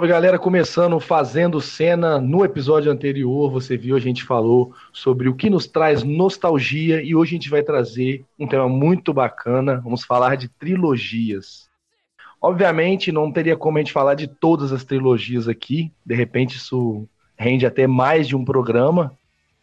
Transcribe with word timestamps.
Salve 0.00 0.14
galera, 0.14 0.38
começando 0.38 0.98
fazendo 0.98 1.60
cena. 1.60 2.18
No 2.18 2.42
episódio 2.42 2.90
anterior, 2.90 3.50
você 3.50 3.76
viu, 3.76 3.94
a 3.94 4.00
gente 4.00 4.24
falou 4.24 4.72
sobre 4.94 5.28
o 5.28 5.34
que 5.34 5.50
nos 5.50 5.66
traz 5.66 6.02
nostalgia 6.02 7.02
e 7.02 7.14
hoje 7.14 7.32
a 7.32 7.36
gente 7.36 7.50
vai 7.50 7.62
trazer 7.62 8.24
um 8.38 8.46
tema 8.46 8.66
muito 8.66 9.12
bacana. 9.12 9.78
Vamos 9.84 10.02
falar 10.02 10.36
de 10.36 10.48
trilogias. 10.48 11.68
Obviamente, 12.40 13.12
não 13.12 13.30
teria 13.30 13.58
como 13.58 13.76
a 13.76 13.82
gente 13.82 13.92
falar 13.92 14.14
de 14.14 14.26
todas 14.26 14.72
as 14.72 14.84
trilogias 14.84 15.46
aqui, 15.46 15.92
de 16.06 16.14
repente, 16.14 16.56
isso 16.56 17.06
rende 17.36 17.66
até 17.66 17.86
mais 17.86 18.26
de 18.26 18.34
um 18.34 18.42
programa. 18.42 19.12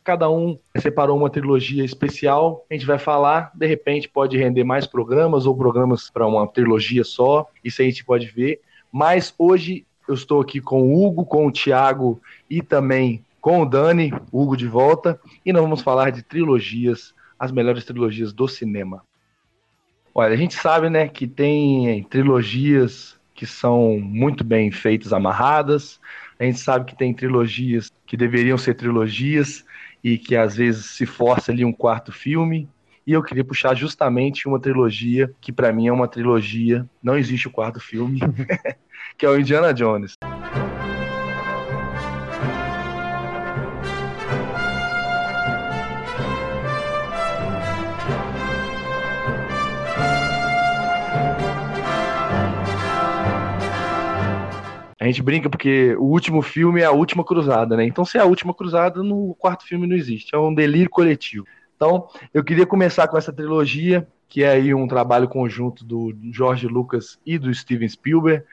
Cada 0.03 0.29
um 0.29 0.59
separou 0.77 1.17
uma 1.17 1.31
trilogia 1.31 1.83
especial, 1.83 2.63
a 2.69 2.75
gente 2.75 2.85
vai 2.85 2.99
falar, 2.99 3.51
de 3.55 3.65
repente 3.65 4.07
pode 4.07 4.37
render 4.37 4.63
mais 4.63 4.85
programas 4.85 5.47
ou 5.47 5.57
programas 5.57 6.11
para 6.11 6.27
uma 6.27 6.47
trilogia 6.47 7.03
só, 7.03 7.49
isso 7.63 7.81
a 7.81 7.85
gente 7.85 8.05
pode 8.05 8.27
ver. 8.27 8.61
Mas 8.91 9.33
hoje 9.35 9.87
eu 10.07 10.13
estou 10.13 10.41
aqui 10.41 10.61
com 10.61 10.81
o 10.81 11.05
Hugo, 11.05 11.25
com 11.25 11.47
o 11.47 11.51
Thiago 11.51 12.21
e 12.49 12.61
também 12.61 13.23
com 13.41 13.61
o 13.61 13.65
Dani, 13.65 14.11
Hugo 14.31 14.57
de 14.57 14.67
volta, 14.67 15.19
e 15.45 15.53
nós 15.53 15.61
vamos 15.61 15.81
falar 15.81 16.11
de 16.11 16.21
trilogias, 16.21 17.13
as 17.39 17.51
melhores 17.51 17.85
trilogias 17.85 18.33
do 18.33 18.47
cinema. 18.47 19.03
Olha, 20.13 20.33
a 20.33 20.37
gente 20.37 20.55
sabe, 20.55 20.89
né, 20.89 21.07
que 21.07 21.27
tem 21.27 22.03
trilogias 22.03 23.17
que 23.37 23.45
são 23.45 23.99
muito 23.99 24.43
bem 24.43 24.71
feitas, 24.71 25.13
amarradas. 25.13 25.99
A 26.39 26.43
gente 26.43 26.59
sabe 26.59 26.85
que 26.85 26.97
tem 26.97 27.13
trilogias 27.13 27.91
que 28.05 28.17
deveriam 28.17 28.57
ser 28.57 28.73
trilogias 28.73 29.63
e 30.03 30.17
que 30.17 30.35
às 30.35 30.55
vezes 30.55 30.87
se 30.87 31.05
força 31.05 31.51
ali 31.51 31.63
um 31.63 31.71
quarto 31.71 32.11
filme. 32.11 32.67
E 33.05 33.13
eu 33.13 33.21
queria 33.23 33.45
puxar 33.45 33.75
justamente 33.75 34.47
uma 34.47 34.59
trilogia 34.59 35.31
que 35.39 35.51
para 35.51 35.71
mim 35.71 35.87
é 35.87 35.93
uma 35.93 36.07
trilogia, 36.07 36.85
não 37.01 37.15
existe 37.15 37.47
o 37.47 37.51
quarto 37.51 37.79
filme, 37.79 38.19
que 39.17 39.25
é 39.25 39.29
o 39.29 39.39
Indiana 39.39 39.73
Jones. 39.73 40.15
A 54.99 55.05
gente 55.05 55.23
brinca 55.23 55.49
porque 55.49 55.95
o 55.95 56.03
último 56.03 56.41
filme 56.41 56.81
é 56.81 56.85
a 56.85 56.91
última 56.91 57.23
cruzada, 57.23 57.77
né? 57.77 57.85
Então, 57.85 58.03
se 58.03 58.17
é 58.17 58.21
a 58.21 58.25
última 58.25 58.53
cruzada, 58.53 59.01
no 59.01 59.33
quarto 59.35 59.65
filme 59.65 59.87
não 59.87 59.95
existe. 59.95 60.35
É 60.35 60.37
um 60.37 60.53
delírio 60.53 60.89
coletivo. 60.89 61.45
Então, 61.75 62.07
eu 62.33 62.43
queria 62.43 62.65
começar 62.65 63.07
com 63.07 63.17
essa 63.17 63.31
trilogia, 63.31 64.05
que 64.27 64.43
é 64.43 64.49
aí 64.49 64.73
um 64.73 64.87
trabalho 64.87 65.29
conjunto 65.29 65.85
do 65.85 66.13
George 66.33 66.67
Lucas 66.67 67.17
e 67.25 67.37
do 67.37 67.53
Steven 67.53 67.87
Spielberg. 67.87 68.43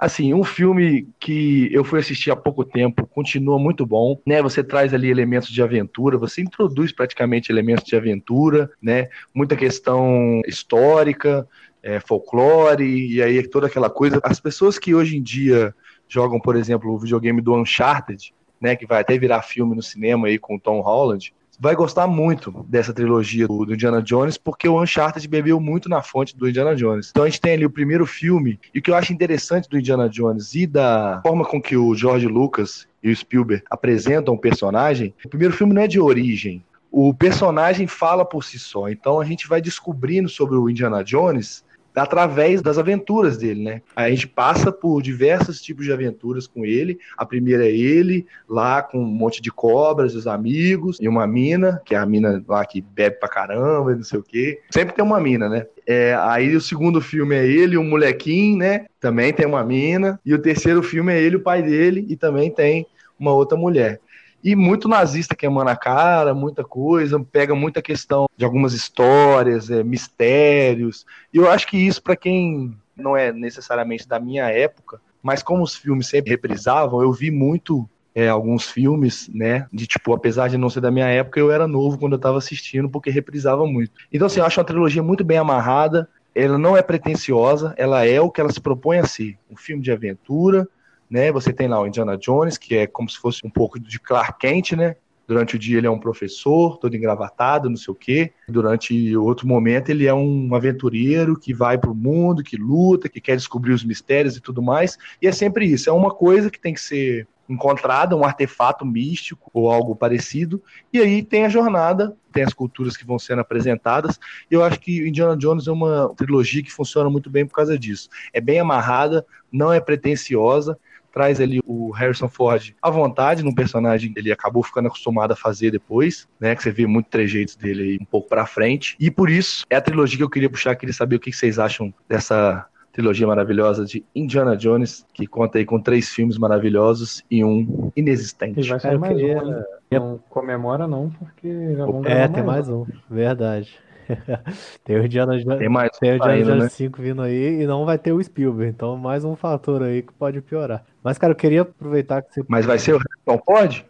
Assim, 0.00 0.32
um 0.32 0.42
filme 0.42 1.06
que 1.20 1.68
eu 1.70 1.84
fui 1.84 2.00
assistir 2.00 2.30
há 2.30 2.36
pouco 2.36 2.64
tempo, 2.64 3.06
continua 3.06 3.58
muito 3.58 3.84
bom, 3.84 4.18
né? 4.26 4.40
Você 4.40 4.64
traz 4.64 4.94
ali 4.94 5.10
elementos 5.10 5.50
de 5.50 5.62
aventura, 5.62 6.16
você 6.16 6.40
introduz 6.40 6.90
praticamente 6.90 7.52
elementos 7.52 7.84
de 7.84 7.94
aventura, 7.94 8.70
né? 8.80 9.10
Muita 9.34 9.54
questão 9.54 10.40
histórica, 10.46 11.46
é, 11.82 12.00
folclore, 12.00 12.82
e 12.82 13.22
aí 13.22 13.46
toda 13.46 13.66
aquela 13.66 13.90
coisa. 13.90 14.18
As 14.22 14.40
pessoas 14.40 14.78
que 14.78 14.94
hoje 14.94 15.18
em 15.18 15.22
dia 15.22 15.74
jogam, 16.08 16.40
por 16.40 16.56
exemplo, 16.56 16.90
o 16.90 16.98
videogame 16.98 17.42
do 17.42 17.54
Uncharted, 17.54 18.32
né? 18.58 18.74
Que 18.76 18.86
vai 18.86 19.02
até 19.02 19.18
virar 19.18 19.42
filme 19.42 19.76
no 19.76 19.82
cinema 19.82 20.28
aí 20.28 20.38
com 20.38 20.56
o 20.56 20.60
Tom 20.60 20.80
Holland 20.80 21.30
vai 21.60 21.76
gostar 21.76 22.06
muito 22.06 22.64
dessa 22.66 22.94
trilogia 22.94 23.46
do, 23.46 23.66
do, 23.66 23.74
Indiana 23.74 24.00
Jones, 24.00 24.38
porque 24.38 24.66
o 24.66 24.82
Uncharted 24.82 25.28
bebeu 25.28 25.60
muito 25.60 25.90
na 25.90 26.02
fonte 26.02 26.34
do 26.34 26.48
Indiana 26.48 26.74
Jones. 26.74 27.10
Então 27.10 27.24
a 27.24 27.28
gente 27.28 27.40
tem 27.40 27.52
ali 27.52 27.66
o 27.66 27.70
primeiro 27.70 28.06
filme, 28.06 28.58
e 28.74 28.78
o 28.78 28.82
que 28.82 28.90
eu 28.90 28.94
acho 28.94 29.12
interessante 29.12 29.68
do 29.68 29.78
Indiana 29.78 30.08
Jones 30.08 30.54
e 30.54 30.66
da 30.66 31.20
forma 31.22 31.44
com 31.44 31.60
que 31.60 31.76
o 31.76 31.94
George 31.94 32.26
Lucas 32.26 32.88
e 33.02 33.10
o 33.10 33.16
Spielberg 33.16 33.62
apresentam 33.70 34.32
o 34.32 34.38
personagem, 34.38 35.14
o 35.22 35.28
primeiro 35.28 35.54
filme 35.54 35.74
não 35.74 35.82
é 35.82 35.86
de 35.86 36.00
origem. 36.00 36.64
O 36.90 37.14
personagem 37.14 37.86
fala 37.86 38.24
por 38.24 38.42
si 38.42 38.58
só. 38.58 38.88
Então 38.88 39.20
a 39.20 39.24
gente 39.24 39.46
vai 39.46 39.60
descobrindo 39.60 40.28
sobre 40.28 40.56
o 40.56 40.68
Indiana 40.68 41.04
Jones 41.04 41.62
através 42.02 42.62
das 42.62 42.78
aventuras 42.78 43.36
dele, 43.36 43.62
né? 43.62 43.82
A 43.94 44.08
gente 44.08 44.26
passa 44.26 44.72
por 44.72 45.02
diversos 45.02 45.60
tipos 45.60 45.84
de 45.84 45.92
aventuras 45.92 46.46
com 46.46 46.64
ele. 46.64 46.98
A 47.16 47.26
primeira 47.26 47.66
é 47.66 47.70
ele, 47.70 48.26
lá 48.48 48.82
com 48.82 48.98
um 48.98 49.06
monte 49.06 49.42
de 49.42 49.50
cobras, 49.50 50.14
os 50.14 50.26
amigos, 50.26 50.98
e 51.00 51.08
uma 51.08 51.26
mina, 51.26 51.80
que 51.84 51.94
é 51.94 51.98
a 51.98 52.06
mina 52.06 52.42
lá 52.48 52.64
que 52.64 52.80
bebe 52.80 53.16
pra 53.16 53.28
caramba, 53.28 53.94
não 53.94 54.02
sei 54.02 54.18
o 54.18 54.22
quê. 54.22 54.60
Sempre 54.70 54.94
tem 54.94 55.04
uma 55.04 55.20
mina, 55.20 55.48
né? 55.48 55.66
É, 55.86 56.14
aí 56.20 56.56
o 56.56 56.60
segundo 56.60 57.00
filme 57.00 57.34
é 57.36 57.46
ele, 57.46 57.76
um 57.76 57.84
molequinho, 57.84 58.58
né? 58.58 58.86
Também 58.98 59.32
tem 59.32 59.46
uma 59.46 59.64
mina. 59.64 60.18
E 60.24 60.32
o 60.32 60.38
terceiro 60.38 60.82
filme 60.82 61.12
é 61.12 61.20
ele, 61.20 61.36
o 61.36 61.42
pai 61.42 61.62
dele, 61.62 62.06
e 62.08 62.16
também 62.16 62.50
tem 62.50 62.86
uma 63.18 63.32
outra 63.32 63.58
mulher 63.58 64.00
e 64.42 64.56
muito 64.56 64.88
nazista 64.88 65.34
queimando 65.34 65.70
a 65.70 65.76
cara, 65.76 66.34
muita 66.34 66.64
coisa, 66.64 67.20
pega 67.20 67.54
muita 67.54 67.82
questão 67.82 68.26
de 68.36 68.44
algumas 68.44 68.72
histórias, 68.72 69.70
é, 69.70 69.82
mistérios. 69.82 71.04
E 71.32 71.36
eu 71.36 71.50
acho 71.50 71.66
que 71.66 71.76
isso, 71.76 72.02
para 72.02 72.16
quem 72.16 72.76
não 72.96 73.16
é 73.16 73.32
necessariamente 73.32 74.08
da 74.08 74.18
minha 74.18 74.48
época, 74.48 75.00
mas 75.22 75.42
como 75.42 75.62
os 75.62 75.76
filmes 75.76 76.06
sempre 76.06 76.30
reprisavam, 76.30 77.02
eu 77.02 77.12
vi 77.12 77.30
muito 77.30 77.88
é, 78.14 78.28
alguns 78.28 78.70
filmes, 78.70 79.28
né? 79.32 79.66
De 79.72 79.86
tipo, 79.86 80.12
apesar 80.12 80.48
de 80.48 80.58
não 80.58 80.70
ser 80.70 80.80
da 80.80 80.90
minha 80.90 81.06
época, 81.06 81.38
eu 81.38 81.50
era 81.50 81.68
novo 81.68 81.98
quando 81.98 82.12
eu 82.12 82.16
estava 82.16 82.38
assistindo, 82.38 82.88
porque 82.88 83.10
reprisava 83.10 83.66
muito. 83.66 83.92
Então, 84.12 84.26
assim, 84.26 84.40
eu 84.40 84.46
acho 84.46 84.58
uma 84.58 84.66
trilogia 84.66 85.02
muito 85.02 85.24
bem 85.24 85.38
amarrada. 85.38 86.08
Ela 86.34 86.58
não 86.58 86.76
é 86.76 86.82
pretensiosa, 86.82 87.74
ela 87.76 88.06
é 88.06 88.20
o 88.20 88.30
que 88.30 88.40
ela 88.40 88.52
se 88.52 88.60
propõe 88.60 88.98
a 88.98 89.06
ser: 89.06 89.36
um 89.50 89.56
filme 89.56 89.82
de 89.82 89.92
aventura, 89.92 90.68
né? 91.10 91.32
Você 91.32 91.52
tem 91.52 91.66
lá 91.66 91.80
o 91.80 91.86
Indiana 91.86 92.16
Jones, 92.16 92.56
que 92.56 92.76
é 92.76 92.86
como 92.86 93.10
se 93.10 93.18
fosse 93.18 93.44
um 93.44 93.50
pouco 93.50 93.78
de 93.78 93.98
Clark 93.98 94.38
Kent, 94.38 94.72
né? 94.72 94.94
Durante 95.26 95.54
o 95.54 95.58
dia 95.58 95.78
ele 95.78 95.86
é 95.86 95.90
um 95.90 95.98
professor, 95.98 96.76
todo 96.78 96.96
engravatado, 96.96 97.70
não 97.70 97.76
sei 97.76 97.92
o 97.92 97.94
quê. 97.94 98.32
Durante 98.48 99.16
outro 99.16 99.46
momento 99.46 99.88
ele 99.88 100.06
é 100.06 100.14
um 100.14 100.52
aventureiro 100.54 101.38
que 101.38 101.54
vai 101.54 101.78
para 101.78 101.90
o 101.90 101.94
mundo, 101.94 102.42
que 102.42 102.56
luta, 102.56 103.08
que 103.08 103.20
quer 103.20 103.36
descobrir 103.36 103.72
os 103.72 103.84
mistérios 103.84 104.36
e 104.36 104.40
tudo 104.40 104.60
mais. 104.60 104.98
E 105.22 105.28
é 105.28 105.32
sempre 105.32 105.66
isso, 105.66 105.88
é 105.88 105.92
uma 105.92 106.10
coisa 106.10 106.50
que 106.50 106.60
tem 106.60 106.74
que 106.74 106.80
ser 106.80 107.28
encontrada, 107.48 108.16
um 108.16 108.24
artefato 108.24 108.84
místico 108.84 109.50
ou 109.52 109.70
algo 109.70 109.94
parecido. 109.94 110.62
E 110.92 110.98
aí 110.98 111.22
tem 111.22 111.44
a 111.44 111.48
jornada, 111.48 112.16
tem 112.32 112.42
as 112.42 112.52
culturas 112.52 112.96
que 112.96 113.06
vão 113.06 113.18
sendo 113.18 113.40
apresentadas. 113.40 114.18
E 114.50 114.54
eu 114.54 114.64
acho 114.64 114.80
que 114.80 115.08
Indiana 115.08 115.36
Jones 115.36 115.68
é 115.68 115.72
uma 115.72 116.12
trilogia 116.16 116.62
que 116.62 116.72
funciona 116.72 117.10
muito 117.10 117.30
bem 117.30 117.46
por 117.46 117.54
causa 117.54 117.78
disso. 117.78 118.08
É 118.32 118.40
bem 118.40 118.58
amarrada, 118.58 119.24
não 119.52 119.72
é 119.72 119.80
pretensiosa 119.80 120.76
traz 121.12 121.40
ali 121.40 121.60
o 121.64 121.90
Harrison 121.90 122.28
Ford 122.28 122.74
à 122.80 122.90
vontade 122.90 123.42
num 123.42 123.54
personagem 123.54 124.12
que 124.12 124.18
ele 124.18 124.32
acabou 124.32 124.62
ficando 124.62 124.88
acostumado 124.88 125.32
a 125.32 125.36
fazer 125.36 125.70
depois, 125.70 126.28
né? 126.38 126.54
Que 126.54 126.62
você 126.62 126.70
vê 126.70 126.86
muito 126.86 127.08
trejeitos 127.08 127.56
dele 127.56 127.82
aí 127.82 127.98
um 128.00 128.04
pouco 128.04 128.28
pra 128.28 128.46
frente. 128.46 128.96
E 128.98 129.10
por 129.10 129.28
isso, 129.28 129.64
é 129.68 129.76
a 129.76 129.80
trilogia 129.80 130.18
que 130.18 130.24
eu 130.24 130.30
queria 130.30 130.50
puxar, 130.50 130.76
queria 130.76 130.92
saber 130.92 131.16
o 131.16 131.20
que 131.20 131.32
vocês 131.32 131.58
acham 131.58 131.92
dessa 132.08 132.66
trilogia 132.92 133.26
maravilhosa 133.26 133.84
de 133.84 134.04
Indiana 134.14 134.56
Jones, 134.56 135.06
que 135.12 135.26
conta 135.26 135.58
aí 135.58 135.64
com 135.64 135.80
três 135.80 136.08
filmes 136.08 136.36
maravilhosos 136.36 137.24
e 137.30 137.44
um 137.44 137.90
inexistente. 137.96 138.60
E 138.60 138.68
vai 138.68 138.80
ser 138.80 138.98
mais 138.98 139.16
queria... 139.16 139.42
um, 139.42 139.46
né? 139.46 139.64
Não 139.92 140.20
comemora 140.28 140.86
não, 140.86 141.10
porque 141.10 141.74
já 141.76 141.86
vão 141.86 142.04
É, 142.04 142.28
tem 142.28 142.42
mais 142.42 142.68
um, 142.68 142.86
verdade. 143.08 143.78
tem 144.84 144.96
o 144.96 145.04
Indiana 145.04 145.38
Jones, 145.38 145.58
tem 145.58 145.68
mais 145.68 145.90
tem 145.98 146.12
o 146.12 146.16
Indiana 146.16 146.44
Jones 146.44 146.62
né? 146.62 146.68
5 146.68 147.02
vindo 147.02 147.22
aí 147.22 147.62
e 147.62 147.66
não 147.66 147.84
vai 147.84 147.98
ter 147.98 148.12
o 148.12 148.22
Spielberg, 148.22 148.70
então 148.70 148.96
mais 148.96 149.24
um 149.24 149.36
fator 149.36 149.82
aí 149.82 150.02
que 150.02 150.12
pode 150.12 150.40
piorar. 150.40 150.84
Mas, 151.02 151.16
cara, 151.16 151.32
eu 151.32 151.36
queria 151.36 151.62
aproveitar 151.62 152.22
que 152.22 152.34
você. 152.34 152.44
Mas 152.46 152.66
vai 152.66 152.78
ser 152.78 152.94
o 152.94 152.98
Harrison 152.98 153.42
Ford? 153.44 153.84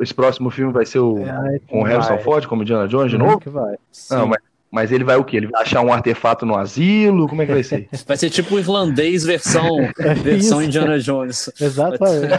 Esse 0.00 0.14
próximo 0.14 0.50
filme 0.50 0.72
vai 0.72 0.86
ser 0.86 1.00
o 1.00 1.18
é, 1.18 1.60
com 1.68 1.80
o 1.80 1.84
Harrison 1.84 2.18
Ford 2.18 2.46
como 2.46 2.62
Indiana 2.62 2.88
Jones 2.88 3.10
de 3.10 3.18
novo? 3.18 3.38
Que 3.38 3.50
vai. 3.50 3.76
Não, 4.10 4.26
mas 4.26 4.38
mas 4.70 4.92
ele 4.92 5.04
vai 5.04 5.16
o 5.16 5.24
quê? 5.24 5.36
Ele 5.36 5.46
vai 5.46 5.62
achar 5.62 5.80
um 5.80 5.92
artefato 5.92 6.44
no 6.44 6.56
asilo? 6.56 7.28
Como 7.28 7.42
é 7.42 7.46
que 7.46 7.52
vai 7.52 7.62
ser? 7.62 7.88
Vai 8.06 8.16
ser 8.16 8.30
tipo 8.30 8.54
o 8.54 8.58
irlandês 8.58 9.24
versão, 9.24 9.80
é 9.98 10.14
versão 10.14 10.62
Indiana 10.62 10.98
Jones. 10.98 11.50
Exatamente. 11.60 12.26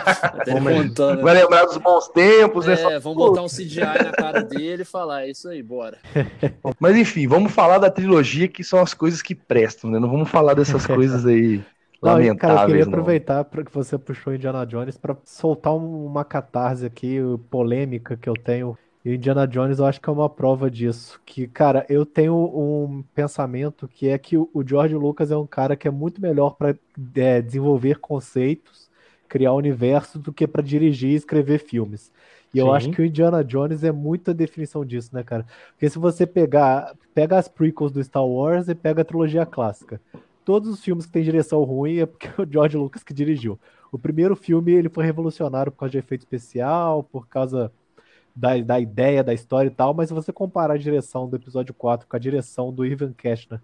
Vai, 0.48 1.18
vai 1.18 1.34
lembrar 1.34 1.66
dos 1.66 1.78
bons 1.78 2.08
tempos, 2.10 2.66
né? 2.66 2.74
É, 2.74 3.00
vamos 3.00 3.18
botar 3.18 3.42
um 3.42 3.48
CGI 3.48 3.80
na 3.80 4.12
cara 4.12 4.44
dele 4.44 4.84
e 4.84 4.86
falar, 4.86 5.24
é 5.24 5.32
isso 5.32 5.48
aí, 5.50 5.62
bora. 5.62 5.98
Mas 6.80 6.96
enfim, 6.96 7.28
vamos 7.28 7.52
falar 7.52 7.78
da 7.78 7.90
trilogia 7.90 8.48
que 8.48 8.64
são 8.64 8.80
as 8.80 8.94
coisas 8.94 9.22
que 9.22 9.36
prestam, 9.36 9.90
né? 9.90 10.00
Não 10.00 10.10
vamos 10.10 10.30
falar 10.30 10.54
dessas 10.54 10.86
coisas 10.86 11.26
aí 11.26 11.62
Lamentáveis, 12.02 12.40
cara, 12.40 12.62
eu 12.62 12.68
queria 12.68 12.84
aproveitar 12.84 13.44
para 13.46 13.64
que 13.64 13.74
você 13.74 13.98
puxou 13.98 14.34
Indiana 14.34 14.66
Jones 14.66 14.98
para 14.98 15.18
soltar 15.26 15.76
uma 15.76 16.24
catarse 16.24 16.86
aqui, 16.86 17.18
polêmica 17.50 18.16
que 18.16 18.30
eu 18.30 18.36
tenho. 18.36 18.78
E 19.08 19.16
Indiana 19.16 19.48
Jones 19.48 19.80
eu 19.80 19.86
acho 19.86 20.02
que 20.02 20.10
é 20.10 20.12
uma 20.12 20.30
prova 20.30 20.70
disso. 20.70 21.22
Que, 21.26 21.48
cara, 21.48 21.86
eu 21.88 22.06
tenho 22.06 22.36
um 22.36 23.02
pensamento 23.16 23.88
que 23.88 24.10
é 24.10 24.18
que 24.18 24.36
o 24.36 24.52
George 24.66 24.96
Lucas 24.96 25.32
é 25.32 25.38
um 25.38 25.48
cara 25.48 25.78
que 25.78 25.88
é 25.88 25.92
muito 25.92 26.22
melhor 26.22 26.58
para 26.58 26.76
é, 27.16 27.42
desenvolver 27.42 28.00
conceitos, 28.00 28.90
criar 29.30 29.54
universo, 29.54 30.20
do 30.20 30.34
que 30.34 30.46
para 30.46 30.62
dirigir 30.62 31.12
e 31.12 31.16
escrever 31.16 31.60
filmes. 31.60 32.12
E 32.54 32.58
Sim. 32.58 32.60
eu 32.60 32.74
acho 32.74 32.90
que 32.90 33.02
o 33.02 33.06
Indiana 33.06 33.46
Jones 33.46 33.82
é 33.82 33.94
muita 33.94 34.34
definição 34.34 34.84
disso, 34.84 35.12
né, 35.14 35.24
cara? 35.24 35.46
Porque 35.72 35.90
se 35.90 35.98
você 35.98 36.28
pegar, 36.28 36.94
pega 37.16 37.38
as 37.38 37.48
prequels 37.48 37.94
do 37.94 38.04
Star 38.04 38.28
Wars 38.28 38.68
e 38.68 38.76
pega 38.76 39.04
a 39.04 39.06
trilogia 39.06 39.46
clássica 39.46 40.02
todos 40.44 40.70
os 40.70 40.82
filmes 40.82 41.06
que 41.06 41.12
tem 41.12 41.24
direção 41.24 41.62
ruim 41.66 41.98
é 41.98 42.06
porque 42.06 42.28
é 42.40 42.42
o 42.42 42.50
George 42.50 42.78
Lucas 42.78 43.04
que 43.04 43.14
dirigiu. 43.14 43.60
O 43.92 44.00
primeiro 44.00 44.34
filme 44.34 44.72
ele 44.72 44.88
foi 44.88 45.04
revolucionário 45.06 45.74
por 45.74 45.80
causa 45.80 45.92
de 45.92 45.98
efeito 45.98 46.22
especial, 46.22 47.04
por 47.04 47.28
causa 47.28 47.70
da, 48.38 48.56
da 48.62 48.80
ideia, 48.80 49.24
da 49.24 49.34
história 49.34 49.68
e 49.68 49.72
tal, 49.72 49.94
mas 49.96 50.10
se 50.10 50.14
você 50.14 50.32
comparar 50.32 50.76
a 50.76 50.78
direção 50.78 51.28
do 51.28 51.36
episódio 51.36 51.74
4 51.74 52.08
com 52.08 52.16
a 52.16 52.20
direção 52.20 52.72
do 52.72 52.86
Ivan 52.86 53.12
Kestner 53.14 53.60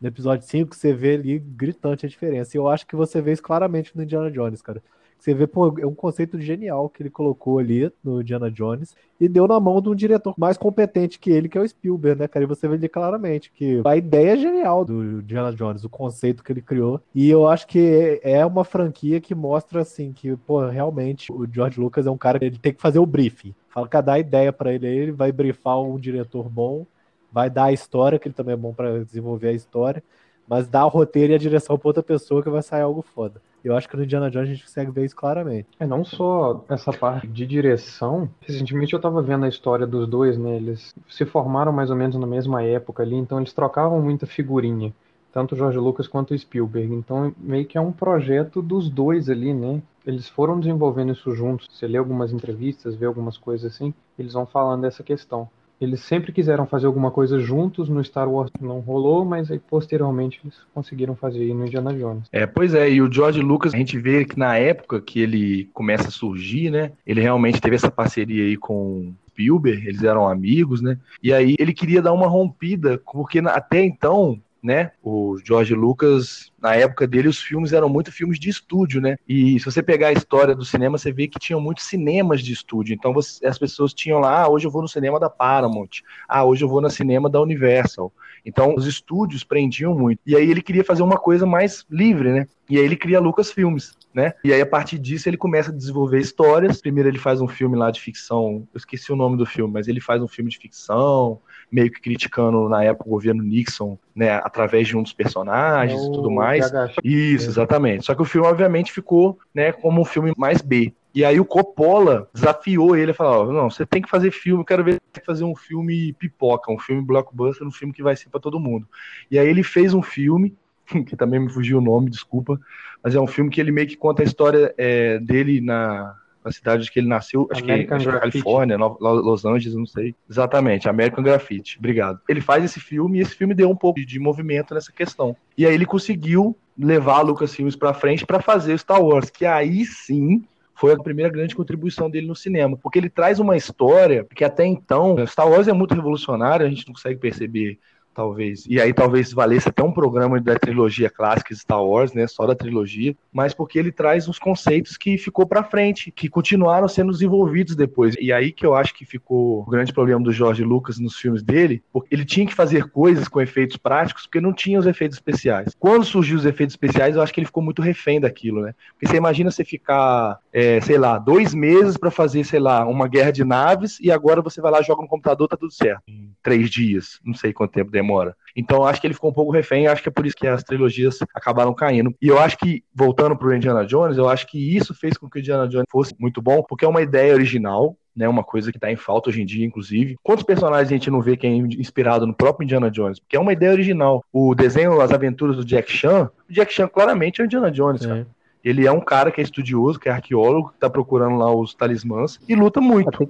no 0.00 0.08
episódio 0.08 0.46
5, 0.46 0.76
você 0.76 0.92
vê 0.92 1.14
ali 1.14 1.38
gritante 1.38 2.04
a 2.06 2.08
diferença. 2.08 2.56
E 2.56 2.58
eu 2.58 2.68
acho 2.68 2.86
que 2.86 2.94
você 2.94 3.22
vê 3.22 3.32
isso 3.32 3.42
claramente 3.42 3.96
no 3.96 4.02
Indiana 4.02 4.30
Jones, 4.30 4.60
cara. 4.62 4.82
Você 5.18 5.34
vê, 5.34 5.46
pô, 5.46 5.74
é 5.78 5.86
um 5.86 5.94
conceito 5.94 6.40
genial 6.40 6.88
que 6.88 7.02
ele 7.02 7.10
colocou 7.10 7.58
ali 7.58 7.90
no 8.02 8.20
Indiana 8.20 8.50
Jones 8.50 8.94
e 9.20 9.28
deu 9.28 9.48
na 9.48 9.58
mão 9.58 9.80
de 9.80 9.88
um 9.88 9.94
diretor 9.94 10.34
mais 10.38 10.56
competente 10.56 11.18
que 11.18 11.30
ele, 11.30 11.48
que 11.48 11.58
é 11.58 11.60
o 11.60 11.68
Spielberg, 11.68 12.20
né, 12.20 12.28
cara? 12.28 12.44
E 12.44 12.48
você 12.48 12.68
vê 12.68 12.74
ali 12.74 12.88
claramente 12.88 13.50
que 13.52 13.82
a 13.84 13.96
ideia 13.96 14.34
é 14.34 14.36
genial 14.36 14.84
do 14.84 15.20
Indiana 15.20 15.52
Jones, 15.52 15.82
o 15.84 15.88
conceito 15.88 16.44
que 16.44 16.52
ele 16.52 16.62
criou. 16.62 17.00
E 17.14 17.28
eu 17.28 17.48
acho 17.48 17.66
que 17.66 18.20
é 18.22 18.46
uma 18.46 18.64
franquia 18.64 19.20
que 19.20 19.34
mostra, 19.34 19.80
assim, 19.80 20.12
que, 20.12 20.36
pô, 20.36 20.64
realmente 20.66 21.32
o 21.32 21.46
George 21.50 21.80
Lucas 21.80 22.06
é 22.06 22.10
um 22.10 22.18
cara 22.18 22.38
que 22.38 22.44
ele 22.44 22.58
tem 22.58 22.72
que 22.72 22.80
fazer 22.80 23.00
o 23.00 23.06
briefing. 23.06 23.54
Fala 23.68 23.88
que 23.88 24.02
dá 24.02 24.18
ideia 24.18 24.52
para 24.52 24.72
ele, 24.72 24.86
ele 24.86 25.12
vai 25.12 25.32
briefar 25.32 25.80
um 25.82 25.98
diretor 25.98 26.48
bom, 26.48 26.86
vai 27.32 27.50
dar 27.50 27.64
a 27.64 27.72
história, 27.72 28.18
que 28.18 28.28
ele 28.28 28.34
também 28.34 28.54
é 28.54 28.56
bom 28.56 28.72
para 28.72 29.04
desenvolver 29.04 29.48
a 29.48 29.52
história, 29.52 30.02
mas 30.48 30.66
dá 30.66 30.84
o 30.84 30.88
roteiro 30.88 31.32
e 31.32 31.36
a 31.36 31.38
direção 31.38 31.78
para 31.78 31.88
outra 31.88 32.02
pessoa 32.02 32.42
que 32.42 32.50
vai 32.50 32.62
sair 32.62 32.82
algo 32.82 33.02
foda. 33.02 33.40
Eu 33.62 33.76
acho 33.76 33.88
que 33.88 33.96
no 33.96 34.04
Indiana 34.04 34.30
Jones 34.30 34.48
a 34.48 34.52
gente 34.52 34.64
consegue 34.64 34.90
ver 34.90 35.04
isso 35.04 35.16
claramente. 35.16 35.68
É 35.78 35.86
não 35.86 36.04
só 36.04 36.64
essa 36.68 36.92
parte 36.92 37.26
de 37.26 37.44
direção. 37.44 38.30
Recentemente 38.40 38.94
eu 38.94 39.00
tava 39.00 39.20
vendo 39.20 39.44
a 39.44 39.48
história 39.48 39.86
dos 39.86 40.08
dois, 40.08 40.38
né? 40.38 40.56
Eles 40.56 40.94
se 41.08 41.26
formaram 41.26 41.72
mais 41.72 41.90
ou 41.90 41.96
menos 41.96 42.16
na 42.16 42.26
mesma 42.26 42.62
época 42.62 43.02
ali, 43.02 43.16
então 43.16 43.38
eles 43.38 43.52
trocavam 43.52 44.00
muita 44.00 44.26
figurinha. 44.26 44.94
Tanto 45.32 45.54
o 45.54 45.58
George 45.58 45.78
Lucas 45.78 46.08
quanto 46.08 46.32
o 46.32 46.38
Spielberg. 46.38 46.94
Então 46.94 47.34
meio 47.36 47.66
que 47.66 47.76
é 47.76 47.80
um 47.80 47.92
projeto 47.92 48.62
dos 48.62 48.88
dois 48.88 49.28
ali, 49.28 49.52
né? 49.52 49.82
Eles 50.06 50.28
foram 50.28 50.58
desenvolvendo 50.58 51.12
isso 51.12 51.34
juntos. 51.34 51.68
Você 51.70 51.86
lê 51.86 51.98
algumas 51.98 52.32
entrevistas, 52.32 52.94
vê 52.94 53.04
algumas 53.04 53.36
coisas 53.36 53.74
assim, 53.74 53.92
eles 54.18 54.32
vão 54.32 54.46
falando 54.46 54.82
dessa 54.82 55.02
questão. 55.02 55.48
Eles 55.80 56.00
sempre 56.00 56.32
quiseram 56.32 56.66
fazer 56.66 56.86
alguma 56.86 57.10
coisa 57.10 57.38
juntos 57.38 57.88
no 57.88 58.02
Star 58.02 58.28
Wars, 58.28 58.50
não 58.60 58.80
rolou, 58.80 59.24
mas 59.24 59.50
aí 59.50 59.58
posteriormente 59.58 60.40
eles 60.42 60.56
conseguiram 60.74 61.14
fazer 61.14 61.54
no 61.54 61.66
Indiana 61.66 61.94
Jones. 61.94 62.28
É, 62.32 62.46
pois 62.46 62.74
é, 62.74 62.90
e 62.90 63.00
o 63.00 63.12
George 63.12 63.40
Lucas, 63.40 63.74
a 63.74 63.76
gente 63.76 63.98
vê 63.98 64.24
que 64.24 64.38
na 64.38 64.56
época 64.56 65.00
que 65.00 65.20
ele 65.20 65.68
começa 65.72 66.08
a 66.08 66.12
surgir, 66.12 66.70
né, 66.70 66.92
ele 67.06 67.20
realmente 67.20 67.60
teve 67.60 67.76
essa 67.76 67.90
parceria 67.90 68.44
aí 68.44 68.56
com 68.56 69.12
Spielberg, 69.28 69.86
eles 69.86 70.02
eram 70.02 70.28
amigos, 70.28 70.82
né? 70.82 70.98
E 71.22 71.32
aí 71.32 71.54
ele 71.58 71.72
queria 71.72 72.02
dar 72.02 72.12
uma 72.12 72.26
rompida, 72.26 73.00
porque 73.12 73.38
até 73.38 73.84
então 73.84 74.40
né? 74.62 74.90
O 75.02 75.38
George 75.44 75.74
Lucas, 75.74 76.52
na 76.60 76.74
época 76.74 77.06
dele, 77.06 77.28
os 77.28 77.40
filmes 77.40 77.72
eram 77.72 77.88
muito 77.88 78.12
filmes 78.12 78.38
de 78.38 78.48
estúdio, 78.48 79.00
né? 79.00 79.16
E 79.28 79.58
se 79.58 79.64
você 79.64 79.82
pegar 79.82 80.08
a 80.08 80.12
história 80.12 80.54
do 80.54 80.64
cinema, 80.64 80.98
você 80.98 81.12
vê 81.12 81.28
que 81.28 81.38
tinham 81.38 81.60
muitos 81.60 81.84
cinemas 81.84 82.42
de 82.42 82.52
estúdio. 82.52 82.94
Então 82.94 83.12
você, 83.12 83.46
as 83.46 83.58
pessoas 83.58 83.94
tinham 83.94 84.18
lá, 84.18 84.42
ah, 84.42 84.48
hoje 84.48 84.66
eu 84.66 84.70
vou 84.70 84.82
no 84.82 84.88
cinema 84.88 85.20
da 85.20 85.30
Paramount, 85.30 86.02
ah, 86.28 86.44
hoje 86.44 86.64
eu 86.64 86.68
vou 86.68 86.80
no 86.80 86.90
cinema 86.90 87.28
da 87.30 87.40
Universal. 87.40 88.12
Então 88.44 88.74
os 88.74 88.86
estúdios 88.86 89.44
prendiam 89.44 89.94
muito. 89.94 90.20
E 90.26 90.34
aí 90.36 90.50
ele 90.50 90.62
queria 90.62 90.84
fazer 90.84 91.02
uma 91.02 91.18
coisa 91.18 91.46
mais 91.46 91.84
livre, 91.90 92.32
né? 92.32 92.46
E 92.68 92.78
aí 92.78 92.84
ele 92.84 92.96
cria 92.96 93.20
Lucas 93.20 93.50
Filmes, 93.50 93.96
né? 94.12 94.32
E 94.44 94.52
aí 94.52 94.60
a 94.60 94.66
partir 94.66 94.98
disso 94.98 95.28
ele 95.28 95.36
começa 95.36 95.70
a 95.70 95.74
desenvolver 95.74 96.18
histórias. 96.18 96.80
Primeiro 96.80 97.08
ele 97.08 97.18
faz 97.18 97.40
um 97.40 97.48
filme 97.48 97.76
lá 97.76 97.90
de 97.90 98.00
ficção, 98.00 98.66
eu 98.72 98.78
esqueci 98.78 99.12
o 99.12 99.16
nome 99.16 99.36
do 99.36 99.46
filme, 99.46 99.72
mas 99.72 99.88
ele 99.88 100.00
faz 100.00 100.22
um 100.22 100.28
filme 100.28 100.50
de 100.50 100.58
ficção, 100.58 101.40
meio 101.70 101.90
que 101.90 102.00
criticando 102.00 102.68
na 102.68 102.82
época 102.82 103.08
o 103.08 103.12
governo 103.12 103.42
Nixon, 103.42 103.98
né, 104.14 104.32
através 104.36 104.88
de 104.88 104.96
um 104.96 105.02
dos 105.02 105.12
personagens 105.12 106.00
é 106.00 106.06
e 106.06 106.12
tudo 106.12 106.30
mais. 106.30 106.70
Isso, 107.04 107.48
exatamente. 107.48 108.04
Só 108.04 108.14
que 108.14 108.22
o 108.22 108.24
filme 108.24 108.46
obviamente 108.46 108.92
ficou, 108.92 109.38
né, 109.54 109.72
como 109.72 110.00
um 110.00 110.04
filme 110.04 110.32
mais 110.36 110.62
B. 110.62 110.92
E 111.14 111.24
aí 111.24 111.40
o 111.40 111.44
Coppola 111.44 112.28
desafiou 112.32 112.96
ele 112.96 113.10
a 113.10 113.14
falar: 113.14 113.40
oh, 113.40 113.52
não, 113.52 113.70
você 113.70 113.84
tem 113.84 114.02
que 114.02 114.10
fazer 114.10 114.30
filme, 114.30 114.60
eu 114.60 114.64
quero 114.64 114.84
ver 114.84 115.00
você 115.12 115.24
fazer 115.24 115.44
um 115.44 115.56
filme 115.56 116.12
pipoca, 116.12 116.70
um 116.72 116.78
filme 116.78 117.02
blockbuster, 117.02 117.66
um 117.66 117.72
filme 117.72 117.92
que 117.92 118.02
vai 118.02 118.14
ser 118.14 118.28
para 118.28 118.40
todo 118.40 118.60
mundo. 118.60 118.86
E 119.30 119.38
aí 119.38 119.48
ele 119.48 119.62
fez 119.62 119.94
um 119.94 120.02
filme 120.02 120.54
que 121.06 121.16
também 121.16 121.40
me 121.40 121.50
fugiu 121.50 121.78
o 121.78 121.82
nome, 121.82 122.10
desculpa, 122.10 122.60
mas 123.02 123.14
é 123.14 123.20
um 123.20 123.26
filme 123.26 123.50
que 123.50 123.60
ele 123.60 123.72
meio 123.72 123.88
que 123.88 123.96
conta 123.96 124.22
a 124.22 124.24
história 124.24 124.74
é, 124.76 125.18
dele 125.18 125.60
na, 125.60 126.14
na 126.48 126.52
cidade 126.52 126.90
que 126.90 126.98
ele 126.98 127.08
nasceu, 127.08 127.46
acho 127.50 127.62
American 127.62 127.98
que, 127.98 128.08
acho 128.08 128.16
é 128.16 128.20
Califórnia, 128.20 128.76
Los 128.76 129.44
Angeles, 129.44 129.76
não 129.76 129.86
sei. 129.86 130.14
Exatamente, 130.28 130.88
American 130.88 131.22
Graffiti. 131.22 131.78
Obrigado. 131.78 132.20
Ele 132.28 132.40
faz 132.40 132.64
esse 132.64 132.80
filme 132.80 133.18
e 133.18 133.22
esse 133.22 133.34
filme 133.34 133.54
deu 133.54 133.70
um 133.70 133.76
pouco 133.76 134.04
de 134.04 134.18
movimento 134.18 134.74
nessa 134.74 134.90
questão. 134.90 135.36
E 135.56 135.66
aí 135.66 135.74
ele 135.74 135.86
conseguiu 135.86 136.56
levar 136.78 137.20
Lucas 137.22 137.54
Filmes 137.54 137.76
para 137.76 137.92
frente 137.92 138.24
para 138.24 138.40
fazer 138.40 138.78
Star 138.78 139.02
Wars, 139.02 139.30
que 139.30 139.44
aí 139.44 139.84
sim 139.84 140.42
foi 140.74 140.92
a 140.92 140.98
primeira 140.98 141.30
grande 141.30 141.56
contribuição 141.56 142.08
dele 142.08 142.28
no 142.28 142.36
cinema, 142.36 142.76
porque 142.76 142.98
ele 142.98 143.10
traz 143.10 143.40
uma 143.40 143.56
história 143.56 144.24
que 144.34 144.44
até 144.44 144.64
então 144.64 145.16
Star 145.26 145.48
Wars 145.48 145.66
é 145.66 145.72
muito 145.72 145.92
revolucionário, 145.92 146.64
a 146.64 146.68
gente 146.68 146.86
não 146.86 146.94
consegue 146.94 147.18
perceber 147.18 147.78
talvez. 148.18 148.66
E 148.68 148.80
aí 148.80 148.92
talvez 148.92 149.32
valesse 149.32 149.68
até 149.68 149.80
um 149.80 149.92
programa 149.92 150.40
da 150.40 150.58
trilogia 150.58 151.08
clássica 151.08 151.54
Star 151.54 151.84
Wars, 151.84 152.12
né, 152.12 152.26
só 152.26 152.48
da 152.48 152.54
trilogia, 152.56 153.14
mas 153.32 153.54
porque 153.54 153.78
ele 153.78 153.92
traz 153.92 154.26
uns 154.26 154.40
conceitos 154.40 154.96
que 154.96 155.16
ficou 155.16 155.46
para 155.46 155.62
frente, 155.62 156.10
que 156.10 156.28
continuaram 156.28 156.88
sendo 156.88 157.12
desenvolvidos 157.12 157.76
depois. 157.76 158.16
E 158.20 158.32
aí 158.32 158.50
que 158.50 158.66
eu 158.66 158.74
acho 158.74 158.92
que 158.92 159.04
ficou 159.04 159.60
o 159.60 159.70
grande 159.70 159.92
problema 159.92 160.20
do 160.20 160.32
George 160.32 160.64
Lucas 160.64 160.98
nos 160.98 161.16
filmes 161.16 161.44
dele, 161.44 161.80
porque 161.92 162.12
ele 162.12 162.24
tinha 162.24 162.44
que 162.44 162.52
fazer 162.52 162.90
coisas 162.90 163.28
com 163.28 163.40
efeitos 163.40 163.76
práticos, 163.76 164.24
porque 164.24 164.40
não 164.40 164.52
tinha 164.52 164.80
os 164.80 164.86
efeitos 164.86 165.16
especiais. 165.16 165.76
Quando 165.78 166.04
surgiu 166.04 166.38
os 166.38 166.44
efeitos 166.44 166.72
especiais, 166.72 167.14
eu 167.14 167.22
acho 167.22 167.32
que 167.32 167.38
ele 167.38 167.46
ficou 167.46 167.62
muito 167.62 167.80
refém 167.80 168.20
daquilo, 168.20 168.62
né? 168.62 168.74
Porque 168.94 169.06
você 169.06 169.16
imagina 169.16 169.52
você 169.52 169.64
ficar, 169.64 170.40
é, 170.52 170.80
sei 170.80 170.98
lá, 170.98 171.18
dois 171.18 171.54
meses 171.54 171.96
para 171.96 172.10
fazer, 172.10 172.42
sei 172.42 172.58
lá, 172.58 172.84
uma 172.84 173.06
guerra 173.06 173.30
de 173.30 173.44
naves 173.44 173.96
e 174.00 174.10
agora 174.10 174.42
você 174.42 174.60
vai 174.60 174.72
lá, 174.72 174.82
joga 174.82 175.02
no 175.02 175.08
computador, 175.08 175.46
tá 175.46 175.56
tudo 175.56 175.72
certo. 175.72 176.02
Em 176.08 176.32
três 176.42 176.68
dias, 176.68 177.20
não 177.24 177.34
sei 177.34 177.52
quanto 177.52 177.70
tempo 177.70 177.92
demora 177.92 178.07
demora. 178.08 178.34
Então 178.56 178.84
acho 178.84 179.00
que 179.00 179.06
ele 179.06 179.14
ficou 179.14 179.30
um 179.30 179.34
pouco 179.34 179.52
refém, 179.52 179.86
acho 179.86 180.02
que 180.02 180.08
é 180.08 180.12
por 180.12 180.26
isso 180.26 180.34
que 180.34 180.46
as 180.46 180.64
trilogias 180.64 181.18
acabaram 181.34 181.74
caindo. 181.74 182.14
E 182.20 182.28
eu 182.28 182.38
acho 182.38 182.56
que, 182.56 182.82
voltando 182.94 183.36
pro 183.36 183.54
Indiana 183.54 183.84
Jones, 183.84 184.16
eu 184.16 184.28
acho 184.28 184.46
que 184.46 184.76
isso 184.76 184.94
fez 184.94 185.16
com 185.16 185.28
que 185.28 185.38
o 185.38 185.40
Indiana 185.40 185.68
Jones 185.68 185.86
fosse 185.90 186.14
muito 186.18 186.40
bom, 186.40 186.62
porque 186.62 186.84
é 186.84 186.88
uma 186.88 187.02
ideia 187.02 187.34
original, 187.34 187.96
né, 188.16 188.28
uma 188.28 188.42
coisa 188.42 188.72
que 188.72 188.78
está 188.78 188.90
em 188.90 188.96
falta 188.96 189.30
hoje 189.30 189.42
em 189.42 189.46
dia, 189.46 189.64
inclusive. 189.64 190.16
Quantos 190.24 190.44
personagens 190.44 190.88
a 190.88 190.94
gente 190.94 191.10
não 191.10 191.20
vê 191.20 191.36
que 191.36 191.46
é 191.46 191.50
inspirado 191.50 192.26
no 192.26 192.34
próprio 192.34 192.64
Indiana 192.64 192.90
Jones? 192.90 193.20
Porque 193.20 193.36
é 193.36 193.40
uma 193.40 193.52
ideia 193.52 193.72
original. 193.72 194.24
O 194.32 194.54
desenho 194.54 195.00
As 195.00 195.12
Aventuras 195.12 195.56
do 195.56 195.64
Jack 195.64 195.92
Chan, 195.92 196.28
o 196.48 196.52
Jack 196.52 196.72
Chan 196.72 196.88
claramente 196.88 197.40
é 197.40 197.44
o 197.44 197.46
Indiana 197.46 197.70
Jones, 197.70 198.02
é. 198.02 198.08
cara. 198.08 198.26
Ele 198.64 198.86
é 198.86 198.92
um 198.92 199.00
cara 199.00 199.30
que 199.30 199.40
é 199.40 199.44
estudioso, 199.44 199.98
que 199.98 200.08
é 200.08 200.12
arqueólogo, 200.12 200.70
que 200.70 200.78
tá 200.78 200.90
procurando 200.90 201.36
lá 201.36 201.54
os 201.54 201.74
talismãs 201.74 202.40
e 202.48 202.54
luta 202.54 202.80
muito. 202.80 203.22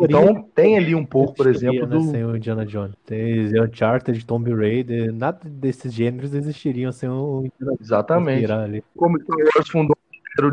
Então 0.00 0.42
tem 0.54 0.76
ali 0.76 0.94
um 0.94 1.04
pouco, 1.04 1.34
por 1.34 1.46
exemplo, 1.46 1.86
né, 1.86 1.86
do. 1.86 2.02
Sem 2.02 2.24
o 2.24 2.36
Indiana 2.36 2.64
Jones. 2.64 2.94
Tem 3.04 3.60
Uncharted, 3.60 4.24
Tomb 4.24 4.54
Raider, 4.54 5.12
nada 5.12 5.40
desses 5.44 5.92
gêneros 5.92 6.34
existiriam 6.34 6.92
sem 6.92 7.08
o 7.08 7.44
Indiana 7.44 7.76
Exatamente. 7.80 8.84
Como 8.96 9.20
Star 9.20 9.36
Wars 9.36 9.68
fundou 9.68 9.96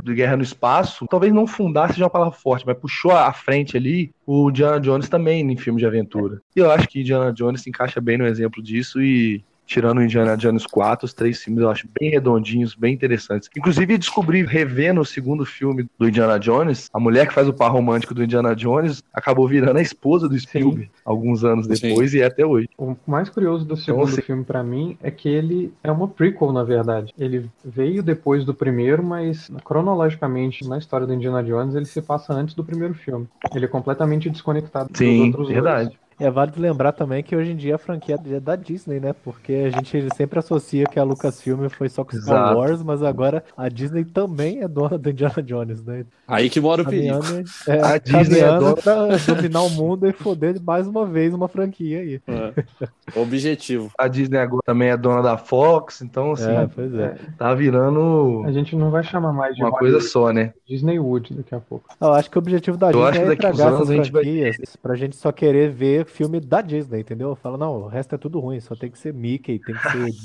de 0.01 0.13
Guerra 0.13 0.37
no 0.37 0.43
Espaço, 0.43 1.05
talvez 1.09 1.33
não 1.33 1.45
fundasse 1.45 1.99
já 1.99 2.05
uma 2.05 2.09
palavra 2.09 2.33
forte, 2.33 2.65
mas 2.65 2.77
puxou 2.77 3.11
à 3.11 3.31
frente 3.33 3.75
ali 3.75 4.11
o 4.25 4.49
Indiana 4.49 4.79
Jones 4.79 5.09
também 5.09 5.41
em 5.41 5.57
filme 5.57 5.79
de 5.79 5.85
aventura. 5.85 6.41
E 6.55 6.59
eu 6.59 6.71
acho 6.71 6.87
que 6.87 7.01
Indiana 7.01 7.33
Jones 7.33 7.61
se 7.61 7.69
encaixa 7.69 7.99
bem 7.99 8.17
no 8.17 8.25
exemplo 8.25 8.63
disso 8.63 9.01
e 9.01 9.43
tirando 9.65 9.99
o 9.99 10.03
Indiana 10.03 10.35
Jones 10.35 10.65
4, 10.65 11.05
os 11.05 11.13
três 11.13 11.41
filmes 11.41 11.63
eu 11.63 11.69
acho 11.69 11.87
bem 11.99 12.11
redondinhos, 12.11 12.75
bem 12.75 12.93
interessantes. 12.93 13.49
Inclusive, 13.55 13.97
descobri, 13.97 14.43
revendo 14.43 15.01
o 15.01 15.05
segundo 15.05 15.45
filme 15.45 15.87
do 15.97 16.07
Indiana 16.07 16.39
Jones, 16.39 16.89
a 16.93 16.99
mulher 16.99 17.27
que 17.27 17.33
faz 17.33 17.47
o 17.47 17.53
par 17.53 17.71
romântico 17.71 18.13
do 18.13 18.23
Indiana 18.23 18.55
Jones 18.55 19.03
acabou 19.13 19.47
virando 19.47 19.77
a 19.77 19.81
esposa 19.81 20.27
do 20.27 20.37
Spielberg 20.37 20.85
Sim. 20.85 21.01
alguns 21.05 21.43
anos 21.43 21.67
depois 21.67 22.11
Sim. 22.11 22.17
e 22.17 22.21
é 22.21 22.25
até 22.25 22.45
hoje. 22.45 22.69
O 22.77 22.95
mais 23.05 23.29
curioso 23.29 23.65
do 23.65 23.75
segundo 23.75 24.11
então, 24.11 24.23
filme 24.23 24.43
para 24.43 24.63
mim 24.63 24.97
é 25.01 25.09
que 25.09 25.29
ele 25.29 25.73
é 25.83 25.91
uma 25.91 26.07
prequel, 26.07 26.51
na 26.51 26.63
verdade. 26.63 27.13
Ele 27.17 27.49
veio 27.63 28.03
depois 28.03 28.45
do 28.45 28.53
primeiro, 28.53 29.03
mas 29.03 29.49
cronologicamente 29.63 30.67
na 30.67 30.77
história 30.77 31.07
do 31.07 31.13
Indiana 31.13 31.43
Jones 31.43 31.75
ele 31.75 31.85
se 31.85 32.01
passa 32.01 32.33
antes 32.33 32.55
do 32.55 32.63
primeiro 32.63 32.93
filme. 32.93 33.27
Ele 33.53 33.65
é 33.65 33.67
completamente 33.67 34.29
desconectado 34.29 34.89
Sim, 34.93 35.31
dos 35.31 35.39
outros 35.39 35.47
verdade. 35.49 35.89
Dois. 35.89 36.02
É 36.23 36.31
válido 36.31 36.61
lembrar 36.61 36.93
também 36.93 37.21
que 37.21 37.35
hoje 37.35 37.51
em 37.51 37.55
dia 37.57 37.75
a 37.75 37.77
franquia 37.77 38.15
é 38.15 38.39
da 38.39 38.55
Disney, 38.55 38.97
né? 38.97 39.13
Porque 39.25 39.51
a 39.51 39.69
gente 39.69 40.07
sempre 40.15 40.39
associa 40.39 40.85
que 40.85 40.97
a 40.97 41.03
Lucasfilm 41.03 41.67
foi 41.67 41.89
só 41.89 42.05
com 42.05 42.11
Star 42.15 42.45
Exato. 42.45 42.57
Wars, 42.57 42.81
mas 42.81 43.03
agora 43.03 43.43
a 43.57 43.67
Disney 43.67 44.05
também 44.05 44.61
é 44.61 44.67
dona 44.69 44.97
do 44.97 45.09
Indiana 45.09 45.43
Jones, 45.43 45.83
né? 45.83 46.05
Aí 46.25 46.49
que 46.49 46.61
mora 46.61 46.81
o 46.81 46.85
perigo. 46.85 47.03
É, 47.67 47.81
a 47.81 47.97
Disney 47.97 48.39
é 48.39 48.47
dona 48.47 48.75
pra 48.75 49.17
dominar 49.17 49.61
o 49.61 49.69
mundo 49.69 50.07
e 50.07 50.13
foder 50.13 50.61
mais 50.61 50.87
uma 50.87 51.05
vez 51.05 51.33
uma 51.33 51.47
franquia 51.47 51.99
aí. 51.99 52.21
É. 52.27 53.19
Objetivo. 53.19 53.91
A 53.97 54.07
Disney 54.07 54.37
agora 54.37 54.61
também 54.65 54.89
é 54.89 54.97
dona 54.97 55.21
da 55.21 55.37
Fox, 55.37 56.01
então 56.01 56.31
assim, 56.31 56.51
é, 56.51 56.67
pois 56.73 56.93
é. 56.93 57.15
tá 57.37 57.53
virando 57.53 58.43
A 58.45 58.51
gente 58.51 58.75
não 58.75 58.89
vai 58.89 59.03
chamar 59.03 59.33
mais 59.33 59.55
de 59.55 59.63
uma 59.63 59.71
coisa 59.71 59.99
só, 59.99 60.31
né? 60.31 60.53
Disney 60.67 60.99
Wood 60.99 61.33
daqui 61.33 61.53
a 61.53 61.59
pouco. 61.59 61.85
Eu 61.99 62.13
acho 62.13 62.29
que 62.29 62.37
o 62.37 62.39
objetivo 62.39 62.77
da 62.77 62.91
Eu 62.91 63.11
Disney 63.11 63.27
é 63.27 63.33
estragar 63.33 63.73
essas 63.73 63.87
franquias 63.87 64.57
vai... 64.57 64.65
pra 64.81 64.95
gente 64.95 65.15
só 65.15 65.31
querer 65.31 65.69
ver 65.69 66.05
filme 66.13 66.39
da 66.39 66.61
Disney, 66.61 67.01
entendeu? 67.01 67.35
Fala, 67.35 67.57
não, 67.57 67.81
o 67.81 67.87
resto 67.87 68.15
é 68.15 68.17
tudo 68.17 68.39
ruim, 68.39 68.59
só 68.59 68.75
tem 68.75 68.89
que 68.89 68.97
ser 68.97 69.13
Mickey, 69.13 69.59
tem 69.59 69.75
que 69.75 69.91
ser 69.91 70.11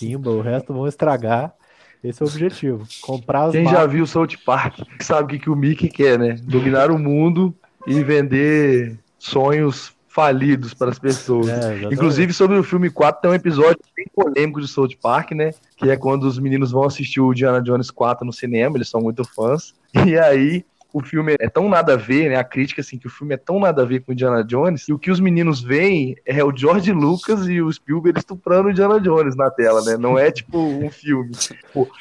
Simba, 0.00 0.30
o 0.30 0.40
resto 0.40 0.72
vão 0.72 0.86
estragar. 0.86 1.52
Esse 2.02 2.22
é 2.22 2.24
o 2.24 2.28
objetivo. 2.28 2.86
Comprar 3.02 3.44
as 3.44 3.52
Quem 3.52 3.64
já 3.64 3.72
marcas. 3.72 3.92
viu 3.92 4.04
o 4.04 4.06
South 4.06 4.38
Park 4.44 4.78
sabe 5.00 5.24
o 5.24 5.26
que, 5.28 5.44
que 5.44 5.50
o 5.50 5.56
Mickey 5.56 5.88
quer, 5.88 6.18
né? 6.18 6.36
Dominar 6.42 6.90
o 6.90 6.98
mundo 6.98 7.54
e 7.86 8.02
vender 8.02 8.98
sonhos 9.18 9.92
falidos 10.08 10.74
para 10.74 10.90
as 10.90 10.98
pessoas. 10.98 11.48
É. 11.48 11.84
Inclusive, 11.92 12.32
sobre 12.32 12.56
o 12.56 12.62
filme 12.62 12.90
4, 12.90 13.20
tem 13.20 13.30
um 13.30 13.34
episódio 13.34 13.78
bem 13.94 14.06
polêmico 14.14 14.60
de 14.60 14.66
South 14.66 14.96
Park, 15.00 15.32
né? 15.32 15.52
Que 15.76 15.90
é 15.90 15.96
quando 15.96 16.24
os 16.24 16.38
meninos 16.38 16.72
vão 16.72 16.84
assistir 16.84 17.20
o 17.20 17.32
Indiana 17.32 17.62
Jones 17.62 17.90
4 17.90 18.24
no 18.24 18.32
cinema, 18.32 18.76
eles 18.76 18.88
são 18.88 19.00
muito 19.00 19.24
fãs. 19.24 19.74
E 20.06 20.16
aí, 20.16 20.64
o 20.92 21.02
filme 21.02 21.36
é 21.38 21.48
tão 21.48 21.68
nada 21.68 21.94
a 21.94 21.96
ver, 21.96 22.30
né? 22.30 22.36
A 22.36 22.44
crítica, 22.44 22.80
assim, 22.80 22.98
que 22.98 23.06
o 23.06 23.10
filme 23.10 23.34
é 23.34 23.36
tão 23.36 23.60
nada 23.60 23.82
a 23.82 23.84
ver 23.84 24.00
com 24.00 24.10
o 24.10 24.14
Indiana 24.14 24.44
Jones, 24.44 24.88
e 24.88 24.92
o 24.92 24.98
que 24.98 25.10
os 25.10 25.20
meninos 25.20 25.60
veem 25.60 26.16
é 26.24 26.42
o 26.42 26.54
George 26.54 26.92
Lucas 26.92 27.46
e 27.48 27.60
o 27.60 27.72
Spielberg 27.72 28.18
estuprando 28.18 28.68
o 28.68 28.70
Indiana 28.70 29.00
Jones 29.00 29.36
na 29.36 29.50
tela, 29.50 29.82
né? 29.82 29.96
Não 29.96 30.18
é 30.18 30.30
tipo 30.30 30.58
um 30.58 30.90
filme. 30.90 31.30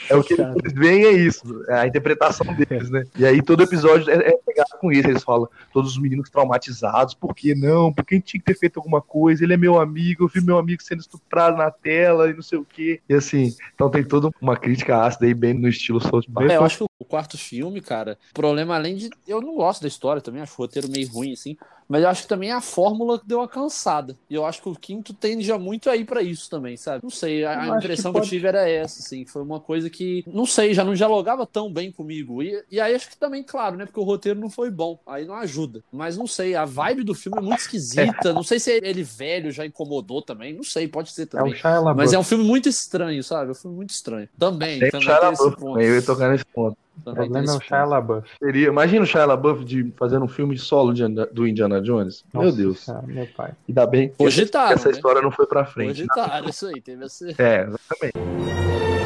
É 0.10 0.16
o 0.16 0.24
que 0.24 0.34
eles 0.34 0.74
veem 0.74 1.06
é 1.06 1.12
isso, 1.12 1.64
é 1.68 1.80
a 1.80 1.88
interpretação 1.88 2.46
deles, 2.54 2.90
né? 2.90 3.06
E 3.18 3.26
aí 3.26 3.42
todo 3.42 3.64
episódio 3.64 4.10
é, 4.10 4.16
é 4.16 4.38
pegado 4.46 4.78
com 4.80 4.92
isso. 4.92 5.08
Eles 5.08 5.24
falam, 5.24 5.48
todos 5.74 5.92
os 5.92 5.98
meninos 5.98 6.30
traumatizados, 6.30 7.14
por 7.14 7.36
que 7.36 7.56
não? 7.56 7.94
Porque 7.94 8.16
a 8.16 8.18
gente 8.18 8.28
tinha 8.28 8.42
que 8.42 8.46
ter 8.46 8.58
feito 8.58 8.78
alguma 8.78 9.02
coisa, 9.02 9.44
ele 9.44 9.54
é 9.54 9.58
meu 9.58 9.80
amigo, 9.80 10.24
eu 10.24 10.28
vi 10.28 10.42
meu 10.42 10.58
amigo 10.58 10.82
sendo 10.82 11.00
estuprado 11.00 11.58
na 11.58 11.72
tela 11.72 12.30
e 12.30 12.34
não 12.34 12.42
sei 12.42 12.58
o 12.58 12.66
quê. 12.66 13.00
E 13.08 13.14
assim, 13.14 13.54
então 13.74 13.90
tem 13.90 14.04
toda 14.04 14.30
uma 14.42 14.58
crítica 14.58 15.04
ácida 15.04 15.26
aí, 15.26 15.34
bem 15.34 15.54
no 15.54 15.68
estilo 15.68 16.00
South 16.00 16.24
Park. 16.34 16.50
É, 16.50 16.58
eu 16.58 16.64
acho 16.64 16.78
que 16.80 16.84
o 17.00 17.06
quarto 17.06 17.38
filme, 17.38 17.82
cara, 17.82 18.18
o 18.32 18.34
problema 18.34 18.78
além 18.80 18.96
de. 18.96 19.10
Eu 19.28 19.42
não 19.42 19.56
gosto 19.56 19.82
da 19.82 19.88
história 19.88 20.22
também, 20.22 20.42
acho 20.42 20.54
o 20.54 20.58
roteiro 20.58 20.90
meio 20.90 21.08
ruim, 21.10 21.34
assim. 21.34 21.58
Mas 21.90 22.04
eu 22.04 22.10
acho 22.10 22.22
que 22.22 22.28
também 22.28 22.52
a 22.52 22.62
fórmula 22.62 23.20
que 23.20 23.26
deu 23.28 23.40
uma 23.40 23.48
cansada. 23.48 24.16
E 24.30 24.36
eu 24.36 24.46
acho 24.46 24.62
que 24.62 24.70
o 24.70 24.76
quinto 24.76 25.12
tende 25.14 25.44
já 25.44 25.58
muito 25.58 25.90
aí 25.90 26.06
pra 26.06 26.22
isso 26.22 26.48
também, 26.50 26.78
sabe? 26.78 27.00
Não 27.02 27.10
sei, 27.10 27.44
a, 27.44 27.74
a 27.74 27.78
impressão 27.78 28.12
que 28.14 28.20
que, 28.20 28.22
pode- 28.22 28.26
eu 28.28 28.30
tive 28.40 28.48
era 28.48 28.70
essa, 28.70 29.00
assim. 29.02 29.26
Foi 29.26 29.42
uma 29.42 29.60
coisa 29.60 29.90
que, 29.90 30.24
não 30.28 30.46
sei, 30.46 30.74
já 30.74 30.84
não 30.84 30.94
dialogava 30.94 31.48
tão 31.48 31.74
bem 31.74 31.92
comigo. 31.92 32.44
E, 32.44 32.64
e 32.72 32.80
aí 32.80 32.94
acho 32.94 33.10
que 33.10 33.18
também, 33.18 33.44
claro, 33.44 33.76
né? 33.76 33.86
Porque 33.86 34.00
o 34.00 34.04
roteiro 34.04 34.40
não 34.40 34.50
foi 34.52 34.70
bom. 34.70 35.00
Aí 35.08 35.26
não 35.26 35.34
ajuda. 35.36 35.84
Mas 35.92 36.16
não 36.16 36.28
sei, 36.28 36.56
a 36.56 36.64
vibe 36.64 37.04
do 37.04 37.16
filme 37.16 37.40
é 37.40 37.42
muito 37.42 37.60
esquisita. 37.60 38.34
Não 38.34 38.44
sei 38.44 38.60
se 38.60 38.72
ele 38.84 39.02
velho 39.04 39.52
já 39.52 39.66
incomodou 39.66 40.22
também. 40.22 40.54
Não 40.54 40.64
sei, 40.64 40.88
pode 40.88 41.12
ser 41.12 41.24
É 41.24 41.26
o 41.26 41.28
também. 41.30 41.56
Shia 41.56 41.72
LaBeouf. 41.80 41.98
Mas 41.98 42.14
é 42.14 42.20
um 42.20 42.24
filme 42.24 42.44
muito 42.44 42.70
estranho, 42.70 43.24
sabe? 43.24 43.48
É 43.48 43.52
um 43.52 43.56
filme 43.56 43.76
muito 43.76 43.90
estranho. 43.90 44.30
Também, 44.38 44.80
Tem 44.80 44.90
o 44.90 44.92
também 44.92 45.02
Shia 45.08 45.20
tem 45.20 45.32
esse 45.32 45.42
LaBeouf, 45.44 45.60
ponto. 45.60 45.80
eu 45.82 45.96
ia 45.96 46.02
tocar 46.04 46.30
nesse 46.32 46.46
ponto. 46.54 46.78
O 46.98 47.02
Também 47.02 47.32
tem 47.32 47.32
problema 47.32 47.54
é 47.54 47.56
o 47.58 47.62
Shia. 47.62 47.86
LaBeouf. 47.86 48.30
Seria, 48.44 48.68
imagina 48.68 49.04
o 49.04 49.08
Shia 49.08 49.26
LaBeouf 49.26 49.64
de, 49.64 49.92
fazendo 49.98 50.26
um 50.26 50.28
filme 50.28 50.58
solo 50.58 50.94
de, 50.94 51.04
do 51.32 51.48
Indiana 51.48 51.79
Jones. 51.82 52.24
meu 52.34 52.44
Nossa 52.44 52.58
Deus. 52.58 52.80
Senhora, 52.82 53.08
meu 53.08 53.28
pai. 53.36 53.52
Ainda 53.68 53.86
bem 53.86 54.10
que 54.10 54.18
Cogitaram, 54.18 54.74
essa 54.74 54.90
né? 54.90 54.96
história 54.96 55.22
não 55.22 55.32
foi 55.32 55.46
pra 55.48 55.66
frente. 55.66 56.06
Cogitaram, 56.08 56.50
isso 56.50 56.68
aí, 56.68 56.82
teve 56.82 57.06
esse... 57.06 57.36
É, 57.38 57.68
exatamente. 57.68 58.99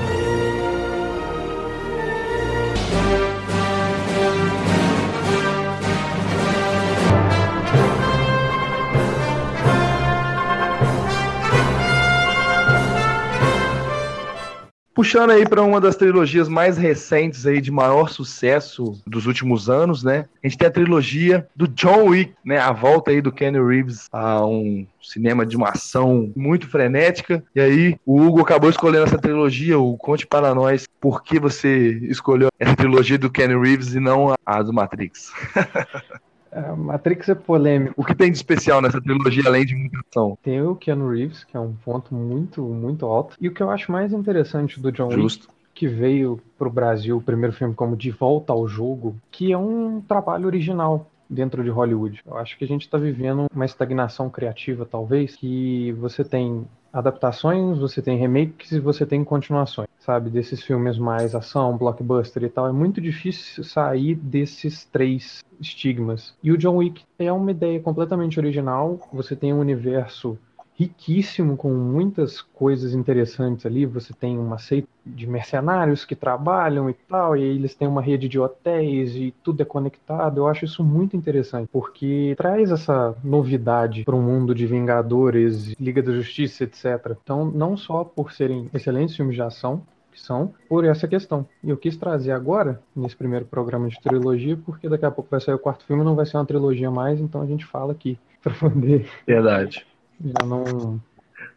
Puxando 14.93 15.31
aí 15.31 15.43
para 15.47 15.63
uma 15.63 15.81
das 15.81 15.95
trilogias 15.95 16.47
mais 16.47 16.77
recentes 16.77 17.47
aí 17.47 17.59
de 17.59 17.71
maior 17.71 18.09
sucesso 18.09 19.01
dos 19.07 19.25
últimos 19.25 19.67
anos, 19.67 20.03
né? 20.03 20.25
A 20.43 20.47
gente 20.47 20.57
tem 20.59 20.67
a 20.67 20.71
trilogia 20.71 21.47
do 21.55 21.67
John 21.67 22.09
Wick, 22.09 22.33
né? 22.45 22.59
A 22.59 22.71
volta 22.71 23.09
aí 23.09 23.19
do 23.19 23.31
Kenny 23.31 23.59
Reeves 23.59 24.07
a 24.12 24.45
um 24.45 24.85
cinema 25.01 25.45
de 25.47 25.57
uma 25.57 25.69
ação 25.69 26.31
muito 26.35 26.67
frenética. 26.67 27.43
E 27.55 27.59
aí 27.59 27.95
o 28.05 28.21
Hugo 28.21 28.41
acabou 28.41 28.69
escolhendo 28.69 29.05
essa 29.05 29.17
trilogia. 29.17 29.79
O 29.79 29.97
conte 29.97 30.27
para 30.27 30.53
nós 30.53 30.88
por 31.01 31.23
que 31.23 31.39
você 31.39 31.97
escolheu 32.03 32.50
essa 32.59 32.75
trilogia 32.75 33.17
do 33.17 33.31
Kenny 33.31 33.57
Reeves 33.57 33.95
e 33.95 34.00
não 34.00 34.35
a- 34.45 34.62
do 34.62 34.71
Matrix. 34.71 35.31
É, 36.53 36.72
Matrix 36.75 37.29
é 37.29 37.36
polêmico. 37.36 37.95
O 37.98 38.05
que 38.05 38.15
tem 38.15 38.31
de 38.31 38.38
especial 38.38 38.81
nessa 38.81 39.01
trilogia 39.01 39.43
além 39.48 39.65
de 39.65 39.75
muita 39.75 40.00
ação? 40.07 40.38
Tem 40.43 40.62
o 40.62 40.75
Keanu 40.75 41.10
Reeves, 41.10 41.43
que 41.43 41.57
é 41.57 41.60
um 41.60 41.74
ponto 41.74 42.13
muito, 42.13 42.62
muito 42.62 43.05
alto. 43.05 43.36
E 43.41 43.48
o 43.48 43.53
que 43.53 43.62
eu 43.62 43.69
acho 43.69 43.91
mais 43.91 44.13
interessante 44.13 44.79
do 44.79 44.91
John 44.91 45.07
Wick, 45.07 45.22
Justo. 45.22 45.48
que 45.74 45.88
veio 45.88 46.39
pro 46.57 46.69
Brasil, 46.69 47.17
o 47.17 47.22
primeiro 47.22 47.53
filme 47.53 47.74
como 47.74 47.95
De 47.95 48.12
Volta 48.12 48.53
ao 48.53 48.67
Jogo, 48.67 49.15
que 49.31 49.51
é 49.51 49.57
um 49.57 50.00
trabalho 50.01 50.45
original 50.45 51.10
dentro 51.29 51.63
de 51.63 51.69
Hollywood. 51.69 52.22
Eu 52.25 52.38
acho 52.38 52.57
que 52.57 52.63
a 52.63 52.67
gente 52.67 52.83
está 52.83 52.98
vivendo 52.98 53.48
uma 53.53 53.65
estagnação 53.65 54.29
criativa, 54.29 54.86
talvez, 54.86 55.36
que 55.36 55.91
você 55.93 56.24
tem 56.24 56.65
adaptações, 56.93 57.79
você 57.79 58.01
tem 58.01 58.17
remakes 58.17 58.71
e 58.71 58.79
você 58.79 59.03
tem 59.03 59.23
continuações, 59.23 59.89
sabe? 60.00 60.29
Desses 60.29 60.62
filmes 60.62 61.00
mais 61.00 61.33
ação, 61.33 61.75
blockbuster 61.75 62.43
e 62.43 62.50
tal. 62.50 62.67
É 62.67 62.71
muito 62.71 63.01
difícil 63.01 63.63
sair 63.63 64.13
desses 64.13 64.85
três 64.85 65.43
estigmas. 65.59 66.35
E 66.43 66.51
o 66.51 66.57
John 66.57 66.77
Wick 66.77 67.03
é 67.17 67.31
uma 67.31 67.50
ideia 67.50 67.79
completamente 67.79 68.39
original. 68.39 69.00
Você 69.12 69.35
tem 69.35 69.51
um 69.51 69.59
universo 69.59 70.38
riquíssimo 70.75 71.55
com 71.55 71.73
muitas 71.73 72.41
coisas 72.41 72.93
interessantes 72.93 73.65
ali. 73.65 73.85
Você 73.85 74.13
tem 74.13 74.37
uma 74.37 74.57
seita 74.57 74.87
de 75.05 75.27
mercenários 75.27 76.05
que 76.05 76.15
trabalham 76.15 76.89
e 76.89 76.93
tal, 76.93 77.35
e 77.35 77.43
eles 77.43 77.75
têm 77.75 77.87
uma 77.87 78.01
rede 78.01 78.27
de 78.27 78.39
hotéis 78.39 79.15
e 79.15 79.33
tudo 79.43 79.61
é 79.61 79.65
conectado. 79.65 80.39
Eu 80.39 80.47
acho 80.47 80.65
isso 80.65 80.83
muito 80.83 81.15
interessante, 81.15 81.69
porque 81.71 82.33
traz 82.37 82.71
essa 82.71 83.15
novidade 83.23 84.03
para 84.03 84.15
um 84.15 84.21
mundo 84.21 84.55
de 84.55 84.65
Vingadores, 84.65 85.73
Liga 85.79 86.01
da 86.01 86.13
Justiça, 86.13 86.63
etc. 86.63 87.15
Então, 87.23 87.45
não 87.45 87.75
só 87.77 88.03
por 88.03 88.31
serem 88.31 88.69
excelentes 88.73 89.15
filmes 89.15 89.35
de 89.35 89.41
ação, 89.41 89.83
que 90.11 90.21
são, 90.21 90.53
por 90.69 90.85
essa 90.85 91.07
questão. 91.07 91.45
E 91.63 91.71
eu 91.71 91.77
quis 91.77 91.97
trazer 91.97 92.31
agora, 92.31 92.79
nesse 92.95 93.17
primeiro 93.17 93.45
programa 93.45 93.89
de 93.89 93.99
trilogia, 93.99 94.55
porque 94.63 94.87
daqui 94.87 95.05
a 95.05 95.11
pouco 95.11 95.29
vai 95.29 95.41
sair 95.41 95.55
o 95.55 95.59
quarto 95.59 95.85
filme, 95.85 96.03
não 96.03 96.15
vai 96.15 96.25
ser 96.25 96.37
uma 96.37 96.45
trilogia 96.45 96.91
mais, 96.91 97.19
então 97.19 97.41
a 97.41 97.47
gente 97.47 97.65
fala 97.65 97.91
aqui, 97.91 98.17
para 98.41 98.53
poder 98.53 99.07
Verdade. 99.25 99.85
Já 100.22 100.46
não, 100.46 101.00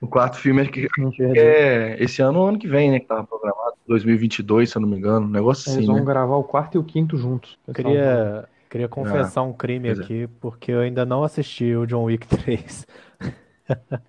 O 0.01 0.07
quarto 0.07 0.37
filme 0.37 0.63
é 0.63 0.67
que 0.67 0.89
não 0.99 1.11
perder. 1.11 1.37
é 1.39 2.03
esse 2.03 2.23
ano 2.23 2.41
ou 2.41 2.47
ano 2.47 2.59
que 2.59 2.69
vem, 2.69 2.91
né? 2.91 3.01
Que 3.01 3.07
tava 3.07 3.25
programado. 3.25 3.77
2022, 3.87 4.71
se 4.71 4.77
eu 4.77 4.83
não 4.83 4.89
me 4.89 4.97
engano. 4.97 5.27
Um 5.27 5.31
negócio 5.31 5.69
Eles 5.69 5.79
assim, 5.79 5.87
vão 5.87 5.97
né? 5.97 6.05
gravar 6.05 6.37
o 6.37 6.45
quarto 6.45 6.75
e 6.77 6.79
o 6.79 6.85
quinto 6.85 7.17
juntos. 7.17 7.57
Eu 7.67 7.75
queria, 7.75 8.49
queria 8.69 8.89
confessar 8.89 9.43
um 9.43 9.53
crime 9.53 9.89
é. 9.89 9.93
aqui, 9.93 10.29
porque 10.41 10.73
eu 10.73 10.81
ainda 10.81 11.05
não 11.07 11.23
assisti 11.23 11.75
o 11.75 11.87
John 11.87 12.05
Wick 12.05 12.27
3. 12.27 12.87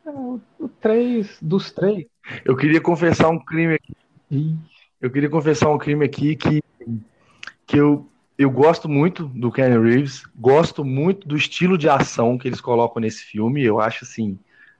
O 0.05 0.39
três, 0.79 1.37
dos 1.41 1.71
três. 1.71 2.05
Eu 2.45 2.55
queria 2.55 2.81
confessar 2.81 3.29
um 3.29 3.39
crime 3.39 3.75
aqui. 3.75 4.55
Eu 4.99 5.11
queria 5.11 5.29
confessar 5.29 5.69
um 5.69 5.77
crime 5.77 6.05
aqui 6.05 6.35
que, 6.35 6.63
que 7.65 7.77
eu, 7.77 8.07
eu 8.37 8.51
gosto 8.51 8.87
muito 8.87 9.25
do 9.25 9.51
Kenny 9.51 9.77
Reeves, 9.77 10.23
gosto 10.35 10.85
muito 10.85 11.27
do 11.27 11.35
estilo 11.35 11.77
de 11.77 11.89
ação 11.89 12.37
que 12.37 12.47
eles 12.47 12.61
colocam 12.61 13.01
nesse 13.01 13.23
filme. 13.23 13.63
Eu 13.63 13.81
acho 13.81 14.05
assim, 14.05 14.37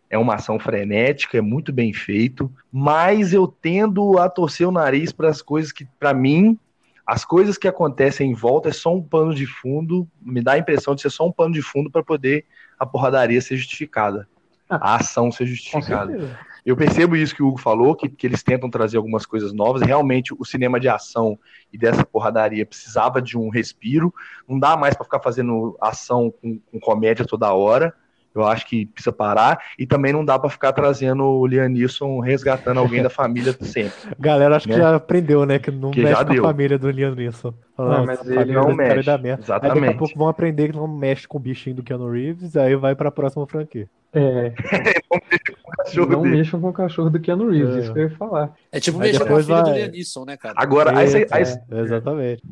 é 0.10 0.18
uma 0.18 0.36
ação 0.36 0.60
frenética, 0.60 1.40
é 1.40 1.42
muito 1.42 1.74
bem 1.74 1.92
feito, 1.92 2.52
mas 2.72 3.34
eu 3.34 3.48
tendo 3.48 4.20
a 4.20 4.30
torcer 4.30 4.68
o 4.68 4.72
nariz 4.72 5.12
para 5.12 5.30
as 5.30 5.42
coisas 5.42 5.72
que, 5.72 5.86
para 6.00 6.14
mim, 6.14 6.58
as 7.06 7.26
coisas 7.26 7.58
que 7.58 7.68
acontecem 7.68 8.30
em 8.30 8.34
volta 8.36 8.70
é 8.70 8.74
só 8.74 8.94
um 8.94 9.02
pano 9.02 9.34
de 9.34 9.48
fundo, 9.48 10.08
me 10.22 10.42
dá 10.42 10.54
a 10.54 10.58
impressão 10.60 10.94
de 10.94 11.02
ser 11.02 11.10
só 11.10 11.28
um 11.28 11.32
pano 11.32 11.54
de 11.54 11.62
fundo 11.62 11.90
para 11.90 12.04
poder 12.04 12.46
a 12.80 12.86
porradaria 12.86 13.42
ser 13.42 13.58
justificada, 13.58 14.28
a 14.70 14.98
ação 14.98 15.32
ser 15.32 15.48
justificada. 15.48 16.38
Eu 16.68 16.76
percebo 16.76 17.16
isso 17.16 17.34
que 17.34 17.42
o 17.42 17.48
Hugo 17.48 17.58
falou, 17.58 17.96
que, 17.96 18.10
que 18.10 18.28
eles 18.28 18.44
tentam 18.44 18.70
trazer 18.70 18.98
algumas 18.98 19.26
coisas 19.26 19.54
novas. 19.54 19.82
Realmente, 19.82 20.34
o 20.38 20.44
cinema 20.44 20.80
de 20.80 20.90
ação 20.90 21.40
e 21.72 21.78
dessa 21.78 22.06
porradaria 22.06 22.66
precisava 22.66 23.22
de 23.22 23.38
um 23.38 23.48
respiro. 23.50 24.14
Não 24.48 24.60
dá 24.60 24.76
mais 24.76 24.94
para 24.94 25.06
ficar 25.06 25.22
fazendo 25.22 25.78
ação 25.82 26.30
com, 26.42 26.60
com 26.70 26.80
comédia 26.80 27.26
toda 27.26 27.54
hora. 27.54 27.94
Eu 28.36 28.46
acho 28.46 28.68
que 28.68 28.86
precisa 28.86 29.12
parar. 29.14 29.58
E 29.80 29.88
também 29.88 30.12
não 30.14 30.24
dá 30.24 30.38
para 30.38 30.50
ficar 30.50 30.72
trazendo 30.74 31.24
o 31.24 31.48
Liam 31.48 31.70
Neeson 31.70 32.20
resgatando 32.20 32.80
alguém 32.80 33.02
da 33.02 33.10
família 33.10 33.54
sempre. 33.64 33.94
Galera, 34.20 34.58
acho 34.58 34.68
que 34.68 34.74
Né? 34.74 34.80
já 34.80 34.96
aprendeu, 34.96 35.46
né? 35.46 35.58
Que 35.60 35.72
não 35.72 35.90
Que 35.90 36.02
mexe 36.02 36.14
já 36.16 36.24
com 36.26 36.32
a 36.32 36.34
deu. 36.36 36.44
família 36.44 36.78
do 36.78 36.90
Liam 36.92 37.16
Neeson. 37.16 37.54
Não, 37.78 38.06
mas 38.06 38.24
ele 38.30 38.52
não 38.54 38.64
cara 38.64 38.76
mexe. 38.76 39.04
dá 39.06 39.18
merda. 39.18 39.42
Aí 39.42 39.48
daqui 39.48 39.66
a 39.66 39.70
Exatamente. 39.72 39.98
pouco 39.98 40.20
vão 40.20 40.28
aprender 40.28 40.70
que 40.72 40.76
não 40.78 40.88
mexe 40.88 41.28
com 41.28 41.38
o 41.38 41.42
bichinho 41.42 41.78
do 41.78 41.84
Keanu 41.84 42.12
Reeves, 42.12 42.56
aí 42.58 42.76
vai 42.76 42.94
pra 42.94 43.10
próxima 43.10 43.48
franquia. 43.48 43.90
É, 44.14 44.54
cachorro 45.88 46.12
não 46.12 46.22
dele. 46.24 46.38
mexam 46.38 46.62
com 46.62 46.70
o 46.70 46.74
cachorro 46.74 47.10
do 47.10 47.20
Keanu 47.20 47.50
Reeves, 47.50 47.76
É. 47.76 47.80
isso 47.80 47.94
que 47.94 48.00
eu 48.00 48.04
ia 48.04 48.18
falar. 48.18 48.54
É 48.72 48.80
tipo 48.80 49.02
Aí 49.02 49.12
mexer 49.12 49.26
com 49.26 49.36
a 49.36 49.44
filha 49.44 49.58
do 49.58 49.64
vai- 49.66 49.74
Liam 49.80 49.92
Neeson, 49.92 50.26
né, 50.26 50.38
cara? 50.38 50.54
Agora, 50.58 50.98
aí, 50.98 51.08
aí- 51.32 51.44
É, 51.72 51.80
exatamente. 51.82 52.44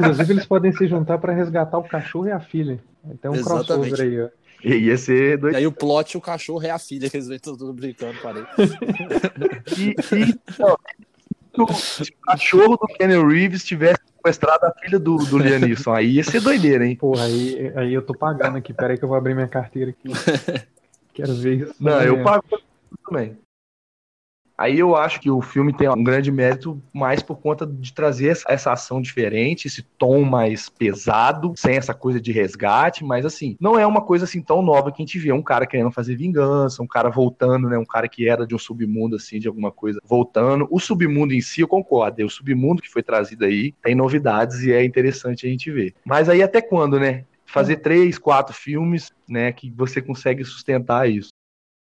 Inclusive, 0.00 0.32
eles 0.32 0.46
podem 0.46 0.72
se 0.72 0.86
juntar 0.86 1.18
para 1.18 1.32
resgatar 1.32 1.78
o 1.78 1.82
cachorro 1.84 2.28
e 2.28 2.32
a 2.32 2.40
filha. 2.40 2.78
Tem 3.20 3.30
um 3.30 3.34
Exatamente. 3.34 3.90
crossover 3.94 4.00
aí, 4.00 4.20
ó. 4.22 4.28
ia 4.64 4.96
ser 4.96 5.34
E 5.34 5.36
doido. 5.36 5.56
aí 5.56 5.66
o 5.66 5.72
plot, 5.72 6.16
o 6.16 6.20
cachorro 6.20 6.62
é 6.64 6.70
a 6.70 6.78
filha, 6.78 7.10
que 7.10 7.16
eles 7.16 7.26
vêm 7.28 7.38
tudo 7.38 7.72
brincando, 7.72 8.14
parei. 8.22 8.44
E, 9.78 9.90
e 10.16 10.34
não, 11.58 11.68
se 11.68 12.02
o 12.02 12.06
cachorro 12.26 12.76
do 12.76 12.86
Kenny 12.94 13.16
Reeves 13.26 13.64
tivesse 13.64 14.00
sequestrado 14.16 14.66
a 14.66 14.72
filha 14.80 14.98
do, 14.98 15.16
do 15.16 15.36
Liam 15.38 15.58
Neeson, 15.58 15.92
aí 15.92 16.12
ia 16.12 16.24
ser 16.24 16.40
doideira, 16.40 16.86
hein? 16.86 16.96
Porra, 16.96 17.24
aí, 17.24 17.72
aí 17.76 17.92
eu 17.94 18.02
tô 18.02 18.14
pagando 18.14 18.56
aqui. 18.56 18.72
Pera 18.72 18.92
aí 18.92 18.98
que 18.98 19.04
eu 19.04 19.08
vou 19.08 19.16
abrir 19.18 19.34
minha 19.34 19.48
carteira 19.48 19.90
aqui. 19.90 20.08
Quero 21.12 21.34
ver 21.34 21.54
isso. 21.56 21.74
Não, 21.78 22.00
eu 22.00 22.22
pago 22.22 22.44
também. 23.12 23.36
Aí 24.56 24.78
eu 24.78 24.94
acho 24.94 25.20
que 25.20 25.30
o 25.30 25.40
filme 25.40 25.72
tem 25.72 25.88
um 25.88 26.04
grande 26.04 26.30
mérito 26.30 26.80
mais 26.92 27.22
por 27.22 27.36
conta 27.36 27.66
de 27.66 27.92
trazer 27.92 28.36
essa 28.46 28.72
ação 28.72 29.00
diferente, 29.00 29.66
esse 29.66 29.82
tom 29.82 30.22
mais 30.22 30.68
pesado, 30.68 31.52
sem 31.56 31.76
essa 31.76 31.92
coisa 31.92 32.20
de 32.20 32.30
resgate, 32.30 33.02
mas 33.02 33.26
assim, 33.26 33.56
não 33.58 33.78
é 33.78 33.86
uma 33.86 34.02
coisa 34.02 34.24
assim 34.24 34.40
tão 34.40 34.62
nova 34.62 34.92
que 34.92 35.02
a 35.02 35.04
gente 35.04 35.18
vê 35.18 35.32
um 35.32 35.42
cara 35.42 35.66
querendo 35.66 35.90
fazer 35.90 36.14
vingança, 36.16 36.82
um 36.82 36.86
cara 36.86 37.10
voltando, 37.10 37.68
né, 37.68 37.76
um 37.78 37.84
cara 37.84 38.08
que 38.08 38.28
era 38.28 38.46
de 38.46 38.54
um 38.54 38.58
submundo 38.58 39.16
assim, 39.16 39.40
de 39.40 39.48
alguma 39.48 39.72
coisa, 39.72 39.98
voltando. 40.04 40.68
O 40.70 40.78
submundo 40.78 41.34
em 41.34 41.40
si, 41.40 41.62
eu 41.62 41.68
concordo, 41.68 42.20
é 42.22 42.24
o 42.24 42.30
submundo 42.30 42.82
que 42.82 42.90
foi 42.90 43.02
trazido 43.02 43.44
aí, 43.44 43.72
tem 43.82 43.94
novidades 43.94 44.60
e 44.60 44.70
é 44.70 44.84
interessante 44.84 45.46
a 45.46 45.50
gente 45.50 45.72
ver. 45.72 45.94
Mas 46.04 46.28
aí 46.28 46.42
até 46.42 46.60
quando, 46.60 47.00
né? 47.00 47.24
Fazer 47.44 47.76
três, 47.76 48.16
quatro 48.16 48.54
filmes, 48.54 49.10
né, 49.28 49.50
que 49.50 49.70
você 49.70 50.00
consegue 50.00 50.44
sustentar 50.44 51.10
isso. 51.10 51.30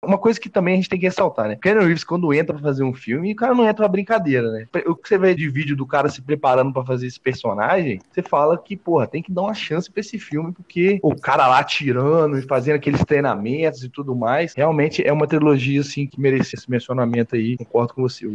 Uma 0.03 0.17
coisa 0.17 0.41
que 0.41 0.49
também 0.49 0.75
a 0.75 0.77
gente 0.77 0.89
tem 0.89 0.99
que 0.99 1.05
ressaltar, 1.05 1.47
né? 1.47 1.57
Keanu 1.57 1.83
Reeves, 1.83 2.05
quando 2.05 2.33
entra 2.33 2.55
pra 2.55 2.63
fazer 2.63 2.83
um 2.83 2.95
filme, 2.95 3.33
o 3.33 3.37
cara 3.37 3.55
não 3.55 3.65
entra 3.65 3.75
pra 3.75 3.89
brincadeira, 3.89 4.51
né? 4.51 4.67
O 4.87 4.95
que 4.95 5.07
você 5.07 5.19
vê 5.19 5.35
de 5.35 5.49
vídeo 5.51 5.77
do 5.77 5.87
cara 5.87 6.09
se 6.09 6.23
preparando 6.23 6.73
para 6.73 6.85
fazer 6.85 7.07
esse 7.07 7.21
personagem, 7.21 8.01
você 8.11 8.23
fala 8.23 8.57
que, 8.57 8.77
porra, 8.77 9.07
tem 9.07 9.23
que 9.23 9.31
dar 9.31 9.43
uma 9.43 9.55
chance 9.55 9.91
pra 9.91 10.01
esse 10.01 10.19
filme, 10.19 10.53
porque 10.53 10.99
o 11.03 11.15
cara 11.15 11.47
lá 11.47 11.63
tirando 11.63 12.39
e 12.39 12.43
fazendo 12.43 12.77
aqueles 12.77 13.05
treinamentos 13.05 13.85
e 13.85 13.91
tudo 13.91 14.17
mais, 14.17 14.55
realmente 14.55 15.07
é 15.07 15.13
uma 15.13 15.27
trilogia, 15.27 15.83
assim, 15.83 16.07
que 16.07 16.19
merecia 16.19 16.59
esse 16.59 16.71
mencionamento 16.71 17.37
aí. 17.37 17.59
Concordo 17.59 17.93
com 17.93 18.03
você. 18.03 18.35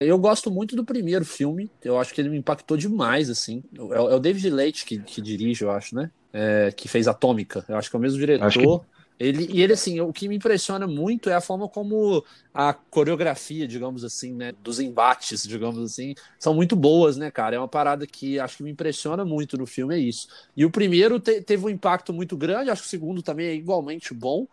Eu 0.00 0.18
gosto 0.18 0.50
muito 0.50 0.74
do 0.74 0.84
primeiro 0.84 1.24
filme, 1.24 1.70
eu 1.84 1.98
acho 1.98 2.12
que 2.12 2.20
ele 2.20 2.28
me 2.28 2.38
impactou 2.38 2.76
demais, 2.76 3.30
assim. 3.30 3.62
É, 3.72 3.94
é 3.94 4.00
o 4.00 4.18
David 4.18 4.50
Leite 4.50 4.84
que, 4.84 4.98
que 4.98 5.20
dirige, 5.20 5.62
eu 5.62 5.70
acho, 5.70 5.94
né? 5.94 6.10
É, 6.32 6.72
que 6.76 6.88
fez 6.88 7.06
Atômica. 7.06 7.64
Eu 7.68 7.76
acho 7.76 7.88
que 7.88 7.96
é 7.96 7.98
o 7.98 8.02
mesmo 8.02 8.18
diretor. 8.18 8.84
Ele, 9.18 9.48
e 9.52 9.60
ele, 9.60 9.72
assim, 9.72 10.00
o 10.00 10.12
que 10.12 10.28
me 10.28 10.36
impressiona 10.36 10.86
muito 10.86 11.28
é 11.28 11.34
a 11.34 11.40
forma 11.40 11.68
como 11.68 12.24
a 12.54 12.72
coreografia, 12.72 13.66
digamos 13.66 14.04
assim, 14.04 14.32
né, 14.32 14.52
dos 14.62 14.78
embates, 14.78 15.42
digamos 15.42 15.82
assim, 15.82 16.14
são 16.38 16.54
muito 16.54 16.76
boas, 16.76 17.16
né, 17.16 17.28
cara? 17.30 17.56
É 17.56 17.58
uma 17.58 17.66
parada 17.66 18.06
que 18.06 18.38
acho 18.38 18.58
que 18.58 18.62
me 18.62 18.70
impressiona 18.70 19.24
muito 19.24 19.58
no 19.58 19.66
filme, 19.66 19.96
é 19.96 19.98
isso. 19.98 20.28
E 20.56 20.64
o 20.64 20.70
primeiro 20.70 21.18
te, 21.18 21.40
teve 21.40 21.66
um 21.66 21.68
impacto 21.68 22.12
muito 22.12 22.36
grande, 22.36 22.70
acho 22.70 22.82
que 22.82 22.86
o 22.88 22.90
segundo 22.90 23.20
também 23.20 23.46
é 23.46 23.54
igualmente 23.54 24.14
bom, 24.14 24.46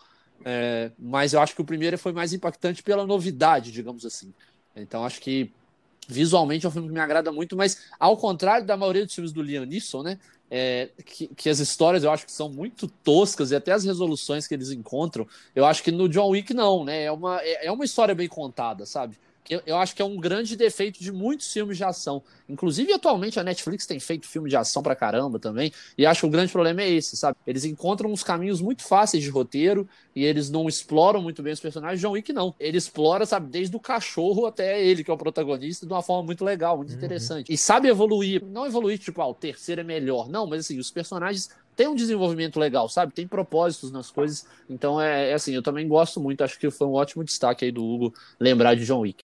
é, 0.44 0.92
mas 0.98 1.34
eu 1.34 1.42
acho 1.42 1.54
que 1.54 1.62
o 1.62 1.66
primeiro 1.66 1.98
foi 1.98 2.12
mais 2.12 2.34
impactante 2.34 2.82
pela 2.82 3.06
novidade, 3.06 3.72
digamos 3.72 4.04
assim. 4.04 4.34
Então 4.76 5.06
acho 5.06 5.22
que 5.22 5.54
visualmente 6.08 6.66
é 6.66 6.70
um 6.70 6.72
filme 6.72 6.88
que 6.88 6.94
me 6.94 7.00
agrada 7.00 7.32
muito, 7.32 7.56
mas 7.56 7.86
ao 8.00 8.18
contrário 8.18 8.66
da 8.66 8.76
maioria 8.76 9.06
dos 9.06 9.14
filmes 9.14 9.32
do 9.32 9.42
Liam 9.42 9.66
Neeson, 9.66 10.04
né? 10.04 10.20
É, 10.50 10.90
que, 11.06 11.28
que, 11.28 11.50
as 11.50 11.60
histórias 11.60 12.04
eu 12.04 12.12
acho 12.12 12.26
que 12.26 12.32
são 12.32 12.50
muito 12.50 12.88
toscas 12.88 13.52
e 13.52 13.56
até 13.56 13.72
as 13.72 13.84
resoluções 13.84 14.48
que 14.48 14.54
eles 14.54 14.72
encontram, 14.72 15.28
eu 15.56 15.66
acho 15.66 15.82
que 15.84 15.92
no 15.92 16.08
John 16.08 16.30
Wick 16.30 16.54
não, 16.54 16.84
né? 16.84 17.04
É 17.04 17.12
uma, 17.12 17.42
é, 17.42 17.68
é 17.68 17.72
uma 17.72 17.86
história 17.86 18.14
bem 18.14 18.28
contada, 18.28 18.86
sabe? 18.86 19.18
eu, 19.50 19.62
eu 19.66 19.78
acho 19.78 19.96
que 19.96 20.02
é 20.02 20.06
um 20.06 20.18
grande 20.18 20.56
defeito 20.56 21.00
de 21.00 21.12
muitos 21.12 21.52
filmes 21.52 21.78
de 21.78 21.84
ação. 21.84 22.24
Inclusive, 22.48 22.94
atualmente, 22.94 23.40
a 23.40 23.44
Netflix 23.44 23.86
tem 23.86 24.00
feito 24.00 24.28
filme 24.28 24.50
de 24.50 24.56
ação 24.56 24.84
pra 24.84 24.96
caramba 24.96 25.40
também. 25.40 25.72
E 25.98 26.06
acho 26.06 26.22
que 26.22 26.26
o 26.28 26.30
grande 26.30 26.52
problema 26.52 26.82
é 26.82 26.90
esse, 26.90 27.18
sabe? 27.18 27.38
Eles 27.46 27.66
encontram 27.66 28.12
uns 28.12 28.24
caminhos 28.24 28.62
muito 28.62 28.84
fáceis 28.84 29.24
de 29.24 29.30
roteiro 29.30 29.88
e 30.16 30.24
eles 30.24 30.50
não 30.50 30.68
exploram 30.68 31.22
muito 31.22 31.42
bem 31.42 31.54
os 31.54 31.60
personagens. 31.60 32.00
John 32.00 32.12
Wick, 32.12 32.32
não. 32.32 32.54
Ele 32.60 32.78
explora, 32.78 33.26
sabe, 33.26 33.50
desde 33.50 33.76
o 33.76 33.80
cachorro 33.80 34.46
até 34.46 34.84
ele, 34.84 35.04
que 35.04 35.10
é 35.10 35.14
o 35.14 35.18
protagonista, 35.18 35.86
de 35.86 35.92
uma 35.92 36.04
forma 36.04 36.24
muito 36.24 36.46
legal, 36.46 36.78
muito 36.78 36.92
uhum. 36.92 36.98
interessante. 36.98 37.52
E 37.52 37.58
sabe 37.58 37.88
evoluir. 37.88 38.44
Não 38.46 38.66
evoluir, 38.66 39.00
tipo, 39.00 39.22
ah, 39.22 39.28
o 39.28 39.34
terceiro 39.34 39.82
é 39.82 39.84
melhor. 39.84 40.30
Não, 40.30 40.46
mas 40.46 40.62
assim, 40.62 40.78
os 40.78 40.92
personagens 40.92 41.50
têm 41.76 41.88
um 41.88 41.96
desenvolvimento 41.96 42.60
legal, 42.60 42.88
sabe? 42.88 43.14
Tem 43.14 43.28
propósitos 43.28 43.92
nas 43.92 44.12
coisas. 44.12 44.46
Então, 44.70 45.02
é, 45.02 45.32
é 45.32 45.34
assim, 45.34 45.54
eu 45.54 45.64
também 45.64 45.88
gosto 45.88 46.20
muito. 46.20 46.44
Acho 46.44 46.60
que 46.60 46.70
foi 46.70 46.88
um 46.88 46.94
ótimo 46.94 47.24
destaque 47.24 47.66
aí 47.66 47.72
do 47.72 47.84
Hugo 47.84 48.14
lembrar 48.40 48.76
de 48.76 48.86
John 48.86 49.00
Wick. 49.00 49.24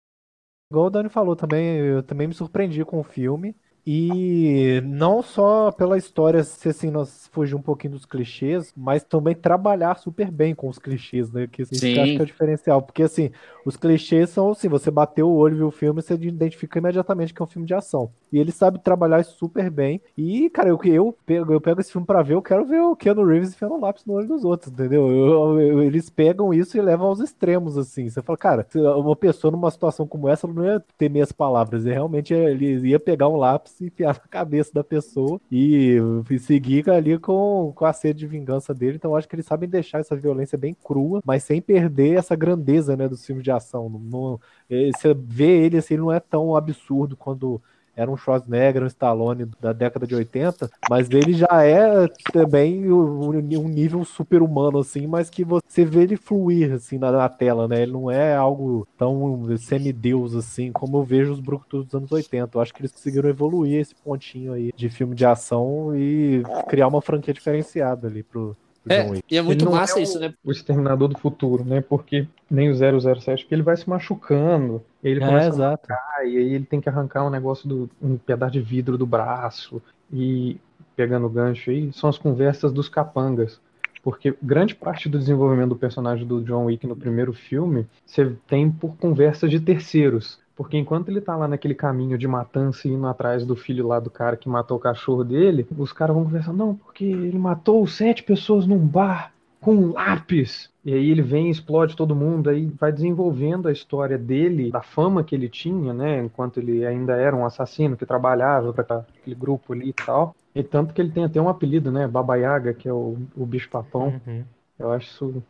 Igual 0.71 0.87
o 0.87 0.91
Dani 0.91 1.09
falou 1.09 1.35
também, 1.37 1.79
eu 1.79 2.03
também 2.03 2.27
me 2.29 2.35
surpreendi 2.35 2.85
com 2.85 2.99
o 3.01 3.05
filme. 3.05 3.55
E 3.90 4.83
não 4.85 5.22
só 5.22 5.72
pela 5.72 5.96
história 5.96 6.44
se 6.44 6.68
assim, 6.68 6.90
nós 6.90 7.27
fugir 7.33 7.55
um 7.55 7.62
pouquinho 7.62 7.94
dos 7.94 8.05
clichês, 8.05 8.70
mas 8.77 9.03
também 9.03 9.35
trabalhar 9.35 9.96
super 9.96 10.31
bem 10.31 10.55
com 10.55 10.68
os 10.68 10.79
clichês, 10.79 11.33
né? 11.33 11.46
Que 11.46 11.62
assim, 11.62 11.74
que 11.79 11.98
acho 11.98 12.12
que 12.12 12.18
é 12.18 12.22
o 12.22 12.27
diferencial. 12.27 12.83
Porque 12.83 13.03
assim, 13.03 13.31
os 13.64 13.79
clichês 13.79 14.29
são 14.29 14.51
assim, 14.51 14.68
você 14.68 14.90
bateu 14.90 15.27
o 15.27 15.35
olho 15.35 15.55
e 15.55 15.57
viu 15.57 15.68
o 15.68 15.70
filme, 15.70 16.03
você 16.03 16.12
identifica 16.12 16.79
imediatamente 16.79 17.33
que 17.33 17.40
é 17.40 17.44
um 17.44 17.48
filme 17.48 17.66
de 17.66 17.72
ação. 17.72 18.11
E 18.31 18.38
ele 18.38 18.53
sabe 18.53 18.79
trabalhar 18.79 19.20
isso 19.20 19.38
super 19.38 19.70
bem. 19.70 20.03
E, 20.18 20.51
cara, 20.51 20.68
eu, 20.68 20.79
eu, 20.85 21.16
pego, 21.24 21.51
eu 21.51 21.61
pego 21.61 21.81
esse 21.81 21.90
filme 21.90 22.07
pra 22.07 22.20
ver, 22.20 22.35
eu 22.35 22.42
quero 22.42 22.66
ver 22.66 22.83
o 22.83 22.94
Keanu 22.94 23.24
Reeves 23.24 23.55
enfiando 23.55 23.74
um 23.74 23.81
lápis 23.81 24.05
no 24.05 24.12
olho 24.12 24.29
dos 24.29 24.44
outros, 24.44 24.70
entendeu? 24.70 25.09
Eu, 25.11 25.61
eu, 25.61 25.83
eles 25.83 26.11
pegam 26.11 26.53
isso 26.53 26.77
e 26.77 26.81
levam 26.83 27.07
aos 27.07 27.20
extremos, 27.20 27.79
assim. 27.79 28.11
Você 28.11 28.20
fala, 28.20 28.37
cara, 28.37 28.66
uma 28.74 29.16
pessoa 29.16 29.51
numa 29.51 29.70
situação 29.70 30.07
como 30.07 30.29
essa, 30.29 30.46
não 30.46 30.62
ia 30.62 30.85
ter 30.98 31.09
meias 31.09 31.33
palavras. 31.33 31.87
Ele 31.87 31.94
realmente 31.94 32.35
ele 32.35 32.87
ia 32.87 33.01
pegar 33.01 33.29
um 33.29 33.37
lápis 33.37 33.78
enfiar 33.87 34.14
na 34.14 34.29
cabeça 34.29 34.73
da 34.73 34.85
pessoa 34.85 35.41
e, 35.51 35.97
e 36.31 36.38
seguir 36.38 36.88
ali 36.91 37.19
com, 37.19 37.73
com 37.75 37.85
a 37.85 37.93
sede 37.93 38.21
de 38.21 38.27
vingança 38.27 38.75
dele. 38.75 38.97
Então, 38.97 39.14
acho 39.17 39.29
que 39.29 39.35
eles 39.35 39.47
sabem 39.47 39.69
deixar 39.69 39.99
essa 39.99 40.17
violência 40.17 40.57
bem 40.59 40.75
crua, 40.75 41.21
mas 41.25 41.43
sem 41.45 41.61
perder 41.61 42.19
essa 42.19 42.37
grandeza, 42.37 42.97
né, 42.97 43.09
dos 43.09 43.25
filmes 43.25 43.45
de 43.45 43.51
ação. 43.51 43.88
Não, 43.88 44.01
não, 44.01 44.41
eh, 44.71 44.91
você 44.97 45.14
vê 45.14 45.64
ele 45.64 45.79
assim, 45.79 45.95
ele 45.95 46.03
não 46.03 46.12
é 46.12 46.21
tão 46.21 46.57
absurdo 46.57 47.17
quando 47.17 47.61
era 47.99 48.11
um 48.11 48.17
Schwarzenegger, 48.17 48.85
um 48.85 48.87
Stallone 48.87 49.51
da 49.61 49.73
década 49.73 50.07
de 50.07 50.15
80, 50.15 50.71
mas 50.89 51.11
ele 51.11 51.35
já 51.35 51.65
é 51.65 52.07
também 52.33 52.93
um, 52.93 53.69
nível 53.69 54.05
super 54.05 54.41
humano, 54.41 54.79
assim, 54.79 55.05
mas 55.09 55.29
que 55.29 55.43
você 55.43 55.85
vê 55.85 56.03
ele 56.03 56.17
fluir, 56.17 56.73
assim, 56.73 56.97
na, 56.97 57.11
na 57.11 57.29
tela, 57.29 57.67
né? 57.67 57.83
Ele 57.83 57.93
não 57.93 58.09
é 58.09 58.37
algo 58.37 58.87
tão 58.97 59.45
semideus, 59.59 60.37
assim, 60.37 60.71
como 60.71 60.99
eu 60.99 61.03
vejo 61.03 61.33
os 61.33 61.41
Brucutus 61.41 61.87
dos 61.87 61.95
anos 61.95 62.13
80. 62.13 62.57
Eu 62.57 62.61
acho 62.63 62.73
que 62.73 62.81
eles 62.81 62.93
conseguiram 62.93 63.29
evoluir 63.29 63.81
esse 63.81 63.97
pontinho 63.97 64.53
aí 64.53 64.73
de 64.77 64.89
filme 64.89 65.17
de 65.17 65.27
ação 65.27 65.97
e 65.97 66.45
criar 66.69 66.87
uma 66.87 67.03
franquia 67.03 67.35
diferenciada 67.35 68.07
ali 68.07 68.23
pro, 68.23 68.57
é, 68.88 69.23
e 69.31 69.37
é 69.37 69.43
muito 69.43 69.71
massa 69.71 69.99
é 69.99 70.03
isso, 70.03 70.19
né? 70.19 70.33
O 70.45 70.51
Exterminador 70.51 71.09
do 71.09 71.19
Futuro, 71.19 71.64
né? 71.64 71.81
Porque 71.81 72.27
nem 72.51 72.71
o 72.71 72.75
007, 72.75 73.45
porque 73.45 73.55
ele 73.55 73.62
vai 73.62 73.77
se 73.77 73.88
machucando, 73.88 74.83
ele 75.03 75.23
é, 75.23 75.27
começa 75.27 75.49
exato. 75.49 75.93
a 75.93 75.95
arrancar, 75.95 76.27
e 76.27 76.37
aí 76.37 76.55
ele 76.55 76.64
tem 76.64 76.81
que 76.81 76.88
arrancar 76.88 77.27
um 77.27 77.31
negócio 77.31 77.69
do 77.69 77.91
um 78.01 78.17
pedaço 78.17 78.53
de 78.53 78.61
vidro 78.61 78.97
do 78.97 79.07
braço 79.07 79.83
e 80.12 80.59
pegando 80.97 81.27
o 81.27 81.31
gancho 81.31 81.71
aí, 81.71 81.93
são 81.93 82.11
as 82.11 82.19
conversas 82.19 82.73
dos 82.73 82.88
capangas. 82.88 83.61
Porque 84.03 84.35
grande 84.43 84.75
parte 84.75 85.09
do 85.09 85.19
desenvolvimento 85.19 85.71
do 85.71 85.77
personagem 85.77 86.27
do 86.27 86.43
John 86.43 86.64
Wick 86.64 86.87
no 86.87 86.97
primeiro 86.97 87.33
filme 87.33 87.87
você 88.07 88.33
tem 88.47 88.71
por 88.71 88.97
conversas 88.97 89.51
de 89.51 89.61
terceiros. 89.61 90.41
Porque 90.59 90.77
enquanto 90.77 91.09
ele 91.09 91.21
tá 91.21 91.37
lá 91.37 91.47
naquele 91.47 91.73
caminho 91.73 92.18
de 92.18 92.27
matança 92.27 92.88
indo 92.88 93.07
atrás 93.07 93.47
do 93.47 93.55
filho 93.55 93.87
lá 93.87 94.01
do 94.01 94.11
cara 94.11 94.37
que 94.37 94.49
matou 94.49 94.77
o 94.77 94.81
cachorro 94.81 95.23
dele, 95.23 95.64
os 95.79 95.92
caras 95.92 96.16
vão 96.16 96.25
conversar, 96.25 96.53
não, 96.53 96.75
porque 96.75 97.05
ele 97.05 97.38
matou 97.38 97.87
sete 97.87 98.25
pessoas 98.25 98.66
num 98.66 98.85
bar 98.85 99.33
com 99.61 99.73
um 99.73 99.92
lápis. 99.92 100.68
E 100.85 100.92
aí 100.92 101.11
ele 101.11 101.23
vem 101.23 101.47
e 101.47 101.51
explode 101.51 101.94
todo 101.94 102.16
mundo, 102.16 102.51
aí 102.51 102.66
vai 102.66 102.90
desenvolvendo 102.90 103.68
a 103.68 103.73
história 103.73 104.18
dele, 104.18 104.73
da 104.73 104.83
fama 104.83 105.23
que 105.23 105.33
ele 105.33 105.49
tinha, 105.49 105.94
né, 105.94 106.25
enquanto 106.25 106.59
ele 106.59 106.85
ainda 106.85 107.14
era 107.14 107.37
um 107.37 107.47
assassino 107.47 107.97
que 107.97 108.05
trabalhava 108.05 108.73
para 108.73 109.07
aquele 109.21 109.37
grupo 109.37 109.73
ali 109.73 109.90
e 109.90 109.92
tal. 109.92 110.35
E 110.53 110.64
tanto 110.64 110.92
que 110.92 111.01
ele 111.01 111.12
tem 111.12 111.23
até 111.23 111.40
um 111.40 111.49
apelido, 111.49 111.92
né, 111.92 112.09
Baba 112.09 112.35
Yaga, 112.35 112.75
que 112.75 112.88
é 112.88 112.92
o, 112.92 113.16
o 113.37 113.47
bicho 113.47 113.71
papão. 113.71 114.21
Uhum. 114.27 114.42
Eu 114.77 114.90
acho 114.90 115.07
isso 115.07 115.42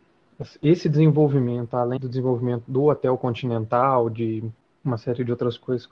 esse 0.63 0.89
desenvolvimento, 0.89 1.75
além 1.75 1.99
do 1.99 2.09
desenvolvimento 2.09 2.65
do 2.69 2.85
Hotel 2.85 3.17
Continental, 3.17 4.09
de 4.09 4.45
uma 4.85 4.99
série 4.99 5.25
de 5.25 5.31
outras 5.31 5.57
coisas. 5.57 5.89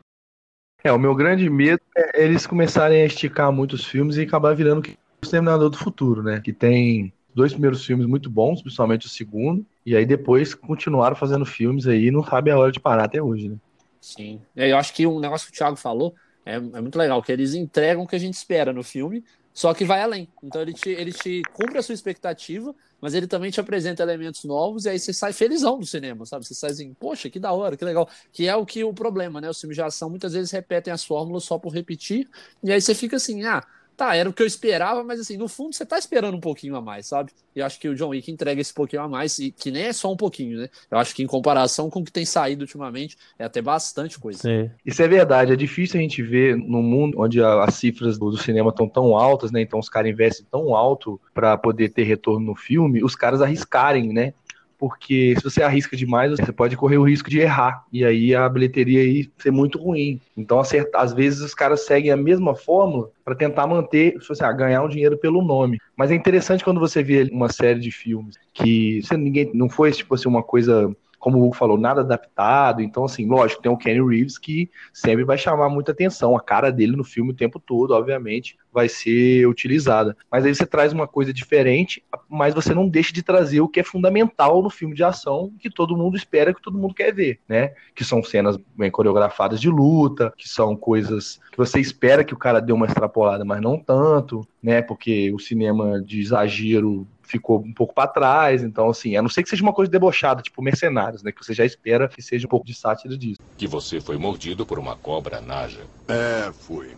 É, 0.85 0.93
o 0.93 0.99
meu 0.99 1.15
grande 1.15 1.49
medo 1.49 1.81
é 1.97 2.23
eles 2.23 2.47
começarem 2.47 3.03
a 3.03 3.07
esticar 3.07 3.51
muitos 3.51 3.85
filmes 3.85 4.17
e 4.17 4.23
acabar 4.23 4.55
virando 4.55 4.87
o 4.87 4.97
Exterminador 5.23 5.71
do 5.71 5.77
Futuro, 5.77 6.23
né? 6.23 6.41
Que 6.41 6.53
tem 6.53 7.13
dois 7.35 7.53
primeiros 7.53 7.85
filmes 7.85 8.07
muito 8.07 8.31
bons, 8.31 8.63
principalmente 8.63 9.07
o 9.07 9.11
segundo, 9.11 9.67
e 9.85 9.97
aí 9.97 10.07
depois 10.07 10.55
continuaram 10.55 11.17
fazendo 11.17 11.45
filmes 11.45 11.87
aí 11.87 12.07
e 12.07 12.11
não 12.11 12.25
sabe 12.25 12.51
a 12.51 12.59
hora 12.59 12.73
de 12.73 12.81
parar 12.81 13.05
até 13.05 13.23
hoje, 13.23 13.49
né? 13.49 13.57
Sim. 14.01 14.41
É, 14.55 14.71
eu 14.71 14.77
acho 14.77 14.95
que 14.95 15.07
um 15.07 15.19
negócio 15.19 15.47
que 15.47 15.53
o 15.53 15.57
Thiago 15.57 15.77
falou 15.77 16.15
é, 16.47 16.55
é 16.55 16.61
muito 16.61 16.97
legal, 16.97 17.21
que 17.21 17.33
eles 17.33 17.55
entregam 17.55 18.05
o 18.05 18.07
que 18.07 18.15
a 18.15 18.21
gente 18.21 18.35
espera 18.35 18.73
no 18.73 18.85
filme, 18.85 19.25
só 19.57 19.73
que 19.73 19.87
vai 19.87 20.03
além. 20.03 20.29
Então 20.43 20.61
ele 20.61 20.75
te, 20.75 20.91
ele 20.91 21.11
te 21.11 21.41
cumpre 21.55 21.79
a 21.79 21.83
sua 21.83 21.95
expectativa, 21.95 22.75
mas 23.01 23.15
ele 23.15 23.27
também 23.27 23.51
te 23.51 23.59
apresenta 23.59 24.03
elementos 24.03 24.45
novos 24.45 24.85
e 24.85 24.91
aí 24.91 24.99
você 24.99 25.15
sai 25.15 25.33
felizão 25.33 25.79
do 25.79 25.87
cinema, 25.87 26.27
sabe? 26.27 26.45
Você 26.47 26.55
sai 26.55 26.73
assim, 26.73 26.93
poxa, 26.93 27.31
que 27.31 27.41
da 27.41 27.51
hora, 27.53 27.75
que 27.75 27.83
legal. 27.83 28.07
Que 28.31 28.47
é 28.47 28.55
o 28.55 28.67
que 28.67 28.85
o 28.85 28.93
problema, 28.93 29.41
né? 29.41 29.49
Os 29.49 29.59
filmes 29.59 29.75
de 29.75 29.81
ação 29.83 30.11
muitas 30.11 30.35
vezes 30.35 30.51
repetem 30.51 30.93
as 30.93 31.03
fórmulas 31.07 31.45
só 31.45 31.59
por 31.59 31.73
repetir, 31.73 32.29
e 32.63 32.71
aí 32.71 32.79
você 32.83 32.95
fica 32.95 33.17
assim, 33.17 33.45
ah, 33.45 33.67
tá, 33.97 34.15
era 34.15 34.29
o 34.29 34.33
que 34.33 34.43
eu 34.43 34.47
esperava, 34.47 35.03
mas 35.03 35.19
assim, 35.21 35.37
no 35.37 35.49
fundo 35.49 35.75
você 35.75 35.87
tá 35.87 35.99
esperando 35.99 36.37
um 36.37 36.41
pouquinho 36.41 36.77
a 36.77 36.81
mais, 36.81 37.07
sabe? 37.07 37.33
E 37.55 37.63
acho 37.63 37.81
que 37.81 37.89
o 37.89 37.95
John 37.95 38.11
Wick 38.11 38.31
entrega 38.31 38.61
esse 38.61 38.73
pouquinho 38.73 39.03
a 39.03 39.09
mais, 39.09 39.39
e 39.39 39.51
que 39.51 39.71
nem 39.71 39.85
é 39.85 39.93
só 39.93 40.13
um 40.13 40.17
pouquinho, 40.17 40.59
né? 40.59 40.69
Eu 40.91 40.99
acho 40.99 41.15
que 41.15 41.23
em 41.23 41.27
comparação 41.27 41.89
com 41.89 42.01
o 42.01 42.05
que 42.05 42.13
tem 42.13 42.25
saído 42.25 42.63
ultimamente, 42.63 43.17
é 43.39 43.45
até 43.45 43.63
bastante 43.63 44.19
coisa. 44.19 44.41
Sim. 44.41 44.71
Isso 44.85 45.03
é 45.03 45.09
verdade, 45.09 45.53
é 45.53 45.57
difícil 45.57 45.99
a 45.99 46.03
gente 46.03 46.23
ver 46.23 46.57
no 46.57 46.83
mundo 46.83 47.21
onde 47.21 47.43
as 47.43 47.75
cifras 47.75 48.19
do, 48.19 48.37
cinema 48.37 48.71
estão 48.71 48.89
tão 48.89 49.17
altas, 49.17 49.51
né? 49.51 49.63
Então 49.63 49.79
os 49.79 49.89
caras 49.89 50.11
investem 50.11 50.47
tão 50.51 50.75
alto 50.75 51.21
para 51.33 51.57
poder 51.57 51.89
ter 51.89 52.05
retorno 52.05 52.45
no 52.45 52.55
filme, 52.55 53.03
os 53.03 53.17
caras 53.17 53.41
arriscarem, 53.41 54.13
né? 54.13 54.35
Porque 54.79 55.35
se 55.37 55.45
você 55.45 55.63
arrisca 55.63 55.97
demais, 55.97 56.31
você 56.31 56.53
pode 56.53 56.77
correr 56.77 56.99
o 56.99 57.05
risco 57.05 57.31
de 57.31 57.41
errar, 57.41 57.85
e 57.93 58.05
aí 58.05 58.35
a 58.35 58.49
bilheteria 58.49 59.01
aí 59.01 59.31
ser 59.39 59.51
muito 59.51 59.79
ruim. 59.79 60.21
Então, 60.37 60.59
acertar, 60.59 61.03
às 61.03 61.13
vezes 61.13 61.41
os 61.41 61.55
caras 61.55 61.87
seguem 61.87 62.11
a 62.11 62.17
mesma 62.17 62.55
fórmula 62.55 63.11
para 63.25 63.35
tentar 63.35 63.67
manter, 63.67 64.19
tipo 64.19 64.33
assim, 64.33 64.45
ah, 64.45 64.53
ganhar 64.53 64.83
um 64.83 64.89
dinheiro 64.89 65.17
pelo 65.17 65.43
nome. 65.43 65.79
Mas 65.97 66.11
é 66.11 66.15
interessante 66.15 66.65
quando 66.65 66.81
você 66.81 67.03
vê 67.03 67.29
uma 67.33 67.49
série 67.49 67.81
de 67.81 67.91
filmes 67.91 68.37
que 68.53 69.01
você, 69.03 69.17
ninguém 69.17 69.51
não 69.55 69.69
foi 69.69 69.93
tipo 69.93 70.15
assim 70.15 70.29
uma 70.29 70.43
coisa 70.43 70.95
como 71.19 71.39
o 71.39 71.47
Hugo 71.47 71.57
falou, 71.57 71.77
nada 71.77 72.03
adaptado. 72.03 72.81
Então, 72.81 73.05
assim, 73.05 73.27
lógico, 73.27 73.61
tem 73.61 73.73
o 73.73 73.77
Kenny 73.77 74.01
Reeves 74.01 74.39
que 74.39 74.71
sempre 74.93 75.25
vai 75.25 75.37
chamar 75.37 75.69
muita 75.69 75.91
atenção. 75.91 76.37
A 76.37 76.41
cara 76.41 76.71
dele 76.71 76.95
no 76.95 77.03
filme 77.03 77.33
o 77.33 77.37
tempo 77.37 77.59
todo, 77.59 77.93
obviamente, 77.93 78.57
vai 78.77 78.91
ser 78.91 79.49
utilizada. 79.49 80.15
Mas 80.31 80.45
aí 80.45 80.55
você 80.55 80.67
traz 80.67 80.93
uma 80.93 81.09
coisa 81.09 81.33
diferente, 81.33 82.05
mas 82.29 82.53
você 82.53 82.75
não 82.75 82.87
deixa 82.87 83.11
de 83.11 83.23
trazer 83.23 83.63
o 83.63 83.69
que 83.69 83.81
é 83.81 83.83
fundamental 83.83 84.63
no 84.63 84.69
filme 84.69 84.95
de 84.95 85.03
ação, 85.03 85.51
que 85.59 85.71
todo 85.71 85.97
mundo 85.97 86.15
espera, 86.15 86.53
que 86.53 86.61
todo 86.61 86.77
mundo 86.77 86.93
quer 86.93 87.11
ver, 87.11 87.41
né? 87.49 87.73
Que 87.95 88.05
são 88.05 88.23
cenas 88.23 88.59
bem 88.77 88.91
coreografadas 88.91 89.63
de 89.63 89.71
luta, 89.71 90.31
que 90.37 90.47
são 90.47 90.77
coisas 90.77 91.41
que 91.51 91.57
você 91.57 91.81
espera 91.81 92.23
que 92.23 92.35
o 92.35 92.39
cara 92.39 92.61
dê 92.61 92.71
uma 92.71 92.85
extrapolada, 92.85 93.47
mas 93.47 93.63
não 93.63 93.79
tanto, 93.79 94.47
né? 94.63 94.83
Porque 94.83 95.33
o 95.33 95.39
cinema 95.39 95.99
de 96.03 96.21
exagero 96.21 97.09
ficou 97.23 97.61
um 97.61 97.73
pouco 97.73 97.95
para 97.95 98.07
trás. 98.09 98.63
Então, 98.63 98.91
assim, 98.91 99.17
a 99.17 99.23
não 99.23 99.31
ser 99.31 99.43
que 99.43 99.49
seja 99.49 99.63
uma 99.63 99.73
coisa 99.73 99.91
debochada, 99.91 100.43
tipo 100.43 100.61
Mercenários, 100.61 101.23
né? 101.23 101.33
Que 101.33 101.43
você 101.43 101.55
já 101.55 101.65
espera 101.65 102.09
que 102.09 102.21
seja 102.21 102.47
um 102.47 102.51
pouco 102.51 102.67
de 102.67 102.75
sátira 102.75 103.17
disso. 103.17 103.41
Que 103.57 103.67
você 103.67 104.03
foi 104.03 104.19
mordido 104.19 104.67
por 104.67 104.79
uma 104.79 104.97
cobra 104.97 105.41
naja. 105.41 105.81
É, 106.09 106.53
fui. 106.53 106.91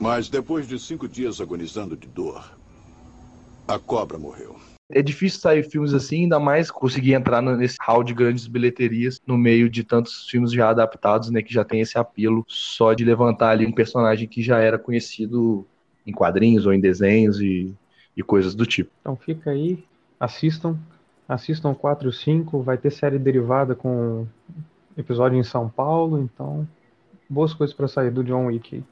Mas 0.00 0.28
depois 0.28 0.66
de 0.66 0.78
cinco 0.78 1.08
dias 1.08 1.40
agonizando 1.40 1.96
de 1.96 2.06
dor, 2.06 2.56
a 3.66 3.78
cobra 3.78 4.18
morreu. 4.18 4.56
É 4.90 5.02
difícil 5.02 5.40
sair 5.40 5.68
filmes 5.68 5.92
assim, 5.92 6.22
ainda 6.22 6.40
mais 6.40 6.70
conseguir 6.70 7.12
entrar 7.12 7.42
nesse 7.42 7.76
hall 7.80 8.02
de 8.02 8.14
grandes 8.14 8.46
bilheterias 8.46 9.20
no 9.26 9.36
meio 9.36 9.68
de 9.68 9.84
tantos 9.84 10.26
filmes 10.28 10.50
já 10.50 10.70
adaptados, 10.70 11.30
né? 11.30 11.42
Que 11.42 11.52
já 11.52 11.64
tem 11.64 11.80
esse 11.80 11.98
apelo 11.98 12.44
só 12.48 12.94
de 12.94 13.04
levantar 13.04 13.50
ali 13.50 13.66
um 13.66 13.72
personagem 13.72 14.26
que 14.26 14.42
já 14.42 14.58
era 14.58 14.78
conhecido 14.78 15.66
em 16.06 16.12
quadrinhos 16.12 16.64
ou 16.64 16.72
em 16.72 16.80
desenhos 16.80 17.38
e 17.40 17.74
e 18.18 18.22
coisas 18.22 18.52
do 18.52 18.66
tipo. 18.66 18.90
Então 19.00 19.14
fica 19.14 19.50
aí, 19.50 19.84
assistam, 20.18 20.76
assistam 21.28 21.72
4 21.72 22.08
e 22.08 22.12
5, 22.12 22.60
vai 22.62 22.76
ter 22.76 22.90
série 22.90 23.16
derivada 23.16 23.76
com 23.76 24.26
episódio 24.96 25.38
em 25.38 25.44
São 25.44 25.68
Paulo, 25.68 26.20
então 26.20 26.66
boas 27.30 27.54
coisas 27.54 27.74
para 27.74 27.86
sair 27.86 28.10
do 28.10 28.24
John 28.24 28.46
Wick. 28.46 28.82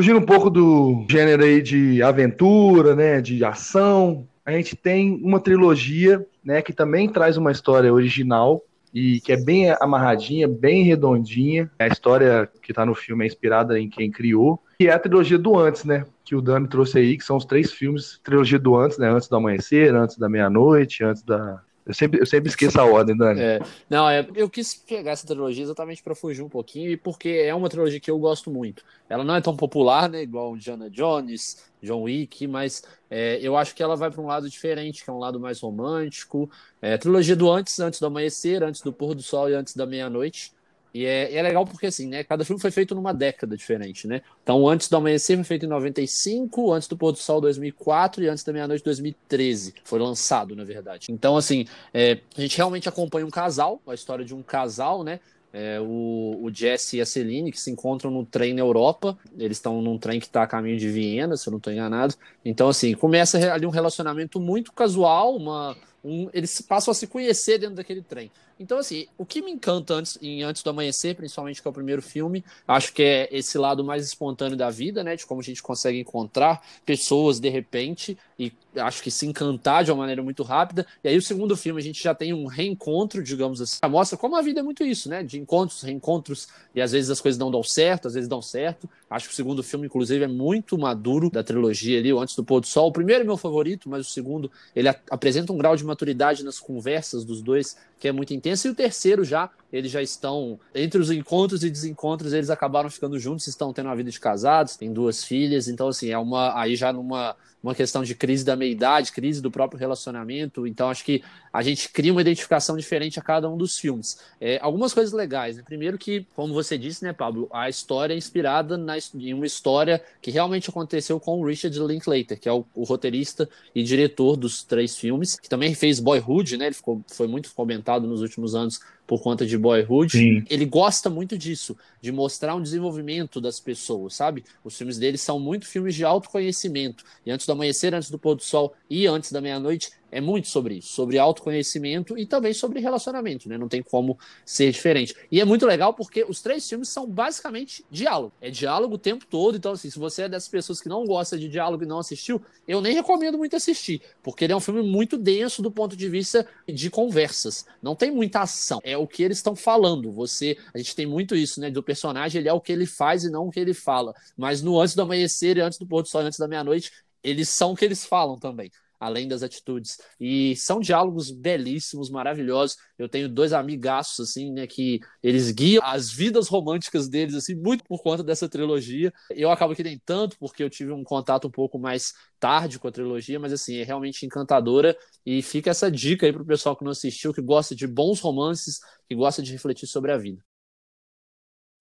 Fugindo 0.00 0.18
um 0.18 0.24
pouco 0.24 0.48
do 0.48 1.04
gênero 1.10 1.44
aí 1.44 1.60
de 1.60 2.02
aventura, 2.02 2.96
né, 2.96 3.20
de 3.20 3.44
ação, 3.44 4.26
a 4.46 4.50
gente 4.50 4.74
tem 4.74 5.20
uma 5.22 5.38
trilogia, 5.38 6.26
né, 6.42 6.62
que 6.62 6.72
também 6.72 7.06
traz 7.06 7.36
uma 7.36 7.52
história 7.52 7.92
original 7.92 8.64
e 8.94 9.20
que 9.20 9.30
é 9.30 9.36
bem 9.36 9.70
amarradinha, 9.78 10.48
bem 10.48 10.84
redondinha. 10.84 11.70
A 11.78 11.86
história 11.86 12.48
que 12.62 12.72
está 12.72 12.86
no 12.86 12.94
filme 12.94 13.24
é 13.24 13.26
inspirada 13.26 13.78
em 13.78 13.90
quem 13.90 14.10
criou, 14.10 14.58
que 14.78 14.88
é 14.88 14.90
a 14.90 14.98
trilogia 14.98 15.36
do 15.36 15.58
Antes, 15.58 15.84
né? 15.84 16.06
Que 16.24 16.34
o 16.34 16.40
Dami 16.40 16.66
trouxe 16.66 16.96
aí, 16.96 17.18
que 17.18 17.22
são 17.22 17.36
os 17.36 17.44
três 17.44 17.70
filmes, 17.70 18.18
trilogia 18.24 18.58
do 18.58 18.74
Antes, 18.76 18.96
né? 18.96 19.10
Antes 19.10 19.28
do 19.28 19.36
amanhecer, 19.36 19.94
antes 19.94 20.16
da 20.16 20.30
meia-noite, 20.30 21.04
antes 21.04 21.22
da, 21.22 21.60
eu 21.90 21.94
sempre, 21.94 22.20
eu 22.20 22.26
sempre 22.26 22.48
esqueço 22.48 22.80
a 22.80 22.84
ordem, 22.84 23.16
Dani. 23.16 23.40
É, 23.40 23.60
não, 23.88 24.08
é, 24.08 24.24
eu 24.36 24.48
quis 24.48 24.74
pegar 24.74 25.10
essa 25.10 25.26
trilogia 25.26 25.64
exatamente 25.64 26.02
para 26.02 26.14
fugir 26.14 26.40
um 26.40 26.48
pouquinho 26.48 26.88
e 26.88 26.96
porque 26.96 27.28
é 27.28 27.52
uma 27.52 27.68
trilogia 27.68 27.98
que 27.98 28.10
eu 28.10 28.18
gosto 28.18 28.48
muito. 28.48 28.84
Ela 29.08 29.24
não 29.24 29.34
é 29.34 29.40
tão 29.40 29.56
popular, 29.56 30.08
né, 30.08 30.22
igual 30.22 30.56
Diana 30.56 30.88
Jones, 30.88 31.64
John 31.82 32.02
Wick, 32.02 32.46
mas 32.46 32.84
é, 33.10 33.40
eu 33.42 33.56
acho 33.56 33.74
que 33.74 33.82
ela 33.82 33.96
vai 33.96 34.08
para 34.08 34.20
um 34.20 34.26
lado 34.26 34.48
diferente, 34.48 35.02
que 35.02 35.10
é 35.10 35.12
um 35.12 35.18
lado 35.18 35.40
mais 35.40 35.60
romântico. 35.60 36.48
É, 36.80 36.96
trilogia 36.96 37.34
do 37.34 37.50
antes, 37.50 37.80
antes 37.80 37.98
do 37.98 38.06
amanhecer, 38.06 38.62
antes 38.62 38.80
do 38.82 38.92
pôr 38.92 39.16
do 39.16 39.22
sol 39.22 39.50
e 39.50 39.54
antes 39.54 39.74
da 39.74 39.84
meia-noite. 39.84 40.52
E 40.92 41.04
é, 41.04 41.34
é, 41.34 41.42
legal 41.42 41.64
porque, 41.64 41.86
assim, 41.86 42.06
né? 42.06 42.24
Cada 42.24 42.44
filme 42.44 42.60
foi 42.60 42.70
feito 42.70 42.94
numa 42.94 43.12
década 43.12 43.56
diferente, 43.56 44.06
né? 44.06 44.22
Então, 44.42 44.68
Antes 44.68 44.88
do 44.88 44.96
Amanhecer 44.96 45.36
foi 45.36 45.44
feito 45.44 45.66
em 45.66 45.68
95, 45.68 46.72
Antes 46.72 46.88
do 46.88 46.96
Pôr 46.96 47.12
do 47.12 47.18
Sol 47.18 47.40
2004 47.40 48.24
e 48.24 48.28
Antes 48.28 48.42
da 48.42 48.52
Meia-Noite 48.52 48.84
2013. 48.84 49.74
Foi 49.84 49.98
lançado, 49.98 50.56
na 50.56 50.64
verdade. 50.64 51.06
Então, 51.10 51.36
assim, 51.36 51.66
é, 51.94 52.18
a 52.36 52.40
gente 52.40 52.56
realmente 52.56 52.88
acompanha 52.88 53.24
um 53.24 53.30
casal, 53.30 53.80
a 53.86 53.94
história 53.94 54.24
de 54.24 54.34
um 54.34 54.42
casal, 54.42 55.04
né? 55.04 55.20
É, 55.52 55.80
o, 55.80 56.38
o 56.42 56.50
Jesse 56.52 56.98
e 56.98 57.00
a 57.00 57.06
Celine, 57.06 57.50
que 57.50 57.60
se 57.60 57.70
encontram 57.70 58.10
no 58.10 58.24
trem 58.24 58.54
na 58.54 58.60
Europa. 58.60 59.18
Eles 59.36 59.56
estão 59.56 59.80
num 59.82 59.98
trem 59.98 60.20
que 60.20 60.26
está 60.26 60.42
a 60.42 60.46
caminho 60.46 60.78
de 60.78 60.88
Viena, 60.88 61.36
se 61.36 61.48
eu 61.48 61.52
não 61.52 61.58
estou 61.58 61.72
enganado. 61.72 62.14
Então, 62.44 62.68
assim, 62.68 62.94
começa 62.94 63.52
ali 63.52 63.66
um 63.66 63.70
relacionamento 63.70 64.40
muito 64.40 64.72
casual, 64.72 65.36
uma, 65.36 65.76
um, 66.04 66.28
eles 66.32 66.60
passam 66.60 66.92
a 66.92 66.94
se 66.94 67.06
conhecer 67.06 67.58
dentro 67.58 67.76
daquele 67.76 68.02
trem. 68.02 68.30
Então, 68.60 68.76
assim, 68.76 69.06
o 69.16 69.24
que 69.24 69.40
me 69.40 69.50
encanta 69.50 69.94
antes, 69.94 70.18
em 70.20 70.42
Antes 70.42 70.62
do 70.62 70.68
Amanhecer, 70.68 71.16
principalmente 71.16 71.62
que 71.62 71.66
é 71.66 71.70
o 71.70 71.72
primeiro 71.72 72.02
filme, 72.02 72.44
acho 72.68 72.92
que 72.92 73.02
é 73.02 73.28
esse 73.32 73.56
lado 73.56 73.82
mais 73.82 74.04
espontâneo 74.04 74.54
da 74.54 74.68
vida, 74.68 75.02
né? 75.02 75.16
De 75.16 75.24
como 75.24 75.40
a 75.40 75.42
gente 75.42 75.62
consegue 75.62 75.98
encontrar 75.98 76.62
pessoas 76.84 77.40
de 77.40 77.48
repente 77.48 78.18
e 78.38 78.52
acho 78.76 79.02
que 79.02 79.10
se 79.10 79.26
encantar 79.26 79.82
de 79.82 79.90
uma 79.90 79.96
maneira 79.96 80.22
muito 80.22 80.42
rápida. 80.42 80.86
E 81.02 81.08
aí, 81.08 81.16
o 81.16 81.22
segundo 81.22 81.56
filme, 81.56 81.80
a 81.80 81.82
gente 81.82 82.02
já 82.02 82.14
tem 82.14 82.34
um 82.34 82.44
reencontro, 82.44 83.22
digamos 83.22 83.62
assim. 83.62 83.78
Mostra 83.88 84.18
como 84.18 84.36
a 84.36 84.42
vida 84.42 84.60
é 84.60 84.62
muito 84.62 84.84
isso, 84.84 85.08
né? 85.08 85.22
De 85.22 85.38
encontros, 85.38 85.80
reencontros, 85.80 86.46
e 86.74 86.82
às 86.82 86.92
vezes 86.92 87.08
as 87.10 87.20
coisas 87.20 87.38
não 87.38 87.50
dão 87.50 87.62
certo, 87.62 88.08
às 88.08 88.14
vezes 88.14 88.28
dão 88.28 88.42
certo. 88.42 88.86
Acho 89.08 89.28
que 89.28 89.32
o 89.32 89.36
segundo 89.36 89.62
filme, 89.62 89.86
inclusive, 89.86 90.22
é 90.22 90.28
muito 90.28 90.76
maduro 90.76 91.30
da 91.30 91.42
trilogia 91.42 91.98
ali, 91.98 92.12
o 92.12 92.20
Antes 92.20 92.36
do 92.36 92.44
Pôr 92.44 92.60
do 92.60 92.66
Sol. 92.66 92.88
O 92.88 92.92
primeiro 92.92 93.22
é 93.22 93.24
meu 93.24 93.38
favorito, 93.38 93.88
mas 93.88 94.06
o 94.06 94.10
segundo, 94.10 94.50
ele 94.76 94.88
apresenta 95.10 95.50
um 95.50 95.56
grau 95.56 95.74
de 95.74 95.82
maturidade 95.82 96.44
nas 96.44 96.60
conversas 96.60 97.24
dos 97.24 97.40
dois 97.40 97.74
que 98.00 98.08
é 98.08 98.12
muito 98.12 98.32
e 98.68 98.70
o 98.70 98.74
terceiro 98.74 99.24
já, 99.24 99.50
eles 99.72 99.90
já 99.90 100.02
estão, 100.02 100.58
entre 100.74 101.00
os 101.00 101.10
encontros 101.10 101.62
e 101.62 101.70
desencontros, 101.70 102.32
eles 102.32 102.50
acabaram 102.50 102.90
ficando 102.90 103.18
juntos, 103.18 103.46
estão 103.46 103.72
tendo 103.72 103.86
uma 103.86 103.96
vida 103.96 104.10
de 104.10 104.20
casados, 104.20 104.76
têm 104.76 104.92
duas 104.92 105.24
filhas, 105.24 105.68
então 105.68 105.88
assim, 105.88 106.10
é 106.10 106.18
uma, 106.18 106.58
aí 106.58 106.76
já 106.76 106.92
numa 106.92 107.36
uma 107.62 107.74
questão 107.74 108.02
de 108.02 108.14
crise 108.14 108.44
da 108.44 108.56
meia-idade, 108.56 109.12
crise 109.12 109.40
do 109.42 109.50
próprio 109.50 109.78
relacionamento. 109.78 110.66
Então, 110.66 110.88
acho 110.88 111.04
que 111.04 111.22
a 111.52 111.62
gente 111.62 111.88
cria 111.88 112.12
uma 112.12 112.20
identificação 112.20 112.76
diferente 112.76 113.18
a 113.18 113.22
cada 113.22 113.48
um 113.48 113.56
dos 113.56 113.78
filmes. 113.78 114.18
É, 114.40 114.58
algumas 114.62 114.94
coisas 114.94 115.12
legais. 115.12 115.56
Né? 115.56 115.62
Primeiro 115.64 115.98
que, 115.98 116.26
como 116.34 116.54
você 116.54 116.78
disse, 116.78 117.02
né, 117.02 117.12
Pablo, 117.12 117.48
a 117.52 117.68
história 117.68 118.14
é 118.14 118.16
inspirada 118.16 118.78
na, 118.78 118.96
em 119.14 119.34
uma 119.34 119.46
história 119.46 120.02
que 120.22 120.30
realmente 120.30 120.70
aconteceu 120.70 121.18
com 121.18 121.40
o 121.40 121.46
Richard 121.46 121.76
Linklater, 121.78 122.38
que 122.38 122.48
é 122.48 122.52
o, 122.52 122.64
o, 122.74 122.84
roteirista 122.84 123.48
e 123.74 123.82
diretor 123.82 124.36
dos 124.36 124.62
três 124.62 124.96
filmes, 124.96 125.38
que 125.38 125.48
também 125.48 125.74
fez 125.74 125.98
Boyhood, 125.98 126.56
né? 126.56 126.66
Ele 126.66 126.74
ficou, 126.74 127.02
foi 127.08 127.26
muito 127.26 127.52
comentado 127.52 128.06
nos 128.06 128.20
últimos 128.20 128.54
anos 128.54 128.80
por 129.10 129.20
conta 129.20 129.44
de 129.44 129.58
Boyhood. 129.58 130.12
Sim. 130.12 130.44
Ele 130.48 130.64
gosta 130.64 131.10
muito 131.10 131.36
disso, 131.36 131.76
de 132.00 132.12
mostrar 132.12 132.54
um 132.54 132.62
desenvolvimento 132.62 133.40
das 133.40 133.58
pessoas, 133.58 134.14
sabe? 134.14 134.44
Os 134.62 134.78
filmes 134.78 134.98
dele 134.98 135.18
são 135.18 135.40
muito 135.40 135.66
filmes 135.66 135.96
de 135.96 136.04
autoconhecimento. 136.04 137.02
E 137.26 137.30
antes 137.32 137.44
do 137.44 137.50
amanhecer, 137.50 137.92
antes 137.92 138.08
do 138.08 138.20
pôr 138.20 138.36
do 138.36 138.42
sol 138.42 138.72
e 138.88 139.08
antes 139.08 139.32
da 139.32 139.40
meia-noite, 139.40 139.90
é 140.10 140.20
muito 140.20 140.48
sobre 140.48 140.76
isso, 140.76 140.88
sobre 140.88 141.18
autoconhecimento 141.18 142.18
e 142.18 142.26
também 142.26 142.52
sobre 142.52 142.80
relacionamento, 142.80 143.48
né? 143.48 143.56
Não 143.56 143.68
tem 143.68 143.82
como 143.82 144.18
ser 144.44 144.72
diferente. 144.72 145.14
E 145.30 145.40
é 145.40 145.44
muito 145.44 145.66
legal 145.66 145.94
porque 145.94 146.24
os 146.28 146.42
três 146.42 146.68
filmes 146.68 146.88
são 146.88 147.06
basicamente 147.06 147.84
diálogo. 147.90 148.32
É 148.40 148.50
diálogo 148.50 148.94
o 148.94 148.98
tempo 148.98 149.24
todo. 149.26 149.56
Então, 149.56 149.72
assim, 149.72 149.90
se 149.90 149.98
você 149.98 150.22
é 150.22 150.28
dessas 150.28 150.48
pessoas 150.48 150.80
que 150.80 150.88
não 150.88 151.04
gosta 151.04 151.38
de 151.38 151.48
diálogo 151.48 151.84
e 151.84 151.86
não 151.86 151.98
assistiu, 151.98 152.42
eu 152.66 152.80
nem 152.80 152.94
recomendo 152.94 153.38
muito 153.38 153.56
assistir, 153.56 154.02
porque 154.22 154.44
ele 154.44 154.52
é 154.52 154.56
um 154.56 154.60
filme 154.60 154.82
muito 154.82 155.16
denso 155.16 155.62
do 155.62 155.70
ponto 155.70 155.96
de 155.96 156.08
vista 156.08 156.46
de 156.66 156.90
conversas. 156.90 157.66
Não 157.82 157.94
tem 157.94 158.10
muita 158.10 158.40
ação. 158.40 158.80
É 158.82 158.96
o 158.96 159.06
que 159.06 159.22
eles 159.22 159.38
estão 159.38 159.54
falando. 159.54 160.10
Você, 160.12 160.56
a 160.74 160.78
gente 160.78 160.94
tem 160.94 161.06
muito 161.06 161.36
isso, 161.36 161.60
né? 161.60 161.70
Do 161.70 161.82
personagem, 161.82 162.40
ele 162.40 162.48
é 162.48 162.52
o 162.52 162.60
que 162.60 162.72
ele 162.72 162.86
faz 162.86 163.24
e 163.24 163.30
não 163.30 163.46
o 163.46 163.50
que 163.50 163.60
ele 163.60 163.74
fala. 163.74 164.12
Mas 164.36 164.62
no 164.62 164.80
antes 164.80 164.94
do 164.94 165.02
amanhecer 165.02 165.56
e 165.56 165.60
antes 165.60 165.78
do 165.78 165.86
pôr 165.86 166.02
do 166.02 166.08
sol, 166.08 166.22
antes 166.22 166.38
da 166.38 166.48
meia-noite, 166.48 166.90
eles 167.22 167.48
são 167.48 167.72
o 167.72 167.76
que 167.76 167.84
eles 167.84 168.04
falam 168.04 168.38
também 168.38 168.70
além 169.00 169.26
das 169.26 169.42
atitudes. 169.42 169.98
E 170.20 170.54
são 170.56 170.78
diálogos 170.78 171.30
belíssimos, 171.30 172.10
maravilhosos. 172.10 172.76
Eu 172.98 173.08
tenho 173.08 173.30
dois 173.30 173.54
amigaços, 173.54 174.28
assim, 174.28 174.52
né, 174.52 174.66
que 174.66 175.00
eles 175.22 175.50
guiam 175.50 175.82
as 175.82 176.12
vidas 176.12 176.48
românticas 176.48 177.08
deles, 177.08 177.34
assim, 177.34 177.54
muito 177.54 177.82
por 177.84 178.02
conta 178.02 178.22
dessa 178.22 178.46
trilogia. 178.46 179.10
Eu 179.30 179.50
acabo 179.50 179.74
que 179.74 179.82
nem 179.82 179.98
tanto, 180.04 180.36
porque 180.38 180.62
eu 180.62 180.68
tive 180.68 180.92
um 180.92 181.02
contato 181.02 181.48
um 181.48 181.50
pouco 181.50 181.78
mais 181.78 182.12
tarde 182.38 182.78
com 182.78 182.88
a 182.88 182.92
trilogia, 182.92 183.40
mas, 183.40 183.54
assim, 183.54 183.78
é 183.78 183.82
realmente 183.82 184.26
encantadora. 184.26 184.94
E 185.24 185.40
fica 185.40 185.70
essa 185.70 185.90
dica 185.90 186.26
aí 186.26 186.32
pro 186.32 186.44
pessoal 186.44 186.76
que 186.76 186.84
não 186.84 186.90
assistiu, 186.90 187.32
que 187.32 187.40
gosta 187.40 187.74
de 187.74 187.86
bons 187.86 188.20
romances, 188.20 188.80
que 189.08 189.14
gosta 189.14 189.42
de 189.42 189.50
refletir 189.50 189.86
sobre 189.86 190.12
a 190.12 190.18
vida. 190.18 190.42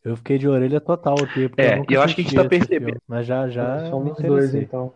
Eu 0.01 0.15
fiquei 0.15 0.37
de 0.37 0.47
orelha 0.47 0.79
total 0.79 1.15
aqui. 1.21 1.51
É, 1.57 1.79
eu, 1.79 1.85
eu 1.89 2.01
acho 2.01 2.15
que 2.15 2.21
a 2.21 2.23
gente 2.23 2.35
tá 2.35 2.45
percebendo. 2.45 2.85
Filme, 2.85 3.01
mas 3.05 3.27
já, 3.27 3.49
já. 3.49 3.89
Somos 3.89 4.17
dois, 4.17 4.55
então. 4.55 4.93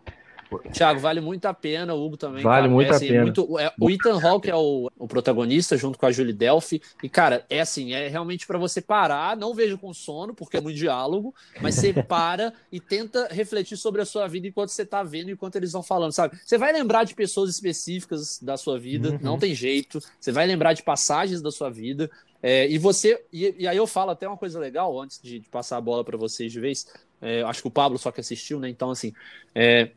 Thiago, 0.58 1.00
vale 1.00 1.20
muito 1.20 1.46
a 1.46 1.54
pena, 1.54 1.94
o 1.94 2.04
Hugo 2.04 2.16
também. 2.16 2.42
Vale 2.42 2.62
cara. 2.62 2.68
muito 2.72 2.88
é, 2.88 2.92
a 2.92 2.96
assim, 2.96 3.08
pena. 3.08 3.22
muito- 3.22 3.58
é, 3.58 3.72
o 3.80 3.90
Ethan 3.90 4.20
Hawke 4.20 4.50
é 4.50 4.56
o, 4.56 4.90
o 4.98 5.06
protagonista, 5.08 5.76
junto 5.76 5.98
com 5.98 6.06
a 6.06 6.12
Julie 6.12 6.32
Delphi. 6.32 6.80
E, 7.02 7.08
cara, 7.08 7.44
é 7.50 7.60
assim, 7.60 7.92
é 7.92 8.08
realmente 8.08 8.46
pra 8.46 8.58
você 8.58 8.80
parar, 8.80 9.36
não 9.36 9.54
veja 9.54 9.76
com 9.76 9.92
sono, 9.92 10.34
porque 10.34 10.56
é 10.56 10.60
muito 10.60 10.76
diálogo, 10.76 11.34
mas 11.60 11.74
você 11.76 11.92
para 12.02 12.52
e 12.72 12.80
tenta 12.80 13.28
refletir 13.30 13.76
sobre 13.76 14.00
a 14.02 14.04
sua 14.04 14.26
vida 14.28 14.46
enquanto 14.46 14.68
você 14.70 14.84
tá 14.84 15.02
vendo, 15.02 15.30
enquanto 15.30 15.56
eles 15.56 15.72
vão 15.72 15.82
falando, 15.82 16.12
sabe? 16.12 16.38
Você 16.44 16.56
vai 16.58 16.72
lembrar 16.72 17.04
de 17.04 17.14
pessoas 17.14 17.50
específicas 17.50 18.38
da 18.42 18.56
sua 18.56 18.78
vida, 18.78 19.10
Uhum. 19.10 19.18
não 19.20 19.38
tem 19.38 19.54
jeito. 19.54 20.00
Você 20.20 20.32
vai 20.32 20.46
lembrar 20.46 20.72
de 20.72 20.82
passagens 20.82 21.42
da 21.42 21.50
sua 21.50 21.70
vida. 21.70 22.10
É, 22.42 22.68
e 22.68 22.76
você. 22.76 23.24
E, 23.32 23.54
e 23.60 23.66
aí 23.66 23.76
eu 23.76 23.86
falo 23.86 24.10
até 24.10 24.28
uma 24.28 24.36
coisa 24.36 24.58
legal, 24.58 25.00
antes 25.00 25.18
de, 25.22 25.38
de 25.38 25.48
passar 25.48 25.78
a 25.78 25.80
bola 25.80 26.04
pra 26.04 26.16
vocês 26.18 26.52
de 26.52 26.60
vez. 26.60 26.86
É, 27.22 27.42
acho 27.42 27.62
que 27.62 27.68
o 27.68 27.70
Pablo 27.70 27.98
só 27.98 28.10
que 28.12 28.20
assistiu, 28.20 28.60
né? 28.60 28.68
Então, 28.68 28.90
assim. 28.90 29.14
é, 29.54 29.90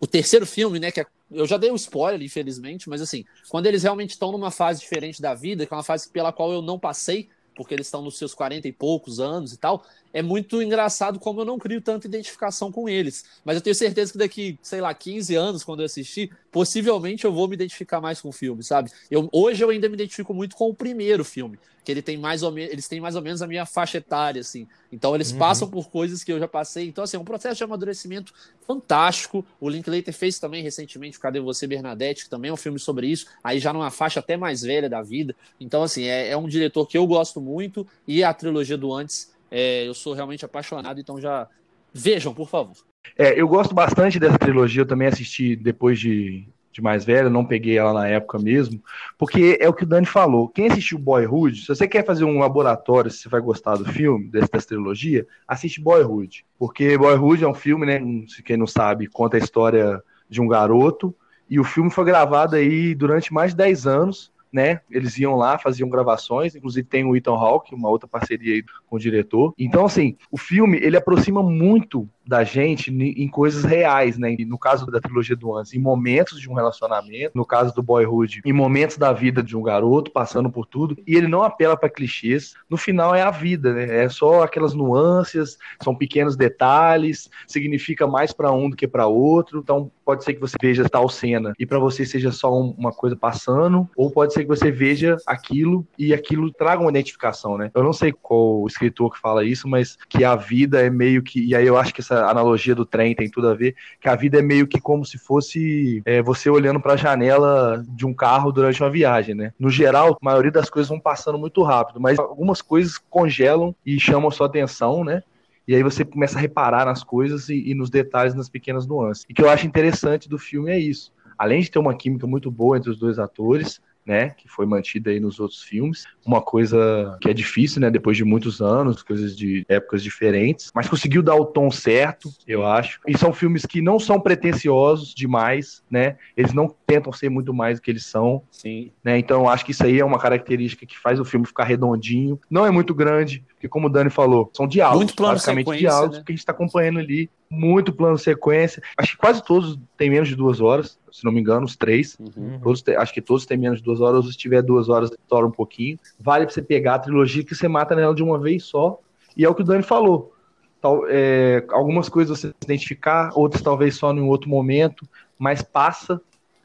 o 0.00 0.06
terceiro 0.06 0.46
filme, 0.46 0.80
né? 0.80 0.90
Que 0.90 1.00
é- 1.02 1.06
eu 1.30 1.46
já 1.46 1.56
dei 1.58 1.70
um 1.70 1.76
spoiler, 1.76 2.22
infelizmente, 2.22 2.88
mas 2.88 3.00
assim, 3.02 3.24
quando 3.48 3.66
eles 3.66 3.82
realmente 3.82 4.10
estão 4.10 4.32
numa 4.32 4.50
fase 4.50 4.80
diferente 4.80 5.22
da 5.22 5.34
vida, 5.34 5.66
que 5.66 5.72
é 5.72 5.76
uma 5.76 5.82
fase 5.84 6.10
pela 6.10 6.32
qual 6.32 6.52
eu 6.52 6.62
não 6.62 6.78
passei, 6.78 7.28
porque 7.54 7.74
eles 7.74 7.86
estão 7.86 8.02
nos 8.02 8.16
seus 8.18 8.34
40 8.34 8.66
e 8.68 8.72
poucos 8.72 9.20
anos 9.20 9.52
e 9.52 9.58
tal, 9.58 9.84
é 10.12 10.22
muito 10.22 10.60
engraçado 10.62 11.18
como 11.18 11.40
eu 11.40 11.44
não 11.44 11.58
crio 11.58 11.80
tanta 11.80 12.06
identificação 12.06 12.70
com 12.72 12.88
eles. 12.88 13.24
Mas 13.44 13.56
eu 13.56 13.60
tenho 13.62 13.74
certeza 13.74 14.12
que 14.12 14.18
daqui, 14.18 14.58
sei 14.62 14.80
lá, 14.80 14.92
15 14.92 15.34
anos, 15.34 15.62
quando 15.64 15.80
eu 15.80 15.86
assistir, 15.86 16.30
possivelmente 16.50 17.24
eu 17.24 17.32
vou 17.32 17.46
me 17.48 17.54
identificar 17.54 18.00
mais 18.00 18.20
com 18.20 18.28
o 18.28 18.32
filme, 18.32 18.62
sabe? 18.62 18.90
Eu, 19.10 19.28
hoje 19.32 19.62
eu 19.62 19.70
ainda 19.70 19.88
me 19.88 19.94
identifico 19.94 20.34
muito 20.34 20.56
com 20.56 20.68
o 20.68 20.74
primeiro 20.74 21.24
filme, 21.24 21.58
que 21.84 21.90
ele 21.92 22.02
tem 22.02 22.16
mais 22.18 22.42
ou 22.42 22.50
menos, 22.50 22.72
eles 22.72 22.88
têm 22.88 23.00
mais 23.00 23.14
ou 23.16 23.22
menos 23.22 23.40
a 23.40 23.46
minha 23.46 23.64
faixa 23.64 23.98
etária, 23.98 24.40
assim. 24.40 24.66
Então 24.92 25.14
eles 25.14 25.30
Uhum. 25.30 25.38
passam 25.38 25.68
por 25.70 25.88
coisas 25.90 26.22
que 26.24 26.32
eu 26.32 26.38
já 26.38 26.48
passei. 26.48 26.88
Então, 26.88 27.04
assim, 27.04 27.16
é 27.16 27.20
um 27.20 27.24
processo 27.24 27.56
de 27.56 27.64
amadurecimento 27.64 28.32
fantástico. 28.66 29.44
O 29.60 29.68
Linklater 29.68 30.12
fez 30.14 30.38
também 30.38 30.62
recentemente 30.62 31.18
o 31.18 31.20
Cadê 31.20 31.40
Você, 31.40 31.66
Bernadette, 31.66 32.24
que 32.24 32.30
também 32.30 32.50
é 32.50 32.52
um 32.52 32.56
filme 32.56 32.78
sobre 32.78 33.06
isso, 33.08 33.26
aí 33.42 33.58
já 33.58 33.72
numa 33.72 33.90
faixa 33.90 34.20
até 34.20 34.36
mais 34.36 34.62
velha 34.62 34.88
da 34.88 35.02
vida. 35.02 35.34
Então, 35.58 35.82
assim, 35.82 36.04
é, 36.04 36.28
é 36.30 36.36
um 36.36 36.48
diretor 36.48 36.86
que 36.86 36.96
eu 36.98 37.06
gosto 37.06 37.40
muito 37.40 37.86
e 38.06 38.22
a 38.22 38.32
trilogia 38.32 38.76
do 38.76 38.92
Antes, 38.92 39.30
é, 39.50 39.86
eu 39.86 39.94
sou 39.94 40.14
realmente 40.14 40.44
apaixonado, 40.44 41.00
então 41.00 41.20
já 41.20 41.48
vejam, 41.92 42.32
por 42.32 42.48
favor. 42.48 42.76
É, 43.18 43.40
eu 43.40 43.48
gosto 43.48 43.74
bastante 43.74 44.18
dessa 44.18 44.38
trilogia, 44.38 44.82
eu 44.82 44.86
também 44.86 45.08
assisti 45.08 45.56
depois 45.56 45.98
de, 45.98 46.46
de 46.72 46.80
mais 46.80 47.04
velho, 47.04 47.30
não 47.30 47.44
peguei 47.44 47.78
ela 47.78 47.92
na 47.92 48.06
época 48.06 48.38
mesmo, 48.38 48.82
porque 49.18 49.58
é 49.60 49.68
o 49.68 49.72
que 49.72 49.84
o 49.84 49.86
Dani 49.86 50.06
falou. 50.06 50.48
Quem 50.48 50.68
assistiu 50.68 50.98
Boyhood, 50.98 51.62
se 51.62 51.68
você 51.68 51.88
quer 51.88 52.04
fazer 52.04 52.24
um 52.24 52.38
laboratório, 52.38 53.10
se 53.10 53.18
você 53.18 53.28
vai 53.28 53.40
gostar 53.40 53.76
do 53.76 53.84
filme, 53.84 54.28
dessa, 54.30 54.66
trilogia, 54.66 55.26
assiste 55.46 55.80
Boyhood. 55.80 56.44
Porque 56.58 56.96
Boyhood 56.96 57.44
é 57.44 57.48
um 57.48 57.54
filme, 57.54 57.86
né? 57.86 58.00
Se 58.28 58.42
quem 58.42 58.56
não 58.56 58.66
sabe, 58.66 59.06
conta 59.06 59.36
a 59.36 59.40
história 59.40 60.02
de 60.28 60.40
um 60.40 60.46
garoto, 60.46 61.14
e 61.48 61.58
o 61.58 61.64
filme 61.64 61.90
foi 61.90 62.04
gravado 62.04 62.54
aí 62.54 62.94
durante 62.94 63.32
mais 63.32 63.50
de 63.50 63.56
10 63.56 63.86
anos. 63.86 64.32
Né? 64.52 64.80
Eles 64.90 65.16
iam 65.18 65.36
lá, 65.36 65.58
faziam 65.58 65.88
gravações, 65.88 66.56
inclusive 66.56 66.86
tem 66.86 67.04
o 67.04 67.14
Ethan 67.14 67.34
Hawke, 67.34 67.74
uma 67.74 67.88
outra 67.88 68.08
parceria 68.08 68.54
aí 68.54 68.64
com 68.86 68.96
o 68.96 68.98
diretor. 68.98 69.54
Então, 69.56 69.84
assim, 69.84 70.16
o 70.30 70.36
filme 70.36 70.78
ele 70.82 70.96
aproxima 70.96 71.42
muito 71.42 72.08
da 72.30 72.44
gente 72.44 72.92
em 72.92 73.28
coisas 73.28 73.64
reais, 73.64 74.16
né? 74.16 74.36
E 74.38 74.44
No 74.44 74.56
caso 74.56 74.86
da 74.86 75.00
trilogia 75.00 75.34
do 75.34 75.56
Antes, 75.56 75.74
em 75.74 75.80
momentos 75.80 76.40
de 76.40 76.48
um 76.48 76.54
relacionamento, 76.54 77.32
no 77.36 77.44
caso 77.44 77.74
do 77.74 77.82
Boyhood, 77.82 78.40
em 78.44 78.52
momentos 78.52 78.96
da 78.96 79.12
vida 79.12 79.42
de 79.42 79.56
um 79.56 79.62
garoto 79.62 80.12
passando 80.12 80.48
por 80.48 80.64
tudo, 80.64 80.96
e 81.04 81.16
ele 81.16 81.26
não 81.26 81.42
apela 81.42 81.76
para 81.76 81.90
clichês. 81.90 82.54
No 82.68 82.76
final 82.76 83.14
é 83.16 83.22
a 83.22 83.32
vida, 83.32 83.74
né? 83.74 84.04
É 84.04 84.08
só 84.08 84.44
aquelas 84.44 84.74
nuances, 84.74 85.58
são 85.82 85.92
pequenos 85.92 86.36
detalhes, 86.36 87.28
significa 87.48 88.06
mais 88.06 88.32
para 88.32 88.52
um 88.52 88.70
do 88.70 88.76
que 88.76 88.86
para 88.86 89.08
outro. 89.08 89.58
Então, 89.58 89.90
pode 90.04 90.22
ser 90.22 90.34
que 90.34 90.40
você 90.40 90.56
veja 90.62 90.88
tal 90.88 91.08
cena 91.08 91.52
e 91.58 91.66
para 91.66 91.80
você 91.80 92.06
seja 92.06 92.30
só 92.30 92.52
um- 92.56 92.74
uma 92.78 92.92
coisa 92.92 93.16
passando, 93.16 93.88
ou 93.96 94.08
pode 94.10 94.32
ser 94.32 94.42
que 94.44 94.48
você 94.48 94.70
veja 94.70 95.16
aquilo 95.26 95.84
e 95.98 96.14
aquilo 96.14 96.52
traga 96.52 96.80
uma 96.80 96.90
identificação, 96.90 97.58
né? 97.58 97.70
Eu 97.74 97.82
não 97.82 97.92
sei 97.92 98.12
qual 98.12 98.64
escritor 98.68 99.12
que 99.12 99.18
fala 99.18 99.44
isso, 99.44 99.66
mas 99.68 99.96
que 100.08 100.22
a 100.24 100.36
vida 100.36 100.80
é 100.80 100.90
meio 100.90 101.22
que. 101.22 101.44
E 101.44 101.54
aí 101.56 101.66
eu 101.66 101.76
acho 101.76 101.92
que 101.92 102.00
essa 102.00 102.19
analogia 102.28 102.74
do 102.74 102.84
trem 102.84 103.14
tem 103.14 103.30
tudo 103.30 103.48
a 103.48 103.54
ver, 103.54 103.74
que 104.00 104.08
a 104.08 104.16
vida 104.16 104.38
é 104.38 104.42
meio 104.42 104.66
que 104.66 104.80
como 104.80 105.04
se 105.04 105.18
fosse 105.18 106.02
é, 106.04 106.22
você 106.22 106.50
olhando 106.50 106.80
para 106.80 106.94
a 106.94 106.96
janela 106.96 107.84
de 107.88 108.04
um 108.04 108.12
carro 108.12 108.52
durante 108.52 108.82
uma 108.82 108.90
viagem, 108.90 109.34
né? 109.34 109.52
No 109.58 109.70
geral, 109.70 110.14
a 110.20 110.24
maioria 110.24 110.50
das 110.50 110.68
coisas 110.68 110.88
vão 110.88 111.00
passando 111.00 111.38
muito 111.38 111.62
rápido, 111.62 112.00
mas 112.00 112.18
algumas 112.18 112.60
coisas 112.60 112.98
congelam 112.98 113.74
e 113.84 113.98
chamam 113.98 114.30
sua 114.30 114.46
atenção, 114.46 115.04
né? 115.04 115.22
E 115.66 115.74
aí 115.74 115.82
você 115.82 116.04
começa 116.04 116.36
a 116.36 116.40
reparar 116.40 116.84
nas 116.84 117.04
coisas 117.04 117.48
e, 117.48 117.70
e 117.70 117.74
nos 117.74 117.90
detalhes, 117.90 118.34
nas 118.34 118.48
pequenas 118.48 118.86
nuances. 118.86 119.24
E 119.28 119.34
que 119.34 119.42
eu 119.42 119.48
acho 119.48 119.66
interessante 119.66 120.28
do 120.28 120.38
filme 120.38 120.70
é 120.70 120.78
isso. 120.78 121.12
Além 121.38 121.60
de 121.60 121.70
ter 121.70 121.78
uma 121.78 121.94
química 121.94 122.26
muito 122.26 122.50
boa 122.50 122.76
entre 122.76 122.90
os 122.90 122.98
dois 122.98 123.18
atores, 123.18 123.80
né, 124.04 124.30
que 124.30 124.48
foi 124.48 124.66
mantida 124.66 125.10
aí 125.10 125.20
nos 125.20 125.38
outros 125.38 125.62
filmes, 125.62 126.04
uma 126.24 126.40
coisa 126.40 127.16
que 127.20 127.28
é 127.28 127.32
difícil, 127.32 127.80
né, 127.80 127.90
depois 127.90 128.16
de 128.16 128.24
muitos 128.24 128.60
anos, 128.60 129.02
coisas 129.02 129.36
de 129.36 129.64
épocas 129.68 130.02
diferentes, 130.02 130.70
mas 130.74 130.88
conseguiu 130.88 131.22
dar 131.22 131.34
o 131.34 131.44
tom 131.44 131.70
certo, 131.70 132.30
eu 132.46 132.66
acho. 132.66 133.00
E 133.06 133.16
são 133.16 133.32
filmes 133.32 133.64
que 133.66 133.80
não 133.80 133.98
são 133.98 134.20
pretensiosos 134.20 135.14
demais, 135.14 135.82
né? 135.90 136.16
Eles 136.36 136.52
não 136.52 136.74
tentam 136.86 137.12
ser 137.12 137.28
muito 137.28 137.52
mais 137.52 137.78
do 137.78 137.82
que 137.82 137.90
eles 137.90 138.06
são, 138.06 138.42
Sim. 138.50 138.90
né? 139.04 139.18
Então 139.18 139.42
eu 139.42 139.48
acho 139.48 139.64
que 139.64 139.72
isso 139.72 139.84
aí 139.84 140.00
é 140.00 140.04
uma 140.04 140.18
característica 140.18 140.86
que 140.86 140.98
faz 140.98 141.20
o 141.20 141.24
filme 141.24 141.46
ficar 141.46 141.64
redondinho. 141.64 142.38
Não 142.50 142.66
é 142.66 142.70
muito 142.70 142.94
grande, 142.94 143.44
porque 143.60 143.68
como 143.68 143.88
o 143.88 143.90
Dani 143.90 144.08
falou, 144.08 144.50
são 144.56 144.66
diálogos, 144.66 145.00
Muito 145.00 145.14
plano 145.14 145.34
basicamente 145.34 145.76
diálogos 145.76 146.16
né? 146.16 146.22
que 146.24 146.32
a 146.32 146.34
gente 146.34 146.38
está 146.38 146.52
acompanhando 146.52 146.98
ali, 146.98 147.28
muito 147.50 147.92
plano 147.92 148.16
sequência. 148.16 148.82
Acho 148.96 149.12
que 149.12 149.18
quase 149.18 149.44
todos 149.44 149.78
têm 149.98 150.08
menos 150.08 150.30
de 150.30 150.34
duas 150.34 150.62
horas, 150.62 150.98
se 151.12 151.22
não 151.26 151.30
me 151.30 151.40
engano, 151.42 151.66
os 151.66 151.76
três. 151.76 152.16
Uhum. 152.18 152.58
Todos 152.62 152.80
têm- 152.80 152.96
acho 152.96 153.12
que 153.12 153.20
todos 153.20 153.44
têm 153.44 153.58
menos 153.58 153.80
de 153.80 153.84
duas 153.84 154.00
horas, 154.00 154.24
ou 154.24 154.32
se 154.32 154.38
tiver 154.38 154.62
duas 154.62 154.88
horas, 154.88 155.10
estoura 155.10 155.46
um 155.46 155.50
pouquinho. 155.50 155.98
Vale 156.18 156.46
pra 156.46 156.54
você 156.54 156.62
pegar 156.62 156.94
a 156.94 156.98
trilogia 157.00 157.44
que 157.44 157.54
você 157.54 157.68
mata 157.68 157.94
nela 157.94 158.14
de 158.14 158.22
uma 158.22 158.38
vez 158.38 158.64
só. 158.64 158.98
E 159.36 159.44
é 159.44 159.48
o 159.48 159.54
que 159.54 159.60
o 159.60 159.64
Dani 159.64 159.82
falou. 159.82 160.32
Tal- 160.80 161.04
é, 161.10 161.62
algumas 161.68 162.08
coisas 162.08 162.38
você 162.40 162.48
se 162.48 162.54
identificar, 162.64 163.30
outras 163.34 163.60
talvez 163.62 163.94
só 163.94 164.10
em 164.10 164.20
um 164.22 164.28
outro 164.28 164.48
momento, 164.48 165.06
mas 165.38 165.60
passa 165.60 166.18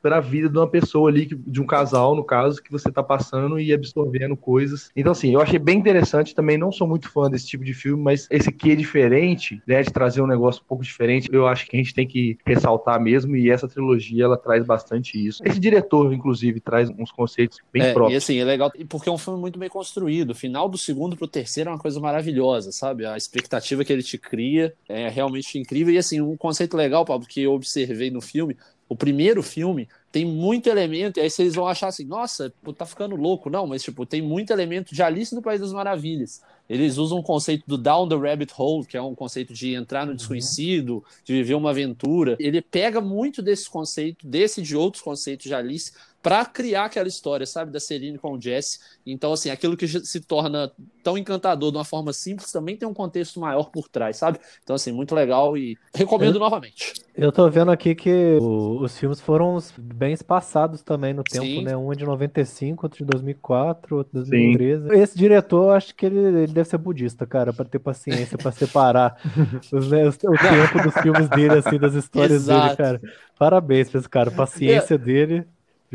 pela 0.05 0.19
vida 0.19 0.47
de 0.47 0.55
uma 0.55 0.67
pessoa 0.69 1.09
ali, 1.09 1.25
que- 1.25 1.33
de 1.35 1.59
um 1.59 1.65
casal, 1.65 2.15
no 2.15 2.23
caso, 2.23 2.61
que 2.61 2.71
você 2.71 2.91
tá 2.91 3.01
passando 3.01 3.59
e 3.59 3.73
absorvendo 3.73 4.37
coisas. 4.37 4.91
Então, 4.95 5.11
assim, 5.13 5.33
eu 5.33 5.41
achei 5.41 5.57
bem 5.57 5.79
interessante. 5.79 6.35
Também 6.35 6.59
não 6.59 6.71
sou 6.71 6.87
muito 6.87 7.09
fã 7.09 7.27
desse 7.27 7.47
tipo 7.47 7.63
de 7.63 7.73
filme, 7.73 8.03
mas 8.03 8.27
esse 8.29 8.49
aqui 8.49 8.71
é 8.71 8.75
diferente, 8.75 9.63
né? 9.65 9.81
De 9.81 9.91
trazer 9.91 10.21
um 10.21 10.27
negócio 10.27 10.61
um 10.61 10.67
pouco 10.67 10.83
diferente. 10.83 11.27
Eu 11.31 11.47
acho 11.47 11.65
que 11.65 11.75
a 11.75 11.79
gente 11.79 11.91
tem 11.91 12.05
que 12.07 12.37
ressaltar 12.45 13.01
mesmo, 13.01 13.35
e 13.35 13.49
essa 13.49 13.67
trilogia 13.67 14.25
ela 14.25 14.37
traz 14.37 14.63
bastante 14.63 15.17
isso. 15.17 15.41
Esse 15.43 15.59
diretor, 15.59 16.13
inclusive, 16.13 16.59
traz 16.59 16.87
uns 16.87 17.11
conceitos 17.11 17.57
bem 17.73 17.81
É, 17.81 17.89
e 17.89 17.93
próprios. 17.93 18.23
assim, 18.23 18.37
é 18.37 18.43
legal, 18.43 18.71
porque 18.87 19.09
é 19.09 19.11
um 19.11 19.17
filme 19.17 19.39
muito 19.39 19.57
bem 19.57 19.69
construído. 19.69 20.29
O 20.29 20.35
final 20.35 20.69
do 20.69 20.77
segundo 20.77 21.17
pro 21.17 21.27
terceiro 21.27 21.71
é 21.71 21.73
uma 21.73 21.79
coisa 21.79 21.99
maravilhosa, 21.99 22.71
sabe? 22.71 23.07
A 23.07 23.17
expectativa 23.17 23.83
que 23.83 23.91
ele 23.91 24.03
te 24.03 24.19
cria 24.19 24.71
é 24.87 25.09
realmente 25.09 25.57
incrível. 25.57 25.91
E 25.91 25.97
assim, 25.97 26.21
um 26.21 26.37
conceito 26.37 26.77
legal, 26.77 27.03
Pablo, 27.05 27.27
que 27.27 27.41
eu 27.41 27.53
observei 27.53 28.11
no 28.11 28.21
filme, 28.21 28.55
o 28.88 28.95
primeiro 28.95 29.41
filme 29.41 29.88
tem 30.12 30.24
muito 30.24 30.69
elemento, 30.69 31.17
e 31.17 31.21
aí 31.21 31.30
vocês 31.30 31.56
vão 31.56 31.67
achar 31.67 31.88
assim, 31.88 32.06
nossa, 32.06 32.54
pô, 32.63 32.71
tá 32.71 32.86
ficando 32.86 33.15
louco. 33.15 33.50
Não, 33.50 33.67
mas 33.67 33.84
tipo, 33.84 34.06
tem 34.06 34.21
muito 34.21 34.54
elemento 34.54 34.93
de 34.93 35.04
Alice 35.04 35.34
no 35.34 35.41
País 35.41 35.60
das 35.60 35.74
Maravilhas. 35.74 36.41
Eles 36.69 36.98
usam 36.98 37.19
o 37.19 37.24
conceito 37.24 37.63
do 37.67 37.78
down 37.78 38.08
the 38.08 38.15
rabbit 38.15 38.54
hole, 38.58 38.86
que 38.86 38.98
é 38.98 39.02
um 39.02 39.13
conceito 39.13 39.54
de 39.54 39.74
entrar 39.74 40.06
no 40.06 40.15
desconhecido, 40.15 41.04
de 41.24 41.34
viver 41.34 41.54
uma 41.56 41.71
aventura. 41.71 42.36
Ele 42.39 42.62
pega 42.62 43.02
muito 43.02 43.41
desse 43.41 43.69
conceito, 43.69 44.26
desse 44.26 44.62
e 44.62 44.63
de 44.63 44.76
outros 44.76 45.04
conceitos 45.04 45.45
de 45.45 45.54
Alice, 45.54 45.91
para 46.25 46.43
criar 46.43 46.85
aquela 46.85 47.07
história, 47.07 47.45
sabe, 47.45 47.71
da 47.71 47.79
Celine 47.79 48.17
com 48.17 48.31
o 48.31 48.41
Jesse. 48.41 48.79
Então, 49.05 49.31
assim, 49.31 49.51
aquilo 49.51 49.77
que 49.77 49.88
se 49.88 50.19
torna 50.21 50.71
tão 51.03 51.15
encantador 51.19 51.69
de 51.69 51.77
uma 51.77 51.85
forma 51.85 52.11
simples 52.13 52.51
também 52.51 52.75
tem 52.75 52.88
um 52.89 52.95
contexto 52.95 53.39
maior 53.39 53.69
por 53.69 53.88
trás, 53.88 54.17
sabe? 54.17 54.39
Então, 54.63 54.75
assim, 54.75 54.91
muito 54.91 55.13
legal 55.13 55.55
e 55.55 55.77
recomendo 55.93 56.39
novamente. 56.39 56.93
Eu 57.15 57.31
tô 57.31 57.47
vendo 57.47 57.69
aqui 57.69 57.93
que 57.93 58.39
o- 58.41 58.81
os 58.81 58.97
filmes 58.97 59.21
foram 59.21 59.59
bem 59.77 60.13
espaçados 60.13 60.81
também 60.81 61.13
no 61.13 61.23
tempo, 61.23 61.45
Sim. 61.45 61.63
né? 61.63 61.77
Um 61.77 61.93
é 61.93 61.95
de 61.95 62.03
95, 62.03 62.88
outro 62.88 62.97
de 62.97 63.05
2004, 63.05 63.95
outro 63.95 64.23
de 64.23 64.27
2013. 64.31 64.95
Esse 64.95 65.15
diretor, 65.15 65.65
eu 65.65 65.71
acho 65.73 65.93
que 65.93 66.07
ele, 66.07 66.17
ele 66.17 66.47
deve 66.47 66.67
ser 66.67 66.79
budista, 66.79 67.27
cara, 67.27 67.53
pra 67.53 67.65
ter 67.65 67.77
paciência 67.77 68.35
pra 68.35 68.51
separar 68.51 69.15
os, 69.71 69.91
né, 69.91 70.07
o 70.07 70.11
tempo 70.11 70.81
dos 70.83 70.93
filmes 71.03 71.29
dele, 71.29 71.59
assim, 71.59 71.77
das 71.77 71.93
histórias 71.93 72.47
dele, 72.47 72.57
Exato. 72.57 72.77
cara. 72.77 73.01
Parabéns 73.38 73.91
pra 73.91 73.99
esse 73.99 74.09
cara, 74.09 74.31
paciência 74.31 74.97
dele. 74.97 75.45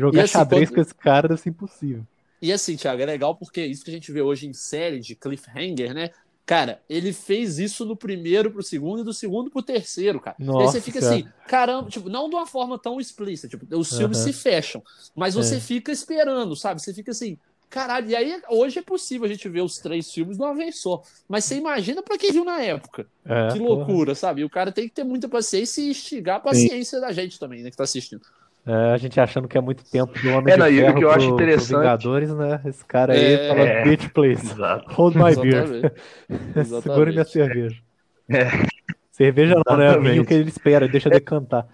Jogar 0.01 0.23
assim, 0.23 0.33
xadrez 0.33 0.69
quando- 0.69 0.75
com 0.75 0.81
esse 0.81 0.95
cara 0.95 1.27
deve 1.27 1.41
ser 1.41 1.49
impossível. 1.49 2.03
E 2.41 2.51
assim, 2.51 2.75
Thiago, 2.75 3.01
é 3.01 3.05
legal 3.05 3.35
porque 3.35 3.63
isso 3.65 3.83
que 3.83 3.91
a 3.91 3.93
gente 3.93 4.11
vê 4.11 4.21
hoje 4.21 4.47
em 4.47 4.53
série 4.53 4.99
de 4.99 5.15
cliffhanger, 5.15 5.93
né? 5.93 6.09
Cara, 6.43 6.81
ele 6.89 7.13
fez 7.13 7.59
isso 7.59 7.85
do 7.85 7.95
primeiro 7.95 8.51
pro 8.51 8.63
segundo 8.63 9.01
e 9.01 9.03
do 9.05 9.13
segundo 9.13 9.49
pro 9.51 9.61
terceiro, 9.61 10.19
cara. 10.19 10.35
e 10.39 10.43
aí 10.43 10.47
Nossa 10.47 10.73
você 10.73 10.81
fica 10.81 10.99
Senhora. 10.99 11.17
assim, 11.19 11.29
caramba, 11.47 11.89
tipo, 11.89 12.09
não 12.09 12.27
de 12.29 12.35
uma 12.35 12.47
forma 12.47 12.79
tão 12.79 12.99
explícita, 12.99 13.47
tipo, 13.47 13.65
os 13.77 13.95
filmes 13.95 14.17
Aham. 14.17 14.25
se 14.27 14.33
fecham, 14.33 14.83
mas 15.15 15.35
você 15.35 15.55
É. 15.57 15.59
fica 15.59 15.91
esperando, 15.91 16.55
sabe? 16.55 16.81
Você 16.81 16.93
fica 16.93 17.11
assim, 17.11 17.37
Caralho, 17.69 18.09
e 18.09 18.15
aí 18.17 18.41
hoje 18.49 18.79
é 18.79 18.81
possível 18.81 19.25
a 19.25 19.29
gente 19.29 19.47
ver 19.47 19.61
os 19.61 19.77
três 19.77 20.11
filmes 20.11 20.35
de 20.35 20.43
uma 20.43 20.53
vez 20.53 20.81
só. 20.81 21.01
Mas 21.25 21.45
você 21.45 21.55
imagina 21.55 22.03
pra 22.03 22.17
quem 22.17 22.29
viu 22.33 22.43
na 22.43 22.61
época. 22.61 23.07
É, 23.23 23.47
que 23.53 23.59
porra. 23.59 23.75
loucura, 23.85 24.13
sabe? 24.13 24.41
E 24.41 24.43
o 24.43 24.49
cara 24.49 24.73
tem 24.73 24.89
que 24.89 24.93
ter 24.93 25.05
muita 25.05 25.29
paciência 25.29 25.79
e 25.81 25.89
instigar 25.91 26.35
a 26.35 26.39
paciência 26.41 26.99
da 26.99 27.13
gente 27.13 27.39
também, 27.39 27.63
né, 27.63 27.71
que 27.71 27.77
tá 27.77 27.83
assistindo. 27.85 28.21
É, 28.65 28.91
a 28.93 28.97
gente 28.97 29.19
achando 29.19 29.47
que 29.47 29.57
é 29.57 29.61
muito 29.61 29.83
tempo 29.83 30.13
do 30.21 30.29
Homem 30.29 30.53
É, 30.53 30.55
de 30.55 30.59
não, 30.59 30.67
e 30.69 30.77
o 30.79 30.81
Ferro 30.85 30.97
que 30.97 31.03
eu 31.03 31.09
acho 31.09 31.27
pro- 31.27 31.35
pro 31.35 31.43
interessante- 31.45 31.77
Vingadores, 31.79 32.35
né? 32.35 32.61
Esse 32.65 32.85
cara 32.85 33.13
aí 33.13 33.33
É. 33.33 33.47
fala, 33.47 33.83
bitch, 33.89 34.09
please, 34.13 34.45
Exato. 34.51 34.93
hold 34.93 35.15
my 35.15 35.35
beer. 35.35 35.93
Segure 36.83 37.11
minha 37.11 37.25
cerveja. 37.25 37.77
É. 38.29 38.47
Cerveja 39.11 39.55
não, 39.67 39.77
né? 39.77 39.85
Exatamente. 39.85 40.11
Vinho 40.13 40.25
que 40.25 40.33
ele 40.33 40.49
espera, 40.49 40.87
deixa 40.87 41.09
decantar. 41.09 41.67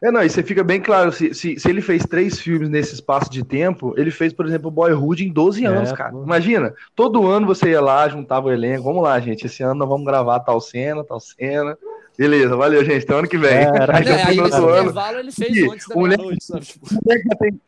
É, 0.00 0.10
não, 0.10 0.22
e 0.22 0.30
você 0.30 0.42
fica 0.42 0.64
bem 0.64 0.80
claro, 0.80 1.12
se, 1.12 1.34
se, 1.34 1.58
se 1.60 1.68
ele 1.68 1.82
fez 1.82 2.04
três 2.04 2.40
filmes 2.40 2.68
nesse 2.70 2.94
espaço 2.94 3.30
de 3.30 3.44
tempo, 3.44 3.92
ele 3.98 4.10
fez, 4.10 4.32
por 4.32 4.46
exemplo, 4.46 4.70
Boyhood 4.70 5.22
em 5.26 5.30
12 5.32 5.64
É, 5.64 5.68
anos, 5.68 5.92
cara. 5.92 6.12
pô. 6.12 6.22
Imagina, 6.24 6.72
todo 6.94 7.26
ano 7.26 7.46
você 7.46 7.70
ia 7.70 7.80
lá, 7.80 8.08
juntava 8.08 8.46
o 8.46 8.52
elenco, 8.52 8.84
vamos 8.84 9.02
lá, 9.02 9.18
gente, 9.20 9.44
esse 9.46 9.62
ano 9.62 9.74
nós 9.74 9.88
vamos 9.88 10.06
gravar 10.06 10.40
tal 10.40 10.60
cena, 10.62 11.04
tal 11.04 11.20
cena. 11.20 11.76
Beleza, 12.18 12.56
valeu, 12.56 12.84
gente, 12.84 13.04
até 13.04 13.14
ano 13.14 13.28
que 13.28 13.36
vem. 13.38 13.50
É, 13.58 13.68
Aí 13.92 14.06
É, 14.08 14.22
aí 14.24 14.38
ano. 14.38 14.48
intervalo 14.48 15.18
ele 15.18 15.30
fez 15.32 15.70
antes 15.70 15.86
da 15.88 15.94
sabe? 16.40 16.64
Tipo, 16.64 17.36
tem- 17.38 17.60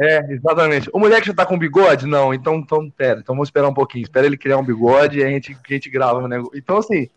É, 0.00 0.32
exatamente. 0.32 0.88
O 0.92 0.98
moleque 0.98 1.26
já 1.26 1.34
tá 1.34 1.44
com 1.44 1.58
bigode? 1.58 2.06
Não, 2.06 2.32
então, 2.32 2.54
então 2.56 2.88
pera, 2.90 3.18
então 3.20 3.34
vamos 3.34 3.48
esperar 3.48 3.68
um 3.68 3.74
pouquinho. 3.74 4.02
Espera 4.04 4.26
ele 4.26 4.36
criar 4.36 4.56
um 4.58 4.64
bigode 4.64 5.18
e 5.18 5.24
a 5.24 5.28
gente, 5.28 5.56
a 5.68 5.72
gente 5.72 5.90
grava 5.90 6.18
o 6.20 6.28
negócio. 6.28 6.56
Então, 6.56 6.76
assim, 6.76 7.08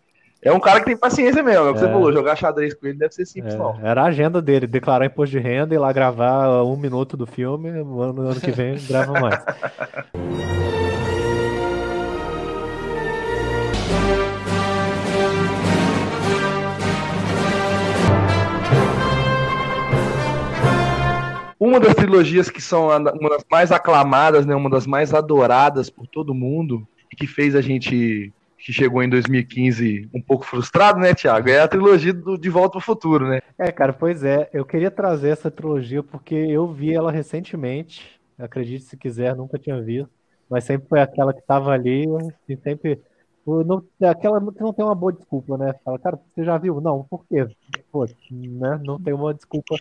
é 0.42 0.52
um 0.52 0.60
cara 0.60 0.80
que 0.80 0.86
tem 0.88 0.98
paciência 0.98 1.44
mesmo, 1.44 1.68
é 1.68 1.70
o 1.70 1.74
que 1.74 1.80
É. 1.80 1.84
você 1.84 1.92
falou, 1.92 2.12
jogar 2.12 2.36
xadrez 2.36 2.74
com 2.74 2.88
ele 2.88 2.98
deve 2.98 3.14
ser 3.14 3.26
simples, 3.26 3.54
não. 3.54 3.80
É, 3.84 3.90
era 3.90 4.02
a 4.02 4.06
agenda 4.06 4.42
dele, 4.42 4.66
declarar 4.66 5.06
imposto 5.06 5.32
de 5.38 5.40
renda 5.40 5.76
e 5.76 5.78
lá 5.78 5.94
gravar 5.94 6.64
um 6.64 6.76
minuto 6.76 7.16
do 7.16 7.28
filme, 7.28 7.70
no 7.72 8.02
ano, 8.02 8.22
ano 8.22 8.40
que 8.42 8.50
vem 8.52 8.76
grava 8.88 9.14
mais. 9.20 9.40
Uma 21.62 21.80
das 21.80 21.94
trilogias 21.94 22.50
que 22.50 22.60
são 22.60 22.88
uma 22.88 23.30
das 23.30 23.46
mais 23.48 23.72
aclamadas, 23.72 24.48
né, 24.48 24.56
uma 24.56 24.68
das 24.68 24.88
mais 24.88 25.14
adoradas 25.14 25.92
por 25.92 26.08
todo 26.08 26.34
mundo 26.34 26.88
e 27.14 27.16
que 27.16 27.28
fez 27.28 27.56
a 27.56 27.62
gente 27.62 28.34
que 28.58 28.74
chegou 28.74 29.04
em 29.04 29.08
2015 29.10 30.10
um 30.12 30.20
pouco 30.20 30.44
frustrado, 30.44 31.00
né, 31.00 31.14
Thiago? 31.14 31.50
É 31.50 31.60
a 31.60 31.68
trilogia 31.68 32.14
do 32.14 32.36
De 32.36 32.50
Volta 32.50 32.80
ao 32.80 32.82
Futuro, 32.82 33.28
né? 33.28 33.42
É, 33.60 33.72
cara, 33.72 33.94
pois 33.94 34.24
é. 34.24 34.50
Eu 34.52 34.66
queria 34.66 34.90
trazer 34.90 35.30
essa 35.30 35.52
trilogia 35.52 36.02
porque 36.02 36.34
eu 36.34 36.66
vi 36.66 36.96
ela 36.96 37.12
recentemente. 37.12 38.20
Acredite 38.40 38.86
se 38.86 38.98
quiser, 38.98 39.36
nunca 39.36 39.60
tinha 39.60 39.80
visto. 39.80 40.10
Mas 40.50 40.64
sempre 40.64 40.88
foi 40.90 41.00
aquela 41.00 41.32
que 41.32 41.44
tava 41.44 41.70
ali 41.70 42.06
e 42.50 42.58
sempre. 42.58 43.00
Não, 43.46 43.84
aquela 44.10 44.40
que 44.52 44.64
não 44.64 44.74
tem 44.74 44.84
uma 44.84 44.96
boa 44.96 45.14
desculpa, 45.14 45.60
né? 45.60 45.76
Fala, 45.86 46.00
cara, 46.00 46.20
você 46.34 46.44
já 46.44 46.58
viu? 46.58 46.82
Não, 46.82 47.06
por 47.08 47.24
quê? 47.28 47.48
Pô, 47.92 48.04
né? 48.32 48.82
Não 48.84 49.00
tem 49.00 49.14
uma 49.14 49.32
desculpa 49.32 49.76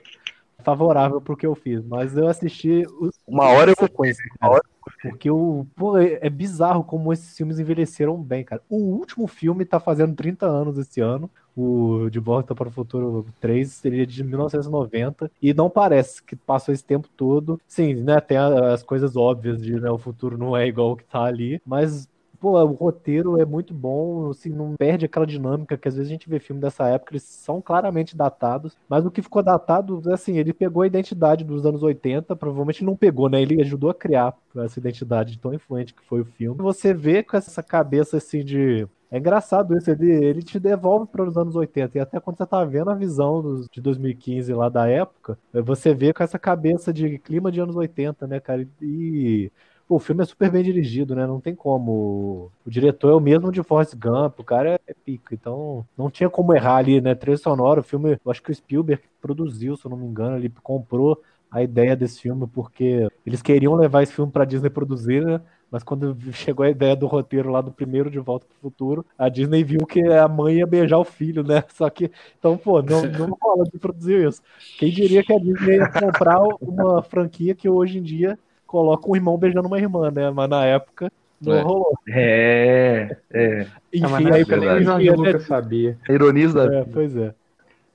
favorável 0.60 1.20
pro 1.20 1.36
que 1.36 1.46
eu 1.46 1.54
fiz. 1.54 1.84
Mas 1.84 2.16
eu 2.16 2.28
assisti 2.28 2.86
os 3.00 3.18
Uma 3.26 3.48
hora 3.48 3.70
eu 3.70 3.76
sequência, 3.76 4.24
uma 4.40 4.52
hora 4.52 4.62
Porque 5.02 5.30
o, 5.30 5.66
pô, 5.76 5.98
é 5.98 6.18
é 6.20 6.30
bizarro 6.30 6.84
como 6.84 7.12
esses 7.12 7.36
filmes 7.36 7.58
envelheceram 7.58 8.16
bem, 8.16 8.44
cara. 8.44 8.62
O 8.68 8.76
último 8.76 9.26
filme 9.26 9.64
tá 9.64 9.80
fazendo 9.80 10.14
30 10.14 10.46
anos 10.46 10.78
esse 10.78 11.00
ano. 11.00 11.30
O 11.56 12.08
De 12.10 12.18
Volta 12.18 12.54
para 12.54 12.68
o 12.68 12.70
Futuro 12.70 13.26
3 13.40 13.68
seria 13.70 14.06
de 14.06 14.22
1990 14.22 15.30
e 15.42 15.52
não 15.52 15.68
parece 15.68 16.22
que 16.22 16.36
passou 16.36 16.72
esse 16.72 16.84
tempo 16.84 17.08
todo. 17.16 17.60
Sim, 17.66 17.94
né, 17.94 18.20
tem 18.20 18.36
as 18.36 18.82
coisas 18.82 19.16
óbvias 19.16 19.60
de 19.60 19.78
né, 19.78 19.90
o 19.90 19.98
futuro 19.98 20.38
não 20.38 20.56
é 20.56 20.66
igual 20.66 20.92
o 20.92 20.96
que 20.96 21.04
tá 21.04 21.24
ali, 21.24 21.60
mas 21.66 22.08
pô, 22.40 22.58
o 22.62 22.72
roteiro 22.72 23.40
é 23.40 23.44
muito 23.44 23.74
bom, 23.74 24.30
assim, 24.30 24.48
não 24.48 24.74
perde 24.76 25.04
aquela 25.04 25.26
dinâmica 25.26 25.76
que 25.76 25.86
às 25.86 25.94
vezes 25.94 26.08
a 26.08 26.12
gente 26.12 26.28
vê 26.28 26.40
filme 26.40 26.60
dessa 26.60 26.88
época, 26.88 27.12
eles 27.12 27.22
são 27.22 27.60
claramente 27.60 28.16
datados, 28.16 28.76
mas 28.88 29.04
o 29.04 29.10
que 29.10 29.22
ficou 29.22 29.42
datado, 29.42 30.02
assim, 30.12 30.38
ele 30.38 30.52
pegou 30.52 30.82
a 30.82 30.86
identidade 30.86 31.44
dos 31.44 31.66
anos 31.66 31.82
80, 31.82 32.34
provavelmente 32.36 32.84
não 32.84 32.96
pegou, 32.96 33.28
né? 33.28 33.40
Ele 33.42 33.60
ajudou 33.60 33.90
a 33.90 33.94
criar 33.94 34.34
essa 34.56 34.78
identidade 34.78 35.38
tão 35.38 35.54
influente 35.54 35.94
que 35.94 36.04
foi 36.04 36.20
o 36.22 36.24
filme. 36.24 36.60
Você 36.62 36.94
vê 36.94 37.22
com 37.22 37.36
essa 37.36 37.62
cabeça 37.62 38.16
assim 38.16 38.44
de 38.44 38.88
é 39.10 39.18
engraçado 39.18 39.76
isso, 39.76 39.90
ele, 39.90 40.08
ele 40.08 40.42
te 40.42 40.58
devolve 40.60 41.06
para 41.10 41.24
os 41.24 41.36
anos 41.36 41.56
80. 41.56 41.98
E 41.98 42.00
até 42.00 42.20
quando 42.20 42.36
você 42.36 42.46
tá 42.46 42.64
vendo 42.64 42.90
a 42.90 42.94
visão 42.94 43.42
dos, 43.42 43.68
de 43.68 43.80
2015 43.80 44.52
lá 44.54 44.68
da 44.68 44.86
época, 44.86 45.36
você 45.52 45.92
vê 45.92 46.12
com 46.12 46.22
essa 46.22 46.38
cabeça 46.38 46.92
de 46.92 47.18
clima 47.18 47.50
de 47.50 47.60
anos 47.60 47.74
80, 47.74 48.26
né, 48.28 48.38
cara? 48.38 48.66
E 48.80 49.50
o 49.90 49.98
filme 49.98 50.22
é 50.22 50.26
super 50.26 50.50
bem 50.50 50.62
dirigido, 50.62 51.16
né? 51.16 51.26
Não 51.26 51.40
tem 51.40 51.54
como. 51.54 52.50
O 52.64 52.70
diretor 52.70 53.10
é 53.10 53.14
o 53.14 53.20
mesmo 53.20 53.50
de 53.50 53.62
Forrest 53.62 53.94
Gump, 53.96 54.38
o 54.38 54.44
cara 54.44 54.80
é 54.86 54.94
pica. 54.94 55.34
Então 55.34 55.84
não 55.98 56.08
tinha 56.08 56.30
como 56.30 56.54
errar 56.54 56.76
ali, 56.76 57.00
né? 57.00 57.14
Trilha 57.14 57.36
sonora, 57.36 57.80
o 57.80 57.82
filme, 57.82 58.18
eu 58.24 58.30
acho 58.30 58.42
que 58.42 58.52
o 58.52 58.54
Spielberg 58.54 59.02
produziu, 59.20 59.76
se 59.76 59.84
eu 59.84 59.90
não 59.90 59.98
me 59.98 60.06
engano, 60.06 60.36
ele 60.36 60.52
comprou 60.62 61.20
a 61.50 61.60
ideia 61.60 61.96
desse 61.96 62.20
filme 62.20 62.46
porque 62.46 63.08
eles 63.26 63.42
queriam 63.42 63.74
levar 63.74 64.04
esse 64.04 64.12
filme 64.12 64.30
pra 64.30 64.44
Disney 64.44 64.70
produzir, 64.70 65.24
né? 65.24 65.40
Mas 65.68 65.82
quando 65.82 66.16
chegou 66.32 66.64
a 66.64 66.70
ideia 66.70 66.94
do 66.94 67.08
roteiro 67.08 67.50
lá 67.50 67.60
do 67.60 67.72
primeiro 67.72 68.10
De 68.10 68.18
Volta 68.18 68.46
pro 68.46 68.70
Futuro, 68.70 69.04
a 69.18 69.28
Disney 69.28 69.64
viu 69.64 69.86
que 69.86 70.00
a 70.00 70.28
mãe 70.28 70.58
ia 70.58 70.66
beijar 70.66 70.98
o 70.98 71.04
filho, 71.04 71.42
né? 71.42 71.64
Só 71.74 71.90
que, 71.90 72.10
então, 72.38 72.56
pô, 72.56 72.80
não, 72.80 73.02
não 73.26 73.36
rola 73.40 73.64
de 73.64 73.78
produzir 73.78 74.28
isso. 74.28 74.40
Quem 74.78 74.90
diria 74.90 75.24
que 75.24 75.32
a 75.32 75.38
Disney 75.38 75.76
ia 75.76 75.88
comprar 75.88 76.40
uma 76.60 77.02
franquia 77.02 77.54
que 77.54 77.68
hoje 77.68 77.98
em 77.98 78.02
dia 78.02 78.38
coloca 78.70 79.10
um 79.10 79.16
irmão 79.16 79.36
beijando 79.36 79.66
uma 79.66 79.78
irmã, 79.78 80.10
né? 80.12 80.30
Mas 80.30 80.48
na 80.48 80.64
época 80.64 81.10
não 81.40 81.54
É. 81.54 81.62
rolou. 81.62 81.98
É, 82.08 83.16
é. 83.32 83.66
Enfim, 83.92 84.26
Ah, 84.30 84.34
aí 84.34 84.44
Jorge 84.84 85.10
né? 85.10 85.16
Lucas 85.16 85.42
sabia. 85.42 85.98
A 86.08 86.12
ironia 86.12 86.48
da 86.50 86.72
É, 86.72 86.84
pois 86.84 87.16
é. 87.16 87.34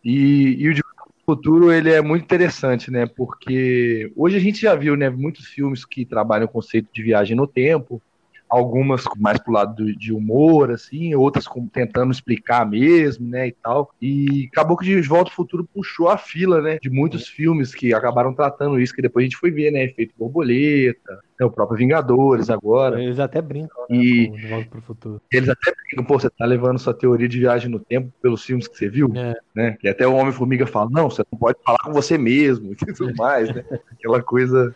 E, 0.04 0.62
e 0.62 0.70
o 0.70 0.74
de 0.74 0.82
futuro 1.26 1.72
ele 1.72 1.92
é 1.92 2.02
muito 2.02 2.24
interessante, 2.24 2.92
né? 2.92 3.08
Porque 3.08 4.12
hoje 4.16 4.36
a 4.36 4.40
gente 4.40 4.62
já 4.62 4.76
viu, 4.76 4.96
né, 4.96 5.10
muitos 5.10 5.48
filmes 5.48 5.86
que 5.86 6.06
trabalham 6.06 6.46
o 6.46 6.50
conceito 6.50 6.90
de 6.94 7.02
viagem 7.02 7.36
no 7.36 7.48
tempo, 7.48 8.02
algumas 8.50 9.04
mais 9.18 9.40
pro 9.40 9.54
lado 9.54 9.76
do- 9.76 9.96
de 9.96 10.14
humor, 10.14 10.72
assim, 10.72 11.14
outras 11.16 11.48
com- 11.48 11.68
tentando 11.68 12.12
explicar 12.12 12.70
mesmo, 12.70 13.28
né, 13.28 13.48
e 13.48 13.52
tal. 13.52 13.92
E 14.02 14.50
acabou 14.52 14.78
que 14.78 14.86
de 14.86 15.02
Volta 15.02 15.30
ao 15.30 15.36
Futuro 15.36 15.68
puxou 15.74 16.10
a 16.10 16.18
fila, 16.18 16.62
né, 16.62 16.78
de 16.82 16.90
muitos 16.90 17.28
filmes 17.28 17.74
que 17.74 17.94
acabaram 17.94 18.34
tratando 18.34 18.80
isso, 18.80 18.94
que 18.94 19.02
depois 19.02 19.24
a 19.24 19.26
gente 19.26 19.38
foi 19.38 19.52
ver, 19.52 19.72
né, 19.72 19.86
Efeito 19.86 20.14
Borboleta, 20.18 21.20
né, 21.40 21.46
o 21.46 21.52
próprio 21.52 21.78
Vingadores 21.78 22.50
agora. 22.50 23.02
Eles 23.02 23.20
até 23.20 23.42
brincam, 23.42 23.86
né? 23.90 23.98
E- 23.98 24.28
Com 24.30 24.36
De 24.38 24.48
Volta 24.48 24.70
pro 24.70 24.82
Futuro. 24.82 25.22
Eles 25.32 25.50
até 25.50 25.74
brincam, 25.74 26.06
pô, 26.06 26.20
você 26.20 26.30
tá 26.30 26.46
levando 26.46 26.80
sua 26.80 26.94
teoria 26.94 27.28
de 27.28 27.40
viagem 27.40 27.70
no 27.70 27.80
tempo 27.80 28.12
pelos 28.22 28.44
filmes 28.44 28.68
que 28.68 28.78
você 28.78 28.90
viu, 28.90 29.12
É. 29.16 29.36
né? 29.54 29.78
Que 29.80 29.88
até 29.88 30.08
o 30.08 30.14
Homem-Formiga 30.14 30.66
fala, 30.66 30.90
não, 30.92 31.10
você 31.10 31.24
não 31.32 31.38
pode 31.40 31.58
falar 31.64 31.80
com 31.80 31.92
você 31.92 32.18
mesmo 32.18 32.72
e 32.74 32.76
tudo 32.76 33.14
mais, 33.16 33.54
né? 33.54 33.64
Aquela 33.92 34.22
coisa 34.22 34.74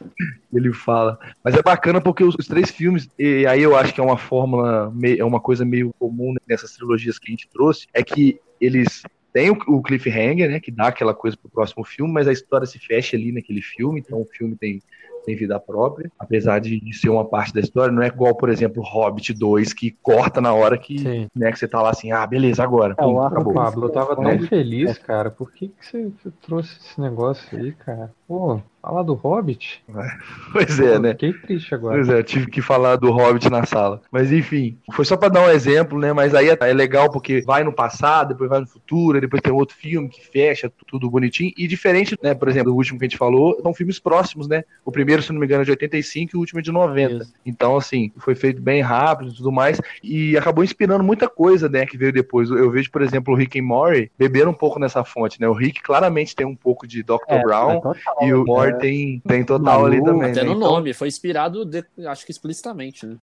que 0.50 0.58
ele 0.58 0.74
fala. 0.74 1.18
Mas 1.44 1.56
é 1.56 1.62
bacana 1.62 2.02
porque 2.02 2.24
os, 2.24 2.36
os 2.36 2.48
três 2.48 2.70
filmes, 2.72 3.10
e 3.18 3.46
aí 3.48 3.62
eu 3.62 3.76
acho 3.76 3.94
que 3.94 4.00
é 4.02 4.04
uma 4.04 4.18
fórmula, 4.18 4.92
é 5.18 5.24
uma 5.24 5.40
coisa 5.40 5.64
meio 5.66 5.94
comum 6.00 6.34
nessas 6.48 6.74
trilogias 6.74 7.18
que 7.18 7.30
a 7.30 7.32
gente 7.32 7.48
trouxe, 7.50 7.88
é 7.94 8.04
que 8.04 8.40
eles 8.60 9.04
têm 9.32 9.50
o, 9.52 9.58
o 9.68 9.82
cliffhanger, 9.82 10.50
né? 10.50 10.60
Que 10.60 10.72
dá 10.72 10.88
aquela 10.88 11.14
coisa 11.14 11.38
pro 11.38 11.50
próximo 11.50 11.86
filme, 11.86 12.12
mas 12.12 12.28
a 12.28 12.34
história 12.34 12.66
se 12.68 12.80
fecha 12.80 13.16
ali 13.16 13.32
naquele 13.32 13.62
filme, 13.62 14.00
então 14.00 14.20
o 14.20 14.26
filme 14.26 14.56
tem 14.56 14.82
tem 15.26 15.36
vida 15.36 15.60
própria, 15.60 16.12
apesar 16.18 16.60
de 16.60 16.82
ser 16.94 17.10
uma 17.10 17.26
parte 17.26 17.54
da 17.54 17.60
história, 17.60 17.92
não 17.94 18.02
é 18.02 18.08
igual, 18.08 18.36
por 18.36 18.50
exemplo, 18.50 18.84
Hobbit 18.84 19.34
2, 19.34 19.74
que 19.74 19.92
corta 20.02 20.40
na 20.42 20.54
hora 20.54 20.78
que, 20.78 21.00
Sim. 21.00 21.28
né, 21.36 21.52
que 21.52 21.60
você 21.60 21.68
tá 21.68 21.82
lá 21.82 21.90
assim, 21.92 22.12
ah, 22.12 22.26
beleza, 22.26 22.64
agora. 22.64 22.94
É, 22.98 23.04
Pum, 23.04 23.22
acabou. 23.22 23.54
Pablo, 23.54 23.86
eu 23.86 23.90
tava 23.92 24.16
tão 24.16 24.26
É. 24.30 24.40
feliz, 24.40 24.98
cara. 24.98 25.30
Por 25.30 25.52
que, 25.52 25.70
que 25.70 25.86
você 25.86 26.06
você 26.06 26.32
trouxe 26.42 26.78
esse 26.80 27.00
negócio 27.00 27.58
aí, 27.58 27.72
cara? 27.74 28.12
Pô, 28.30 28.62
falar 28.80 29.02
do 29.02 29.16
Hobbit? 29.16 29.84
Pois 30.52 30.80
é, 30.80 30.94
Pô, 30.94 31.00
né? 31.00 31.12
Fiquei 31.12 31.34
triste 31.34 31.76
agora. 31.76 31.96
Pois 31.96 32.10
é, 32.10 32.24
tive 32.24 32.48
que 32.48 32.60
falar 32.60 32.96
do 32.96 33.12
Hobbit 33.12 33.50
na 33.52 33.66
sala. 33.66 34.02
Mas 34.12 34.32
enfim, 34.32 34.78
foi 34.94 35.06
só 35.06 35.16
pra 35.16 35.30
dar 35.30 35.46
um 35.46 35.50
exemplo, 35.50 36.00
né? 36.00 36.12
Mas 36.12 36.34
aí 36.34 36.50
é 36.50 36.58
é 36.60 36.74
legal 36.74 37.12
porque 37.12 37.42
vai 37.42 37.64
no 37.64 37.72
passado, 37.72 38.30
depois 38.30 38.50
vai 38.50 38.60
no 38.60 38.68
futuro, 38.68 39.22
depois 39.22 39.42
tem 39.42 39.54
outro 39.54 39.76
filme 39.76 40.10
que 40.10 40.26
fecha 40.26 40.72
tudo 40.88 41.10
bonitinho. 41.10 41.52
E 41.56 41.68
diferente, 41.68 42.18
né? 42.22 42.34
Por 42.34 42.50
exemplo, 42.50 42.72
o 42.74 42.76
último 42.76 42.98
que 42.98 43.06
a 43.06 43.08
gente 43.08 43.18
falou, 43.18 43.60
são 43.62 43.74
filmes 43.74 44.00
próximos, 44.00 44.48
né? 44.48 44.64
O 44.84 44.92
primeiro, 44.92 45.22
se 45.22 45.32
não 45.32 45.40
me 45.40 45.46
engano, 45.46 45.62
é 45.62 45.66
de 45.66 45.72
85 45.72 46.32
e 46.34 46.38
o 46.38 46.40
último 46.40 46.60
é 46.60 46.64
de 46.64 46.72
90. 46.72 47.24
Isso. 47.24 47.34
Então, 47.46 47.78
assim, 47.78 48.12
foi 48.18 48.34
feito 48.34 48.62
bem 48.62 48.82
rápido 48.82 49.32
e 49.32 49.36
tudo 49.36 49.52
mais. 49.52 49.80
E 50.04 50.36
acabou 50.36 50.64
inspirando 50.64 51.04
muita 51.04 51.30
coisa, 51.30 51.70
né? 51.70 51.86
Que 51.86 51.98
veio 51.98 52.12
depois. 52.12 52.50
Eu 52.50 52.72
vejo, 52.72 52.90
por 52.90 53.04
exemplo, 53.04 53.34
o 53.34 53.38
Rick 53.38 53.58
e 53.58 53.62
Morty 53.62 54.12
beberam 54.18 54.50
um 54.52 54.56
pouco 54.56 54.80
nessa 54.80 55.04
fonte, 55.04 55.40
né? 55.40 55.48
O 55.48 55.54
Rick 55.54 55.82
claramente 55.82 56.36
tem 56.36 56.46
um 56.46 56.56
pouco 56.56 56.88
de 56.88 57.04
Dr. 57.04 57.18
É, 57.28 57.42
Brown. 57.42 57.82
é 58.19 58.19
E 58.22 58.34
o 58.34 58.40
né? 58.40 58.44
Morty 58.46 58.80
tem, 58.80 59.20
tem 59.28 59.44
total 59.46 59.86
ali 59.86 60.04
também. 60.04 60.32
Até 60.32 60.44
né? 60.44 60.50
no 60.50 60.56
Então, 60.56 60.72
nome, 60.72 60.94
foi 60.94 61.08
inspirado, 61.08 61.66
de- 61.66 61.86
acho 62.08 62.26
que 62.26 62.32
explicitamente, 62.32 63.06
né? 63.06 63.18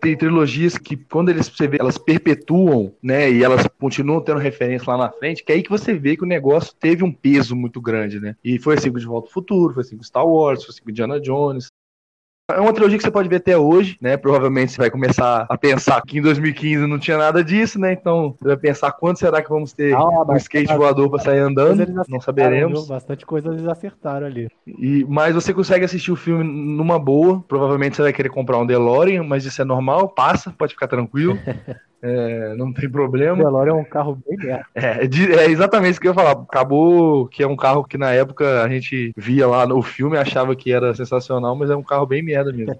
tem 0.00 0.16
trilogias 0.16 0.78
que, 0.78 0.96
quando 0.96 1.28
eles 1.28 1.46
você 1.46 1.68
vê, 1.68 1.76
elas 1.78 1.98
perpetuam, 1.98 2.94
né? 3.02 3.30
E 3.30 3.44
elas 3.44 3.66
continuam 3.78 4.22
tendo 4.22 4.38
referência 4.38 4.90
lá 4.90 4.96
na 4.96 5.10
frente, 5.12 5.44
que 5.44 5.52
é 5.52 5.56
aí 5.56 5.62
que 5.62 5.68
você 5.68 5.92
vê 5.92 6.16
que 6.16 6.22
o 6.24 6.26
negócio 6.26 6.74
teve 6.74 7.04
um 7.04 7.12
peso 7.12 7.54
muito 7.54 7.80
grande, 7.82 8.18
né? 8.18 8.34
E 8.42 8.58
foi 8.58 8.76
assim 8.76 8.90
com 8.90 8.98
De 8.98 9.04
Volta 9.04 9.28
ao 9.28 9.32
Futuro, 9.32 9.74
foi 9.74 9.82
assim 9.82 9.98
com 9.98 10.02
Star 10.02 10.26
Wars, 10.26 10.64
foi 10.64 10.72
assim 10.72 10.82
com 10.82 10.90
Indiana 10.90 11.20
Jones. 11.20 11.66
É 12.54 12.60
uma 12.60 12.72
trilogia 12.72 12.96
que 12.98 13.02
você 13.04 13.10
pode 13.10 13.28
ver 13.28 13.36
até 13.36 13.56
hoje, 13.56 13.96
né? 14.00 14.16
Provavelmente 14.16 14.72
você 14.72 14.78
vai 14.78 14.90
começar 14.90 15.46
a 15.48 15.58
pensar 15.58 16.00
que 16.02 16.18
em 16.18 16.22
2015 16.22 16.86
não 16.86 16.98
tinha 16.98 17.16
nada 17.18 17.42
disso, 17.42 17.78
né? 17.78 17.92
Então 17.92 18.34
você 18.38 18.48
vai 18.48 18.56
pensar 18.56 18.92
quando 18.92 19.18
será 19.18 19.42
que 19.42 19.48
vamos 19.48 19.72
ter 19.72 19.94
Ah, 19.94 20.22
um 20.28 20.36
skate 20.36 20.74
voador 20.74 21.10
para 21.10 21.20
sair 21.20 21.38
andando. 21.38 21.86
Não 22.08 22.20
saberemos. 22.20 22.80
viu? 22.80 22.88
Bastante 22.88 23.24
coisa 23.26 23.48
eles 23.48 23.66
acertaram 23.66 24.26
ali. 24.26 24.48
E, 24.66 25.04
mas 25.08 25.34
você 25.34 25.52
consegue 25.52 25.84
assistir 25.84 26.12
o 26.12 26.16
filme 26.16 26.44
numa 26.44 26.98
boa. 26.98 27.42
Provavelmente 27.48 27.96
você 27.96 28.02
vai 28.02 28.12
querer 28.12 28.28
comprar 28.28 28.58
um 28.58 28.66
DeLorean, 28.66 29.22
mas 29.22 29.44
isso 29.44 29.60
é 29.60 29.64
normal, 29.64 30.08
passa, 30.08 30.54
pode 30.56 30.74
ficar 30.74 30.88
tranquilo. 30.88 31.38
É, 32.02 32.54
não 32.54 32.72
tem 32.72 32.88
O 32.88 32.92
problema. 32.92 33.36
DeLorean 33.44 33.72
é 33.72 33.74
um 33.74 33.84
carro 33.84 34.18
bem 34.26 34.36
merda. 34.38 34.66
É, 34.74 35.06
de- 35.06 35.32
é 35.32 35.50
exatamente 35.50 35.92
isso 35.92 36.00
que 36.00 36.08
eu 36.08 36.12
ia 36.12 36.14
falar. 36.14 36.32
Acabou 36.32 37.26
que 37.28 37.42
é 37.42 37.46
um 37.46 37.56
carro 37.56 37.84
que 37.84 37.98
na 37.98 38.10
época 38.12 38.62
a 38.62 38.68
gente 38.68 39.12
via 39.16 39.46
lá 39.46 39.66
no 39.66 39.82
filme 39.82 40.16
achava 40.16 40.56
que 40.56 40.72
era 40.72 40.94
sensacional, 40.94 41.54
mas 41.54 41.68
é 41.70 41.76
um 41.76 41.82
carro 41.82 42.06
bem 42.06 42.22
merda 42.22 42.52
mesmo. 42.52 42.74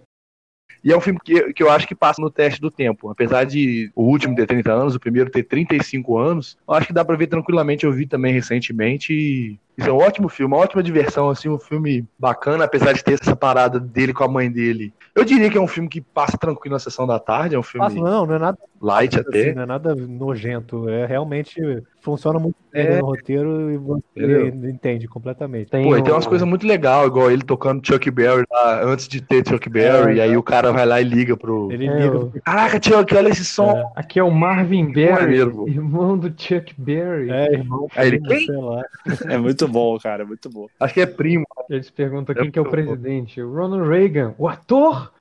E 0.82 0.90
é 0.90 0.96
um 0.96 1.00
filme 1.00 1.20
que, 1.22 1.52
que 1.52 1.62
eu 1.62 1.70
acho 1.70 1.86
que 1.86 1.94
passa 1.94 2.22
no 2.22 2.30
teste 2.30 2.58
do 2.58 2.70
tempo. 2.70 3.10
Apesar 3.10 3.44
de 3.44 3.90
o 3.94 4.02
último 4.04 4.34
ter 4.34 4.46
30 4.46 4.72
anos, 4.72 4.94
o 4.94 5.00
primeiro 5.00 5.28
ter 5.28 5.42
35 5.42 6.16
anos, 6.16 6.56
eu 6.66 6.72
acho 6.72 6.86
que 6.86 6.92
dá 6.94 7.04
pra 7.04 7.16
ver 7.16 7.26
tranquilamente. 7.26 7.84
Eu 7.84 7.92
vi 7.92 8.06
também 8.06 8.32
recentemente 8.32 9.12
e 9.12 9.58
isso 9.80 9.88
é 9.90 9.92
um 9.92 9.96
ótimo 9.98 10.28
filme, 10.28 10.54
uma 10.54 10.62
ótima 10.62 10.82
diversão, 10.82 11.28
assim, 11.30 11.48
um 11.48 11.58
filme 11.58 12.04
bacana, 12.18 12.64
apesar 12.64 12.92
de 12.92 13.02
ter 13.02 13.14
essa 13.20 13.34
parada 13.34 13.80
dele 13.80 14.12
com 14.12 14.24
a 14.24 14.28
mãe 14.28 14.50
dele. 14.50 14.92
Eu 15.14 15.24
diria 15.24 15.50
que 15.50 15.58
é 15.58 15.60
um 15.60 15.66
filme 15.66 15.88
que 15.88 16.00
passa 16.00 16.38
tranquilo 16.38 16.74
na 16.74 16.78
sessão 16.78 17.06
da 17.06 17.18
tarde, 17.18 17.54
é 17.56 17.58
um 17.58 17.62
filme 17.62 17.86
Passa- 17.86 18.00
não, 18.00 18.24
não 18.26 18.34
é 18.34 18.38
nada 18.38 18.58
light 18.80 19.18
até. 19.18 19.40
assim, 19.40 19.52
não 19.54 19.62
é 19.62 19.66
nada 19.66 19.94
nojento. 19.94 20.88
É 20.88 21.04
realmente 21.04 21.60
funciona 22.00 22.38
muito 22.38 22.56
bem 22.72 22.86
É. 22.86 22.98
no 23.00 23.06
roteiro 23.06 23.70
e 23.70 23.76
você 23.76 24.02
Entendeu? 24.16 24.70
entende 24.70 25.06
completamente. 25.08 25.68
Tem 25.70 25.84
Pô, 25.84 25.96
e 25.96 26.00
o- 26.00 26.02
tem 26.02 26.14
umas 26.14 26.26
coisas 26.26 26.46
muito 26.48 26.66
legais, 26.66 27.06
igual 27.06 27.30
ele 27.30 27.42
tocando 27.42 27.84
Chuck 27.86 28.10
Berry 28.10 28.44
lá, 28.50 28.82
antes 28.84 29.06
de 29.08 29.20
ter 29.20 29.46
Chuck 29.46 29.68
Berry, 29.68 30.12
É, 30.12 30.14
e 30.14 30.20
aí 30.22 30.36
o 30.36 30.42
cara 30.42 30.72
vai 30.72 30.86
lá 30.86 31.00
e 31.00 31.04
liga 31.04 31.36
pro. 31.36 31.70
Ele 31.72 31.86
É, 31.88 31.92
liga 31.92 32.04
eu- 32.14 32.32
Caraca, 32.44 32.80
Chuck, 32.82 33.14
olha 33.14 33.28
esse 33.28 33.44
som. 33.44 33.70
É. 33.76 33.84
Aqui 33.96 34.18
é 34.18 34.22
o 34.24 34.30
Marvin 34.30 34.90
Berry, 34.92 35.36
irmão 35.66 36.16
do 36.16 36.28
Chuck 36.34 36.72
Berry. 36.78 37.30
É, 37.30 37.52
irmão, 37.54 37.88
Aí 37.96 38.08
ele, 38.08 38.20
quem? 38.20 38.46
sei 38.46 38.56
lá. 38.56 38.82
É 39.34 39.36
muito 39.36 39.68
bom, 39.70 39.98
cara, 39.98 40.24
muito 40.24 40.48
bom. 40.50 40.66
Acho 40.78 40.94
que 40.94 41.00
é 41.00 41.06
primo. 41.06 41.44
Eles 41.68 41.90
perguntam 41.90 42.34
É 42.34 42.40
quem 42.42 42.50
que 42.50 42.58
é 42.58 42.62
o 42.62 42.68
presidente. 42.68 43.40
O 43.40 43.52
Ronald 43.54 43.88
Reagan, 43.88 44.34
o 44.38 44.48
ator? 44.48 45.12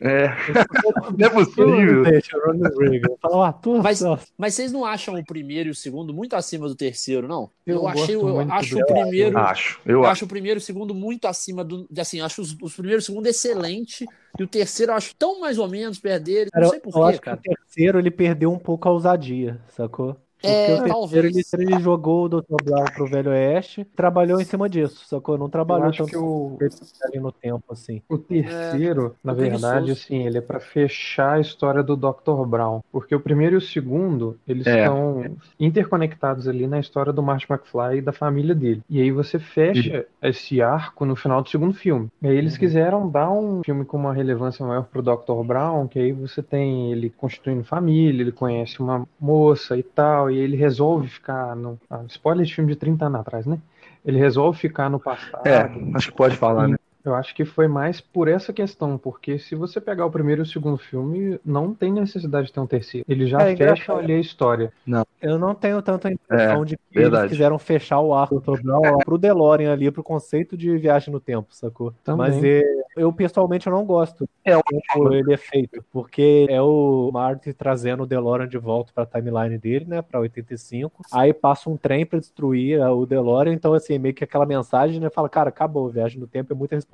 É. 0.00 0.28
Não 1.16 1.26
é 1.26 1.30
possível. 1.30 2.02
Ronald 2.44 2.76
Reagan. 2.76 3.14
Fala, 3.22 3.36
o 3.36 3.42
ator, 3.42 3.82
Mas-. 3.82 4.02
Mas 4.36 4.54
vocês 4.54 4.72
não 4.72 4.84
acham 4.84 5.14
o 5.14 5.24
primeiro 5.24 5.68
e 5.68 5.70
o 5.70 5.74
segundo 5.74 6.12
muito 6.12 6.34
acima 6.34 6.66
do 6.66 6.74
terceiro, 6.74 7.28
não? 7.28 7.48
Eu 7.64 7.76
Eu, 7.76 7.88
achei, 7.88 8.16
gosto 8.16 8.28
eu 8.28 8.34
muito 8.34 8.52
acho 8.52 8.78
o 8.78 8.86
primeiro. 8.86 9.38
Acho. 9.38 9.80
Eu 9.86 9.92
Eu 10.00 10.06
acho. 10.06 10.24
o 10.24 10.28
primeiro 10.28 10.58
e 10.58 10.60
o 10.60 10.64
segundo 10.64 10.94
muito 10.94 11.26
acima 11.26 11.62
do. 11.62 11.86
Assim, 11.96 12.20
acho 12.20 12.42
os, 12.42 12.56
os 12.60 12.74
primeiros 12.74 13.04
e 13.04 13.06
o 13.06 13.12
segundo 13.12 13.26
excelente. 13.28 14.04
E 14.38 14.42
o 14.42 14.48
terceiro 14.48 14.90
eu 14.90 14.96
acho 14.96 15.14
tão 15.14 15.40
mais 15.40 15.58
ou 15.58 15.68
menos 15.68 15.98
perto 16.00 16.24
dele. 16.24 16.50
Cara, 16.50 16.64
Não 16.64 16.68
eu, 16.68 16.72
sei 16.72 16.80
porquê, 16.80 17.00
acho 17.10 17.20
cara. 17.20 17.36
que 17.36 17.50
o 17.50 17.54
terceiro 17.54 17.98
ele 18.00 18.10
perdeu 18.10 18.52
um 18.52 18.58
pouco 18.58 18.88
a 18.88 18.92
ousadia, 18.92 19.60
sacou? 19.68 20.16
Porque 20.44 20.70
É, 20.70 20.74
o 20.74 20.82
terceiro 20.82 20.88
talvez. 21.30 21.52
ele, 21.54 21.72
ele 21.72 21.80
jogou 21.82 22.24
o 22.24 22.28
Dr. 22.28 22.62
Brown 22.62 22.84
pro 22.94 23.06
Velho 23.06 23.30
Oeste, 23.30 23.84
trabalhou 23.96 24.40
em 24.40 24.44
cima 24.44 24.68
disso, 24.68 25.04
sacou? 25.06 25.36
Não 25.38 25.46
Eu 25.46 25.50
trabalhou 25.50 25.88
acho 25.88 25.98
tanto 25.98 26.10
que 26.10 26.16
o, 26.16 26.58
ali 27.04 27.18
no 27.20 27.32
tempo, 27.32 27.64
assim. 27.70 28.02
o 28.08 28.18
terceiro, 28.18 29.14
na 29.22 29.34
tô 29.34 29.40
verdade, 29.40 29.90
assim, 29.92 30.26
ele 30.26 30.38
é 30.38 30.40
pra 30.40 30.60
fechar 30.60 31.34
a 31.34 31.40
história 31.40 31.82
do 31.82 31.96
Dr. 31.96 32.44
Brown. 32.46 32.80
Porque 32.92 33.14
o 33.14 33.20
primeiro 33.20 33.54
e 33.54 33.58
o 33.58 33.60
segundo, 33.60 34.38
eles 34.46 34.66
É. 34.66 34.80
estão 34.80 35.24
interconectados 35.58 36.46
ali 36.48 36.66
na 36.66 36.78
história 36.78 37.12
do 37.12 37.22
Marty 37.22 37.46
McFly 37.50 37.98
e 37.98 38.02
da 38.02 38.12
família 38.12 38.54
dele. 38.54 38.82
E 38.88 39.00
aí 39.00 39.10
você 39.10 39.38
fecha 39.38 40.06
esse 40.22 40.60
arco 40.62 41.04
no 41.04 41.16
final 41.16 41.42
do 41.42 41.48
segundo 41.48 41.74
filme. 41.74 42.08
E 42.22 42.26
aí 42.28 42.36
eles 42.36 42.56
quiseram 42.58 43.08
dar 43.08 43.30
um 43.30 43.62
filme 43.64 43.84
com 43.84 43.96
uma 43.96 44.12
relevância 44.12 44.64
maior 44.64 44.84
pro 44.84 45.02
Dr. 45.02 45.42
Brown, 45.44 45.86
que 45.88 45.98
aí 45.98 46.12
você 46.12 46.42
tem 46.42 46.92
ele 46.92 47.10
constituindo 47.10 47.64
família, 47.64 48.22
ele 48.22 48.32
conhece 48.32 48.80
uma 48.80 49.06
moça 49.20 49.76
e 49.76 49.82
tal, 49.82 50.30
e 50.34 50.38
ele 50.38 50.56
resolve 50.56 51.08
ficar 51.08 51.54
no. 51.54 51.78
Ah, 51.88 52.02
spoiler 52.08 52.44
de 52.44 52.54
filme 52.54 52.72
de 52.72 52.76
30 52.76 53.06
anos 53.06 53.20
atrás, 53.20 53.46
né? 53.46 53.58
Ele 54.04 54.18
resolve 54.18 54.58
ficar 54.58 54.90
no 54.90 55.00
passado. 55.00 55.46
É, 55.46 55.70
acho 55.94 56.10
que 56.10 56.16
pode 56.16 56.36
falar, 56.36 56.68
né? 56.68 56.76
Eu 57.04 57.14
acho 57.14 57.34
que 57.34 57.44
foi 57.44 57.68
mais 57.68 58.00
por 58.00 58.28
essa 58.28 58.52
questão, 58.52 58.96
porque 58.96 59.38
se 59.38 59.54
você 59.54 59.80
pegar 59.80 60.06
o 60.06 60.10
primeiro 60.10 60.40
e 60.40 60.44
o 60.44 60.46
segundo 60.46 60.78
filme, 60.78 61.38
não 61.44 61.74
tem 61.74 61.92
necessidade 61.92 62.46
de 62.46 62.52
ter 62.52 62.60
um 62.60 62.66
terceiro. 62.66 63.04
Ele 63.08 63.26
já 63.26 63.42
É 63.46 63.52
engraçado. 63.52 63.76
fecha 63.78 63.92
ali 63.94 64.12
a 64.14 64.18
história. 64.20 64.72
Eu 65.20 65.38
não 65.38 65.54
tenho 65.54 65.80
tanta 65.82 66.10
impressão 66.10 66.64
de 66.64 66.76
que 66.76 66.82
verdade. 66.94 67.24
eles 67.24 67.32
quiseram 67.32 67.58
fechar 67.58 68.00
o 68.00 68.14
arco. 68.14 68.40
Brown 68.40 68.98
pro 69.04 69.18
DeLorean 69.18 69.72
ali, 69.72 69.90
pro 69.90 70.02
conceito 70.02 70.56
de 70.56 70.76
viagem 70.78 71.12
no 71.12 71.20
tempo, 71.20 71.48
sacou? 71.50 71.92
Também. 72.02 72.30
Mas 72.30 72.42
é, 72.44 72.62
eu 72.96 73.12
pessoalmente 73.12 73.66
eu 73.66 73.72
não 73.72 73.84
gosto 73.84 74.28
É 74.44 74.56
um- 74.56 74.60
como 74.92 75.12
ele 75.12 75.32
é 75.34 75.36
feito, 75.36 75.84
porque 75.92 76.46
é 76.48 76.60
o 76.62 77.10
Marty 77.12 77.52
trazendo 77.52 78.04
o 78.04 78.06
DeLorean 78.06 78.46
de 78.48 78.56
volta 78.58 78.92
pra 78.94 79.04
timeline 79.04 79.58
dele, 79.58 79.84
né, 79.86 80.00
pra 80.02 80.20
85. 80.20 81.02
Aí 81.12 81.32
passa 81.34 81.68
um 81.68 81.76
trem 81.76 82.06
pra 82.06 82.18
destruir 82.18 82.80
o 82.80 83.04
DeLorean, 83.04 83.52
então 83.52 83.74
assim, 83.74 83.98
meio 83.98 84.14
que 84.14 84.24
aquela 84.24 84.46
mensagem, 84.46 85.00
né, 85.00 85.10
fala, 85.10 85.28
cara, 85.28 85.48
acabou, 85.50 85.88
viagem 85.90 86.18
no 86.20 86.26
tempo 86.26 86.52
é 86.52 86.56
muita 86.56 86.74
responsabilidade, 86.76 86.93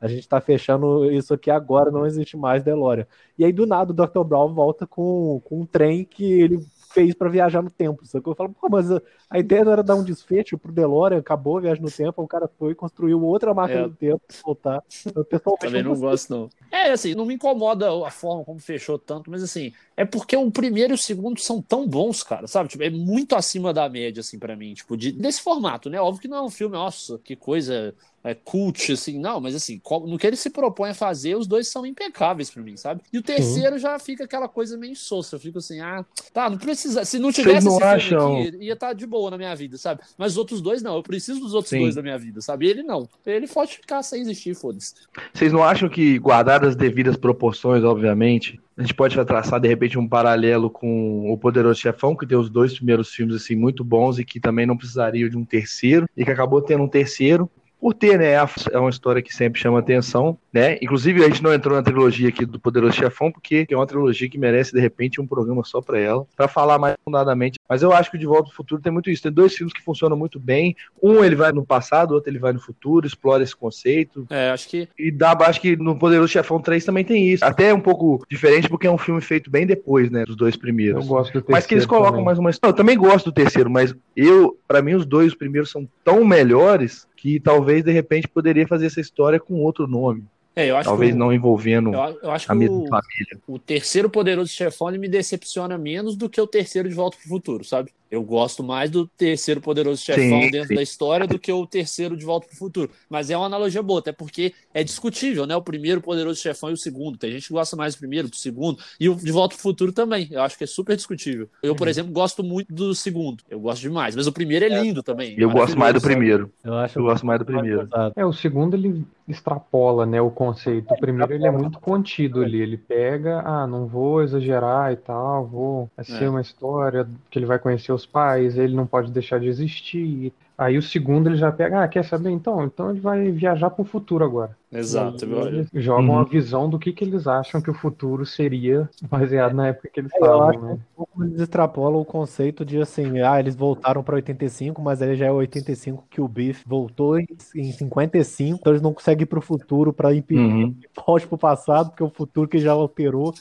a 0.00 0.08
gente 0.08 0.28
tá 0.28 0.40
fechando 0.40 1.10
isso 1.10 1.34
aqui 1.34 1.50
agora, 1.50 1.90
não 1.90 2.06
existe 2.06 2.36
mais 2.36 2.62
DeLorean. 2.62 3.06
E 3.38 3.44
aí 3.44 3.52
do 3.52 3.66
nada 3.66 3.92
o 3.92 3.94
Dr. 3.94 4.24
Brown 4.24 4.52
volta 4.52 4.86
com, 4.86 5.40
com 5.44 5.60
um 5.62 5.66
trem 5.66 6.04
que 6.04 6.24
ele 6.24 6.58
fez 6.92 7.14
pra 7.14 7.28
viajar 7.28 7.62
no 7.62 7.70
tempo, 7.70 8.04
sacou? 8.04 8.32
Eu 8.32 8.36
falo, 8.36 8.50
pô, 8.50 8.68
mas 8.68 8.90
a, 8.90 9.00
a 9.28 9.38
ideia 9.38 9.64
não 9.64 9.72
era 9.72 9.82
dar 9.82 9.94
um 9.94 10.02
desfecho 10.02 10.58
pro 10.58 10.72
DeLorean, 10.72 11.18
acabou 11.18 11.58
a 11.58 11.60
viagem 11.60 11.82
no 11.82 11.90
tempo, 11.90 12.20
o 12.20 12.26
cara 12.26 12.48
foi 12.58 12.72
e 12.72 12.74
construiu 12.74 13.22
outra 13.22 13.54
máquina 13.54 13.82
É. 13.82 13.88
do 13.88 13.94
tempo 13.94 14.20
pra 14.26 14.36
voltar. 14.44 14.82
Eu 15.14 15.24
pessoalmente 15.24 15.66
Também 15.66 15.82
não 15.84 15.94
gosto, 15.98 16.30
não. 16.30 16.50
É, 16.70 16.90
assim, 16.90 17.14
não 17.14 17.24
me 17.24 17.34
incomoda 17.34 17.86
a 18.04 18.10
forma 18.10 18.44
como 18.44 18.58
fechou 18.58 18.98
tanto, 18.98 19.30
mas 19.30 19.42
assim, 19.42 19.72
é 19.96 20.04
porque 20.04 20.36
o 20.36 20.50
primeiro 20.50 20.92
e 20.92 20.96
o 20.96 20.98
segundo 20.98 21.38
são 21.40 21.62
tão 21.62 21.86
bons, 21.86 22.22
cara, 22.22 22.46
sabe? 22.46 22.68
Tipo, 22.68 22.82
é 22.82 22.90
muito 22.90 23.36
acima 23.36 23.72
da 23.72 23.88
média, 23.88 24.20
assim, 24.20 24.38
pra 24.38 24.56
mim, 24.56 24.74
tipo, 24.74 24.96
de, 24.96 25.12
desse 25.12 25.40
formato, 25.42 25.88
né? 25.88 26.00
Óbvio 26.00 26.22
que 26.22 26.28
não 26.28 26.38
é 26.38 26.42
um 26.42 26.50
filme, 26.50 26.74
nossa, 26.74 27.18
que 27.18 27.36
coisa 27.36 27.94
é, 28.22 28.34
cult, 28.34 28.92
assim, 28.92 29.18
não, 29.18 29.40
mas 29.40 29.54
assim, 29.54 29.80
no 30.06 30.18
que 30.18 30.26
ele 30.26 30.36
se 30.36 30.50
propõe 30.50 30.90
a 30.90 30.94
fazer, 30.94 31.36
os 31.36 31.46
dois 31.46 31.68
são 31.68 31.86
impecáveis 31.86 32.50
pra 32.50 32.62
mim, 32.62 32.76
sabe? 32.76 33.00
E 33.12 33.18
o 33.18 33.22
terceiro 33.22 33.78
já 33.78 33.98
fica 33.98 34.24
aquela 34.24 34.48
coisa 34.48 34.76
meio 34.76 34.92
insossa, 34.92 35.36
eu 35.36 35.40
fico 35.40 35.58
assim, 35.58 35.80
ah, 35.80 36.04
tá, 36.32 36.50
não 36.50 36.58
precisa, 36.58 37.04
se 37.04 37.18
não 37.18 37.32
tivesse 37.32 37.66
não 37.66 37.78
esse 37.78 37.80
filme 37.80 37.94
acham- 37.94 38.42
aqui, 38.42 38.56
ia 38.60 38.72
estar 38.74 38.92
de 38.92 39.06
boa 39.06 39.30
na 39.30 39.38
minha 39.38 39.54
vida, 39.56 39.78
sabe? 39.78 40.02
Mas 40.18 40.32
os 40.32 40.38
outros 40.38 40.60
dois 40.60 40.82
não, 40.82 40.96
eu 40.96 41.02
preciso 41.02 41.40
dos 41.40 41.54
outros 41.54 41.70
Sim. 41.70 41.80
dois 41.80 41.94
da 41.94 42.02
minha 42.02 42.18
vida, 42.18 42.40
sabe? 42.40 42.66
E 42.66 42.70
ele 42.70 42.82
não, 42.82 43.08
ele 43.24 43.48
pode 43.48 43.74
ficar 43.76 44.02
sem 44.02 44.20
existir, 44.20 44.54
foda-se. 44.54 44.94
Vocês 45.32 45.52
não 45.52 45.62
acham 45.62 45.88
que, 45.88 46.18
guardadas 46.18 46.70
as 46.70 46.76
devidas 46.76 47.16
proporções, 47.16 47.84
obviamente, 47.84 48.60
a 48.76 48.82
gente 48.82 48.94
pode 48.94 49.14
traçar 49.24 49.60
de 49.60 49.68
repente 49.68 49.98
um 49.98 50.08
paralelo 50.08 50.70
com 50.70 51.30
o 51.30 51.36
Poderoso 51.36 51.78
Chefão, 51.80 52.16
que 52.16 52.26
tem 52.26 52.36
os 52.38 52.48
dois 52.48 52.74
primeiros 52.74 53.10
filmes 53.10 53.36
assim 53.36 53.54
muito 53.54 53.84
bons 53.84 54.18
e 54.18 54.24
que 54.24 54.40
também 54.40 54.64
não 54.64 54.76
precisaria 54.76 55.28
de 55.28 55.36
um 55.36 55.44
terceiro, 55.44 56.08
e 56.16 56.24
que 56.24 56.30
acabou 56.30 56.62
tendo 56.62 56.82
um 56.84 56.88
terceiro. 56.88 57.50
Por 57.80 57.94
ter, 57.94 58.18
né? 58.18 58.32
É 58.72 58.78
uma 58.78 58.90
história 58.90 59.22
que 59.22 59.32
sempre 59.34 59.58
chama 59.60 59.78
atenção, 59.78 60.36
né? 60.52 60.78
Inclusive, 60.82 61.24
a 61.24 61.28
gente 61.28 61.42
não 61.42 61.52
entrou 61.52 61.74
na 61.76 61.82
trilogia 61.82 62.28
aqui 62.28 62.44
do 62.44 62.60
Poderoso 62.60 62.92
Chefão, 62.96 63.32
porque 63.32 63.66
é 63.70 63.76
uma 63.76 63.86
trilogia 63.86 64.28
que 64.28 64.36
merece, 64.38 64.72
de 64.72 64.80
repente, 64.80 65.20
um 65.20 65.26
programa 65.26 65.62
só 65.64 65.80
pra 65.80 65.98
ela, 65.98 66.26
pra 66.36 66.46
falar 66.46 66.78
mais 66.78 66.96
fundadamente. 67.04 67.58
Mas 67.68 67.82
eu 67.82 67.92
acho 67.92 68.10
que 68.10 68.16
o 68.16 68.20
De 68.20 68.26
Volta 68.26 68.50
ao 68.50 68.54
Futuro 68.54 68.82
tem 68.82 68.92
muito 68.92 69.10
isso. 69.10 69.22
Tem 69.22 69.32
dois 69.32 69.54
filmes 69.54 69.72
que 69.72 69.82
funcionam 69.82 70.16
muito 70.16 70.38
bem. 70.38 70.76
Um 71.02 71.24
ele 71.24 71.34
vai 71.36 71.52
no 71.52 71.64
passado, 71.64 72.10
o 72.10 72.14
outro 72.14 72.30
ele 72.30 72.38
vai 72.38 72.52
no 72.52 72.60
futuro, 72.60 73.06
explora 73.06 73.42
esse 73.42 73.56
conceito. 73.56 74.26
É, 74.28 74.50
acho 74.50 74.68
que 74.68 74.88
E 74.98 75.10
dá, 75.10 75.32
acho 75.40 75.60
que 75.60 75.76
no 75.76 75.98
Poderoso 75.98 76.28
Chefão 76.32 76.60
3 76.60 76.84
também 76.84 77.04
tem 77.04 77.28
isso. 77.28 77.44
Até 77.44 77.68
é 77.70 77.74
um 77.74 77.80
pouco 77.80 78.24
diferente, 78.30 78.68
porque 78.68 78.86
é 78.86 78.90
um 78.90 78.98
filme 78.98 79.20
feito 79.20 79.50
bem 79.50 79.66
depois, 79.66 80.10
né? 80.10 80.24
Dos 80.24 80.36
dois 80.36 80.54
Eu 80.54 80.60
primeiros. 80.60 81.06
gosto 81.06 81.30
do 81.32 81.40
terceiro. 81.40 81.52
Mas 81.52 81.66
que 81.66 81.74
eles 81.74 81.86
colocam 81.86 82.10
também. 82.12 82.24
mais 82.26 82.38
uma 82.38 82.50
história. 82.50 82.72
Eu 82.72 82.76
também 82.76 82.96
gosto 82.98 83.26
do 83.26 83.32
terceiro, 83.32 83.70
mas 83.70 83.94
eu, 84.16 84.56
para 84.68 84.82
mim, 84.82 84.94
os 84.94 85.06
dois 85.06 85.34
primeiros 85.34 85.70
são 85.70 85.88
tão 86.04 86.24
melhores 86.24 87.06
que 87.20 87.38
talvez 87.38 87.84
de 87.84 87.92
repente 87.92 88.26
poderia 88.26 88.66
fazer 88.66 88.86
essa 88.86 89.00
história 89.00 89.38
com 89.38 89.62
outro 89.62 89.86
nome. 89.86 90.24
É, 90.56 90.68
talvez 90.82 91.10
que 91.10 91.16
o, 91.16 91.18
não 91.18 91.32
envolvendo 91.32 91.92
eu, 91.92 92.18
eu 92.22 92.30
a 92.30 92.54
mesma 92.54 92.76
o, 92.76 92.88
família. 92.88 93.38
o 93.46 93.58
terceiro 93.58 94.08
Poderoso 94.10 94.50
Chefão 94.50 94.90
me 94.92 95.08
decepciona 95.08 95.78
menos 95.78 96.16
do 96.16 96.28
que 96.28 96.40
o 96.40 96.46
terceiro 96.46 96.88
de 96.88 96.94
Volta 96.94 97.18
pro 97.18 97.28
Futuro, 97.28 97.62
sabe? 97.62 97.92
Eu 98.10 98.22
gosto 98.24 98.62
mais 98.64 98.90
do 98.90 99.06
terceiro 99.06 99.60
Poderoso 99.60 100.02
Chefão 100.02 100.40
Sim, 100.42 100.50
dentro 100.50 100.68
sim. 100.68 100.74
da 100.74 100.82
história 100.82 101.26
do 101.26 101.38
que 101.38 101.52
o 101.52 101.66
terceiro 101.66 102.16
de 102.16 102.24
Volta 102.24 102.48
pro 102.48 102.56
Futuro. 102.56 102.90
Mas 103.08 103.30
é 103.30 103.36
uma 103.36 103.46
analogia 103.46 103.82
boa, 103.82 104.00
até 104.00 104.10
porque 104.10 104.52
é 104.74 104.82
discutível, 104.82 105.46
né? 105.46 105.54
O 105.54 105.62
primeiro 105.62 106.00
Poderoso 106.00 106.40
Chefão 106.40 106.70
e 106.70 106.72
o 106.72 106.76
segundo. 106.76 107.16
Tem 107.18 107.30
gente 107.30 107.46
que 107.46 107.52
gosta 107.52 107.76
mais 107.76 107.94
do 107.94 107.98
primeiro, 107.98 108.28
do 108.28 108.36
segundo. 108.36 108.78
E 108.98 109.08
o 109.08 109.14
de 109.14 109.30
Volta 109.30 109.54
pro 109.54 109.62
Futuro 109.62 109.92
também. 109.92 110.28
Eu 110.30 110.42
acho 110.42 110.58
que 110.58 110.64
é 110.64 110.66
super 110.66 110.96
discutível. 110.96 111.48
Eu, 111.62 111.70
Uhum. 111.72 111.76
por 111.76 111.86
exemplo, 111.88 112.12
gosto 112.12 112.42
muito 112.42 112.74
do 112.74 112.94
segundo. 112.94 113.44
Eu 113.48 113.60
gosto 113.60 113.80
demais. 113.82 114.16
Mas 114.16 114.26
o 114.26 114.32
primeiro 114.32 114.64
é 114.64 114.68
lindo 114.82 115.02
também. 115.02 115.34
Eu 115.38 115.50
gosto 115.50 115.78
mais 115.78 115.94
do 115.94 116.00
primeiro. 116.00 116.50
Eu 116.64 116.74
acho 116.74 116.98
Eu 116.98 117.04
gosto 117.04 117.24
mais 117.24 117.38
do 117.38 117.44
primeiro. 117.44 117.88
É, 118.16 118.24
o 118.26 118.32
segundo 118.32 118.74
ele 118.74 119.04
extrapola, 119.28 120.04
né, 120.04 120.20
o 120.20 120.30
conceito. 120.30 120.92
O 120.92 120.98
primeiro 120.98 121.32
ele 121.32 121.46
é 121.46 121.50
muito 121.50 121.78
contido 121.78 122.42
ali. 122.42 122.60
Ele 122.60 122.76
pega, 122.76 123.40
ah, 123.44 123.66
não 123.66 123.86
vou 123.86 124.22
exagerar 124.22 124.92
e 124.92 124.96
tal, 124.96 125.46
vou. 125.46 125.90
Vai 125.96 126.04
ser 126.04 126.24
É. 126.24 126.28
uma 126.28 126.40
história 126.40 127.08
que 127.30 127.38
ele 127.38 127.46
vai 127.46 127.58
conhecer 127.58 127.92
os 127.92 127.99
pais, 128.06 128.56
ele 128.58 128.74
não 128.74 128.86
pode 128.86 129.10
deixar 129.12 129.40
de 129.40 129.48
existir. 129.48 130.32
Aí 130.56 130.76
o 130.78 130.82
segundo 130.82 131.28
ele 131.28 131.36
já 131.36 131.50
pega, 131.52 131.82
ah, 131.82 131.88
quer 131.88 132.04
saber 132.04 132.30
então? 132.30 132.64
Então 132.64 132.90
ele 132.90 133.00
vai 133.00 133.30
viajar 133.30 133.70
pro 133.70 133.84
futuro 133.84 134.24
agora. 134.24 134.56
Exato. 134.72 135.24
Eles 135.24 135.68
jogam 135.74 136.10
Uhum. 136.14 136.20
a 136.20 136.24
visão 136.24 136.70
do 136.70 136.78
que, 136.78 136.92
que 136.92 137.02
eles 137.02 137.26
acham 137.26 137.60
que 137.60 137.70
o 137.70 137.74
futuro 137.74 138.24
seria 138.24 138.88
baseado 139.10 139.52
na 139.54 139.68
época 139.68 139.88
que 139.92 139.98
eles 139.98 140.12
É, 140.12 140.16
estavam, 140.16 140.60
né? 140.62 140.78
Um 141.16 141.24
eles 141.24 141.40
extrapolam 141.40 142.00
o 142.00 142.04
conceito 142.04 142.64
de 142.64 142.80
assim, 142.80 143.20
ah, 143.20 143.40
eles 143.40 143.56
voltaram 143.56 144.02
pra 144.02 144.14
85, 144.14 144.80
mas 144.80 145.02
aí 145.02 145.16
já 145.16 145.26
é 145.26 145.32
85 145.32 146.04
que 146.08 146.20
o 146.20 146.28
Biff 146.28 146.62
voltou 146.66 147.18
em, 147.18 147.26
em 147.56 147.72
55, 147.72 148.58
então 148.60 148.72
eles 148.72 148.82
não 148.82 148.94
conseguem 148.94 149.24
ir 149.24 149.26
pro 149.26 149.40
futuro 149.40 149.92
pra 149.92 150.14
impedir 150.14 150.40
Uhum. 150.40 150.72
que 150.74 150.88
volte 151.04 151.26
pro 151.26 151.36
passado, 151.36 151.88
porque 151.90 152.02
é 152.02 152.06
o 152.06 152.10
futuro 152.10 152.46
que 152.48 152.58
já 152.58 152.70
alterou. 152.72 153.34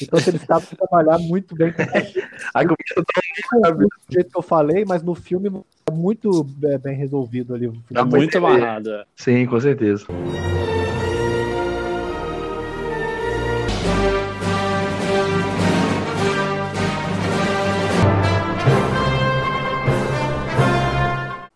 Então 0.00 0.18
eles 0.26 0.42
sabem 0.42 0.66
trabalhar 0.76 1.18
muito 1.18 1.56
bem 1.56 1.72
a 2.54 2.60
um 2.62 2.66
do 2.66 3.88
jeito 4.10 4.30
que 4.30 4.38
eu 4.38 4.42
falei, 4.42 4.84
mas 4.86 5.02
no 5.02 5.14
filme 5.14 5.50
é 5.88 5.92
muito 5.92 6.46
é, 6.64 6.78
bem 6.78 6.94
resolvido 6.96 7.54
ali. 7.54 7.66
o 7.66 7.72
Tá 7.92 8.04
muito 8.04 8.24
entender. 8.24 8.36
amarrado. 8.46 8.90
é. 8.90 9.04
Sim, 9.16 9.46
com 9.46 9.58
certeza. 9.58 10.04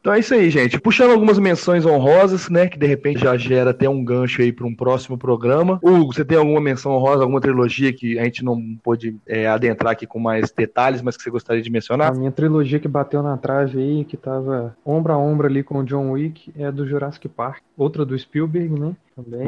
Então 0.00 0.14
é 0.14 0.18
isso 0.18 0.32
aí, 0.32 0.48
gente. 0.48 0.80
Puxando 0.80 1.10
algumas 1.10 1.38
menções 1.38 1.84
honrosas, 1.84 2.48
né? 2.48 2.66
Que 2.66 2.78
de 2.78 2.86
repente 2.86 3.20
já 3.20 3.36
gera 3.36 3.70
até 3.70 3.88
um 3.88 4.02
gancho 4.02 4.40
aí 4.40 4.50
para 4.50 4.66
um 4.66 4.74
próximo 4.74 5.18
programa. 5.18 5.78
Hugo, 5.82 6.14
você 6.14 6.24
tem 6.24 6.38
alguma 6.38 6.60
menção 6.60 6.92
honrosa, 6.92 7.22
alguma 7.22 7.40
trilogia 7.40 7.92
que 7.92 8.18
a 8.18 8.24
gente 8.24 8.42
não 8.42 8.58
pôde 8.82 9.16
é, 9.26 9.46
adentrar 9.46 9.92
aqui 9.92 10.06
com 10.06 10.18
mais 10.18 10.50
detalhes, 10.50 11.02
mas 11.02 11.16
que 11.18 11.22
você 11.22 11.30
gostaria 11.30 11.62
de 11.62 11.68
A 11.68 11.72
mencionar? 11.72 12.16
minha 12.16 12.32
trilogia 12.32 12.80
que 12.80 12.88
bateu 12.88 13.22
na 13.22 13.36
trave 13.36 13.78
aí, 13.78 14.04
que 14.06 14.16
tava 14.16 14.74
ombro 14.84 15.12
a 15.12 15.18
ombro 15.18 15.46
ali 15.46 15.62
com 15.62 15.78
o 15.80 15.84
John 15.84 16.12
Wick, 16.12 16.50
é 16.56 16.72
do 16.72 16.86
Jurassic 16.86 17.28
Park. 17.28 17.62
Outra 17.76 18.04
do 18.04 18.18
Spielberg, 18.18 18.80
né? 18.80 18.96
Também. 19.14 19.46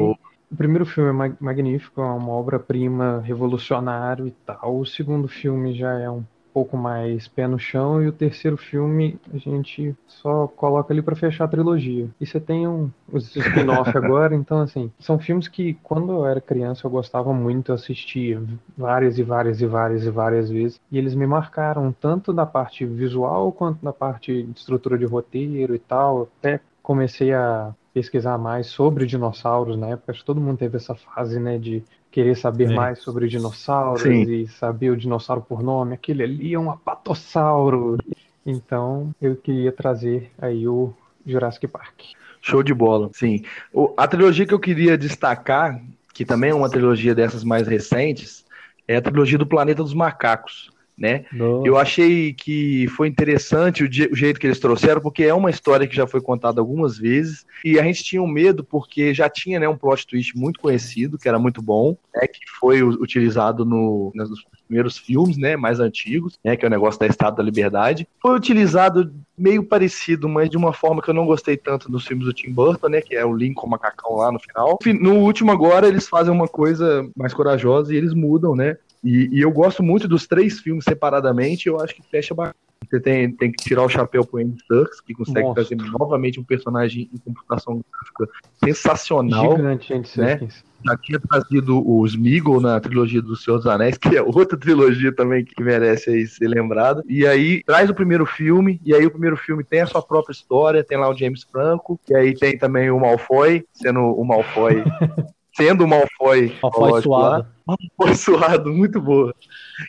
O 0.51 0.55
primeiro 0.55 0.85
filme 0.85 1.09
é 1.09 1.13
mag- 1.13 1.35
magnífico, 1.39 1.99
é 1.99 2.03
uma 2.05 2.29
obra-prima, 2.31 3.23
revolucionário 3.25 4.27
e 4.27 4.31
tal. 4.45 4.77
O 4.79 4.85
segundo 4.85 5.27
filme 5.27 5.73
já 5.73 5.99
é 5.99 6.07
um 6.07 6.23
pouco 6.53 6.77
mais 6.77 7.27
pé 7.27 7.47
no 7.47 7.57
chão 7.57 8.01
e 8.01 8.07
o 8.07 8.11
terceiro 8.11 8.55
filme 8.57 9.19
a 9.33 9.37
gente 9.37 9.95
só 10.07 10.47
coloca 10.47 10.93
ali 10.93 11.01
pra 11.01 11.15
fechar 11.15 11.45
a 11.45 11.47
trilogia. 11.47 12.07
E 12.19 12.25
você 12.25 12.39
tem 12.39 12.67
um 12.67 12.91
os 13.11 13.35
spin-off 13.35 13.89
agora, 13.97 14.35
então 14.35 14.59
assim, 14.59 14.91
são 14.99 15.17
filmes 15.17 15.47
que 15.47 15.73
quando 15.83 16.11
eu 16.11 16.25
era 16.25 16.39
criança 16.39 16.85
eu 16.85 16.91
gostava 16.91 17.33
muito, 17.33 17.71
eu 17.71 17.75
assistia 17.75 18.41
várias 18.77 19.17
e 19.17 19.23
várias 19.23 19.61
e 19.61 19.65
várias 19.65 20.05
e 20.05 20.09
várias 20.09 20.49
vezes 20.49 20.79
e 20.91 20.97
eles 20.97 21.15
me 21.15 21.25
marcaram 21.25 21.91
tanto 21.91 22.31
da 22.31 22.45
parte 22.45 22.85
visual 22.85 23.51
quanto 23.51 23.83
da 23.83 23.93
parte 23.93 24.43
de 24.43 24.59
estrutura 24.59 24.97
de 24.97 25.05
roteiro 25.05 25.73
e 25.73 25.79
tal. 25.79 26.29
Até 26.39 26.59
comecei 26.81 27.33
a 27.33 27.73
pesquisar 27.93 28.37
mais 28.37 28.67
sobre 28.67 29.05
dinossauros 29.05 29.77
na 29.77 29.89
época, 29.89 30.11
acho 30.11 30.21
que 30.21 30.25
todo 30.25 30.41
mundo 30.41 30.57
teve 30.57 30.77
essa 30.77 30.95
fase, 30.95 31.39
né, 31.39 31.57
de 31.59 31.83
querer 32.13 32.35
saber 32.35 32.67
Sim. 32.67 32.75
mais 32.75 32.99
sobre 32.99 33.27
dinossauros 33.27 34.03
Sim. 34.03 34.21
e 34.31 34.47
saber 34.47 34.91
o 34.91 34.95
dinossauro 34.95 35.41
por 35.41 35.63
nome, 35.63 35.95
aquele 35.95 36.21
ali 36.21 36.53
é 36.53 36.59
um 36.59 36.69
apatossauro. 36.69 37.97
Então, 38.45 39.13
eu 39.19 39.35
queria 39.35 39.71
trazer 39.71 40.31
aí 40.39 40.67
o 40.67 40.93
Jurassic 41.25 41.67
Park. 41.67 42.01
Show 42.39 42.61
de 42.61 42.73
bola, 42.73 43.09
sim. 43.13 43.41
O- 43.73 43.93
a 43.97 44.07
trilogia 44.07 44.45
que 44.45 44.53
eu 44.53 44.59
queria 44.59 44.95
destacar, 44.95 45.81
que 46.13 46.23
também 46.23 46.51
é 46.51 46.53
uma 46.53 46.69
trilogia 46.69 47.15
dessas 47.15 47.43
mais 47.43 47.67
recentes, 47.67 48.45
é 48.87 48.97
a 48.97 49.01
trilogia 49.01 49.37
do 49.37 49.47
Planeta 49.47 49.81
dos 49.81 49.93
Macacos, 49.93 50.69
né? 50.97 51.25
No- 51.31 51.65
Eu 51.65 51.77
achei 51.77 52.33
que 52.33 52.87
foi 52.89 53.07
interessante 53.07 53.83
o, 53.83 53.87
o 53.87 54.15
jeito 54.15 54.39
que 54.39 54.47
eles 54.47 54.59
trouxeram, 54.59 55.01
porque 55.01 55.23
é 55.23 55.33
uma 55.33 55.49
história 55.49 55.87
que 55.87 55.95
já 55.95 56.05
foi 56.07 56.21
contada 56.21 56.59
algumas 56.61 56.97
vezes, 56.97 57.45
e 57.63 57.79
a 57.79 57.83
gente 57.83 58.03
tinha 58.03 58.21
um 58.21 58.27
medo 58.27 58.63
porque 58.63 59.13
já 59.13 59.29
tinha 59.29 59.59
né, 59.59 59.67
um 59.67 59.77
plot 59.77 60.05
twist 60.07 60.37
muito 60.37 60.59
conhecido, 60.59 61.17
que 61.17 61.27
era 61.27 61.39
muito 61.39 61.61
bom, 61.61 61.97
né, 62.13 62.27
que 62.27 62.39
foi 62.59 62.83
utilizado 62.83 63.65
no, 63.65 64.11
nos 64.13 64.43
primeiros 64.67 64.97
filmes 64.97 65.37
né, 65.37 65.55
mais 65.55 65.79
antigos, 65.79 66.37
né, 66.43 66.55
que 66.55 66.65
é 66.65 66.67
o 66.67 66.71
negócio 66.71 66.99
da 66.99 67.07
Estátua 67.07 67.37
da 67.37 67.43
Liberdade. 67.43 68.07
Foi 68.21 68.35
utilizado 68.35 69.13
meio 69.37 69.63
parecido, 69.63 70.29
mas 70.29 70.49
de 70.49 70.57
uma 70.57 70.73
forma 70.73 71.01
que 71.01 71.09
eu 71.09 71.13
não 71.13 71.25
gostei 71.25 71.57
tanto 71.57 71.91
nos 71.91 72.05
filmes 72.05 72.25
do 72.25 72.33
Tim 72.33 72.51
Burton, 72.51 72.87
né, 72.89 73.01
que 73.01 73.15
é 73.15 73.25
o 73.25 73.35
Lincoln 73.35 73.67
macacão 73.67 74.15
lá 74.15 74.31
no 74.31 74.39
final. 74.39 74.77
Fi- 74.81 74.93
No 74.93 75.15
último 75.15 75.51
agora, 75.51 75.87
eles 75.87 76.07
fazem 76.07 76.31
uma 76.31 76.47
coisa 76.47 77.07
mais 77.15 77.33
corajosa 77.33 77.93
e 77.93 77.97
eles 77.97 78.13
mudam, 78.13 78.55
né, 78.55 78.77
e, 79.03 79.29
e 79.31 79.41
eu 79.41 79.51
gosto 79.51 79.83
muito 79.83 80.07
dos 80.07 80.25
três 80.25 80.59
filmes 80.59 80.85
separadamente, 80.85 81.67
eu 81.67 81.79
acho 81.79 81.95
que 81.95 82.01
fecha 82.03 82.33
bacana. 82.33 82.55
Você 82.89 82.99
tem, 82.99 83.31
tem 83.31 83.51
que 83.51 83.63
tirar 83.63 83.83
o 83.83 83.89
chapéu 83.89 84.25
pro 84.25 84.39
Andy 84.39 84.57
Serkis, 84.67 85.01
que 85.01 85.13
consegue 85.13 85.47
Nossa. 85.47 85.55
trazer 85.55 85.75
novamente 85.75 86.39
um 86.39 86.43
personagem 86.43 87.09
em 87.13 87.17
computação 87.17 87.81
gráfica 87.91 88.29
sensacional. 88.63 89.55
Gigante, 89.55 89.93
Andy 89.93 90.09
né? 90.17 90.47
Já 90.85 90.97
tinha 90.97 91.19
trazido 91.19 91.81
o 91.87 92.05
Smeagol 92.05 92.59
na 92.59 92.77
trilogia 92.79 93.21
do 93.21 93.37
Senhor 93.37 93.57
dos 93.57 93.67
Anéis, 93.67 93.97
que 93.97 94.17
é 94.17 94.21
outra 94.21 94.57
trilogia 94.57 95.15
também 95.15 95.45
que 95.45 95.63
merece 95.63 96.09
aí 96.09 96.27
ser 96.27 96.47
lembrada. 96.47 97.01
E 97.07 97.25
aí 97.25 97.63
traz 97.63 97.89
o 97.89 97.95
primeiro 97.95 98.25
filme, 98.25 98.81
e 98.83 98.93
aí 98.93 99.05
o 99.05 99.11
primeiro 99.11 99.37
filme 99.37 99.63
tem 99.63 99.79
a 99.79 99.87
sua 99.87 100.01
própria 100.01 100.33
história, 100.33 100.83
tem 100.83 100.97
lá 100.97 101.09
o 101.09 101.15
James 101.15 101.43
Franco, 101.43 101.99
e 102.09 102.15
aí 102.15 102.33
tem 102.33 102.57
também 102.57 102.91
o 102.91 102.99
Malfoy, 102.99 103.65
sendo 103.73 104.01
o 104.01 104.25
Malfoy, 104.25 104.83
sendo 105.55 105.83
o 105.83 105.87
Malfoy, 105.87 106.57
Malfoy 106.61 106.91
lá. 106.91 107.01
suado. 107.01 107.47
Malfoy 107.65 108.15
suado, 108.15 108.73
muito 108.73 108.99
boa. 108.99 109.33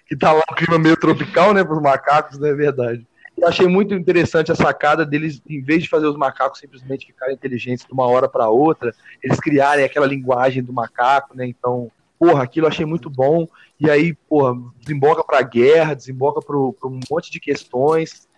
Que 0.06 0.16
tá 0.16 0.32
lá 0.32 0.42
o 0.50 0.54
clima 0.54 0.78
meio 0.78 0.96
tropical, 0.96 1.52
né, 1.52 1.64
pros 1.64 1.82
macacos, 1.82 2.38
né, 2.38 2.50
é 2.50 2.54
verdade. 2.54 3.06
Eu 3.36 3.48
achei 3.48 3.66
muito 3.66 3.94
interessante 3.94 4.52
a 4.52 4.54
sacada 4.54 5.04
deles, 5.04 5.42
em 5.48 5.60
vez 5.60 5.82
de 5.82 5.88
fazer 5.88 6.06
os 6.06 6.16
macacos 6.16 6.60
simplesmente 6.60 7.06
ficarem 7.06 7.34
inteligentes 7.34 7.84
de 7.84 7.92
uma 7.92 8.06
hora 8.06 8.28
para 8.28 8.48
outra, 8.48 8.94
eles 9.22 9.40
criarem 9.40 9.84
aquela 9.84 10.06
linguagem 10.06 10.62
do 10.62 10.72
macaco, 10.72 11.36
né? 11.36 11.44
Então, 11.46 11.90
porra, 12.18 12.44
aquilo 12.44 12.66
eu 12.66 12.70
achei 12.70 12.86
muito 12.86 13.10
bom. 13.10 13.48
E 13.78 13.90
aí, 13.90 14.14
porra, 14.28 14.54
desemboca 14.80 15.24
pra 15.24 15.42
guerra, 15.42 15.94
desemboca 15.94 16.40
pro, 16.40 16.72
pro 16.74 16.88
um 16.88 17.00
monte 17.10 17.30
de 17.30 17.40
questões. 17.40 18.28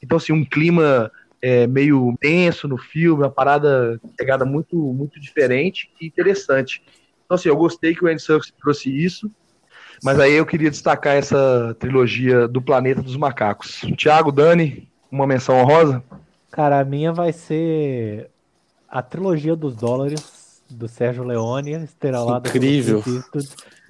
Então, 0.00 0.18
assim, 0.18 0.32
um 0.32 0.44
clima 0.44 1.10
é, 1.44 1.66
meio 1.66 2.16
tenso 2.18 2.66
no 2.66 2.78
filme, 2.78 3.22
uma 3.22 3.30
parada, 3.30 4.00
pegada 4.16 4.46
muito, 4.46 4.76
muito 4.76 5.20
diferente 5.20 5.90
e 6.00 6.06
interessante. 6.06 6.82
Então, 7.22 7.34
assim, 7.34 7.50
eu 7.50 7.56
gostei 7.56 7.94
que 7.94 8.02
o 8.02 8.08
Andy 8.08 8.22
Serkis 8.22 8.50
trouxe 8.58 8.88
isso. 8.88 9.30
Mas 10.02 10.18
aí 10.18 10.32
eu 10.32 10.46
queria 10.46 10.70
destacar 10.70 11.16
essa 11.16 11.76
trilogia 11.78 12.48
do 12.48 12.62
Planeta 12.62 13.02
dos 13.02 13.16
Macacos. 13.16 13.82
Tiago, 13.94 14.32
Dani, 14.32 14.88
uma 15.10 15.26
menção 15.26 15.56
honrosa? 15.56 16.02
Cara, 16.50 16.80
a 16.80 16.84
minha 16.84 17.12
vai 17.12 17.30
ser 17.30 18.30
a 18.88 19.02
trilogia 19.02 19.54
dos 19.54 19.76
dólares 19.76 20.43
do 20.70 20.88
Sérgio 20.88 21.24
Leone, 21.24 21.72
estrelada 21.84 22.50
pelo 22.50 22.56
Incrível. 22.64 23.02
Que 23.02 23.20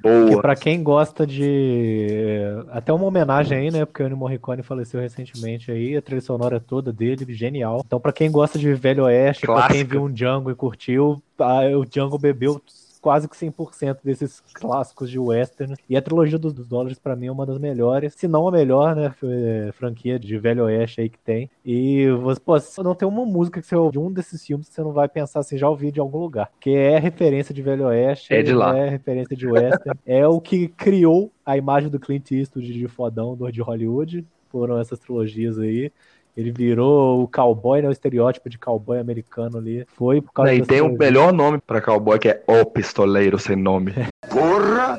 Boa. 0.05 0.43
pra 0.43 0.55
quem 0.55 0.83
gosta 0.83 1.27
de 1.27 2.39
até 2.70 2.93
uma 2.93 3.07
homenagem 3.07 3.57
aí, 3.57 3.70
né, 3.70 3.87
porque 3.87 4.03
o 4.03 4.07
Ennio 4.07 4.18
Morricone 4.18 4.62
faleceu 4.62 5.01
recentemente 5.01 5.70
aí, 5.70 5.97
a 5.97 6.03
trilha 6.03 6.20
sonora 6.20 6.61
toda 6.61 6.93
dele, 6.93 7.25
genial. 7.33 7.83
Então 7.87 7.99
pra 7.99 8.12
quem 8.12 8.31
gosta 8.31 8.59
de 8.59 8.75
Velho 8.75 9.05
Oeste, 9.05 9.47
pra 9.47 9.68
quem 9.68 9.83
viu 9.83 10.05
um 10.05 10.12
Django 10.12 10.51
e 10.51 10.55
curtiu, 10.55 11.22
ah, 11.39 11.62
o 11.75 11.87
Django 11.87 12.18
bebeu 12.18 12.61
quase 13.05 13.29
que 13.29 13.37
100% 13.37 13.99
desses 14.03 14.41
clássicos 14.55 15.11
de 15.11 15.19
western. 15.19 15.75
E 15.91 15.95
a 15.95 16.01
trilogia 16.01 16.39
dos, 16.39 16.55
dos 16.55 16.67
dólares 16.67 16.99
pra 16.99 17.15
mim 17.15 17.27
é 17.27 17.31
uma 17.31 17.45
das 17.45 17.59
melhores, 17.59 18.15
se 18.15 18.27
não 18.27 18.49
a 18.49 18.51
melhor, 18.51 18.97
né, 18.97 19.07
f- 19.09 19.73
franquia 19.75 20.19
de 20.19 20.39
Velho 20.39 20.65
Oeste 20.65 21.03
aí 21.03 21.11
que 21.11 21.19
tem. 21.19 21.51
E 21.63 22.09
você, 22.23 22.41
pô, 22.41 22.57
não 22.83 22.95
tem 22.95 23.07
uma 23.07 23.27
música 23.27 23.61
que 23.61 23.67
você 23.67 23.77
ouve 23.77 23.93
de 23.93 23.99
um 23.99 24.11
desses 24.11 24.43
filmes 24.47 24.69
que 24.71 24.75
você 24.75 24.81
não 24.81 24.93
vai 24.93 25.07
pensar 25.07 25.41
assim, 25.41 25.59
já 25.59 25.69
ouvi 25.69 25.93
de 25.93 26.01
algum 26.01 26.17
lugar. 26.19 26.51
Que 26.59 26.71
é 26.71 26.99
referência 26.99 27.55
de 27.55 27.61
Velho 27.61 27.85
Oeste, 27.89 28.33
É 28.33 28.43
de 28.43 28.55
lá. 28.55 28.75
é 28.75 28.89
referência 28.89 29.37
de 29.37 29.47
western. 29.47 29.99
é 30.07 30.27
o 30.27 30.41
que 30.41 30.69
criou 30.69 31.31
a 31.45 31.59
imagem 31.59 31.91
do 31.91 32.01
Clint 32.01 32.31
Eastwood 32.33 32.73
de 32.73 32.89
fodão 32.89 33.37
do 33.37 33.51
de 33.53 33.61
Hollywood. 33.61 34.25
Foram 34.49 34.79
essas 34.79 34.99
trilogias 34.99 35.59
aí. 35.59 35.93
Ele 36.37 36.51
virou 36.51 37.22
o 37.22 37.28
cowboy, 37.28 37.80
né? 37.80 37.89
O 37.89 37.93
estereótipo 37.93 38.51
de 38.51 38.59
cowboy 38.59 38.99
americano 38.99 39.59
ali. 39.59 39.87
Foi 39.97 40.20
por 40.20 40.32
causa 40.32 40.53
E 40.53 40.59
tem 40.62 40.80
o 40.80 40.85
trilogia. 40.85 40.99
melhor 40.99 41.32
nome 41.32 41.59
pra 41.64 41.80
cowboy, 41.80 42.18
que 42.18 42.28
é 42.28 42.43
O 42.47 42.64
Pistoleiro 42.64 43.39
Sem 43.39 43.57
Nome. 43.57 43.93
Porra! 44.28 44.99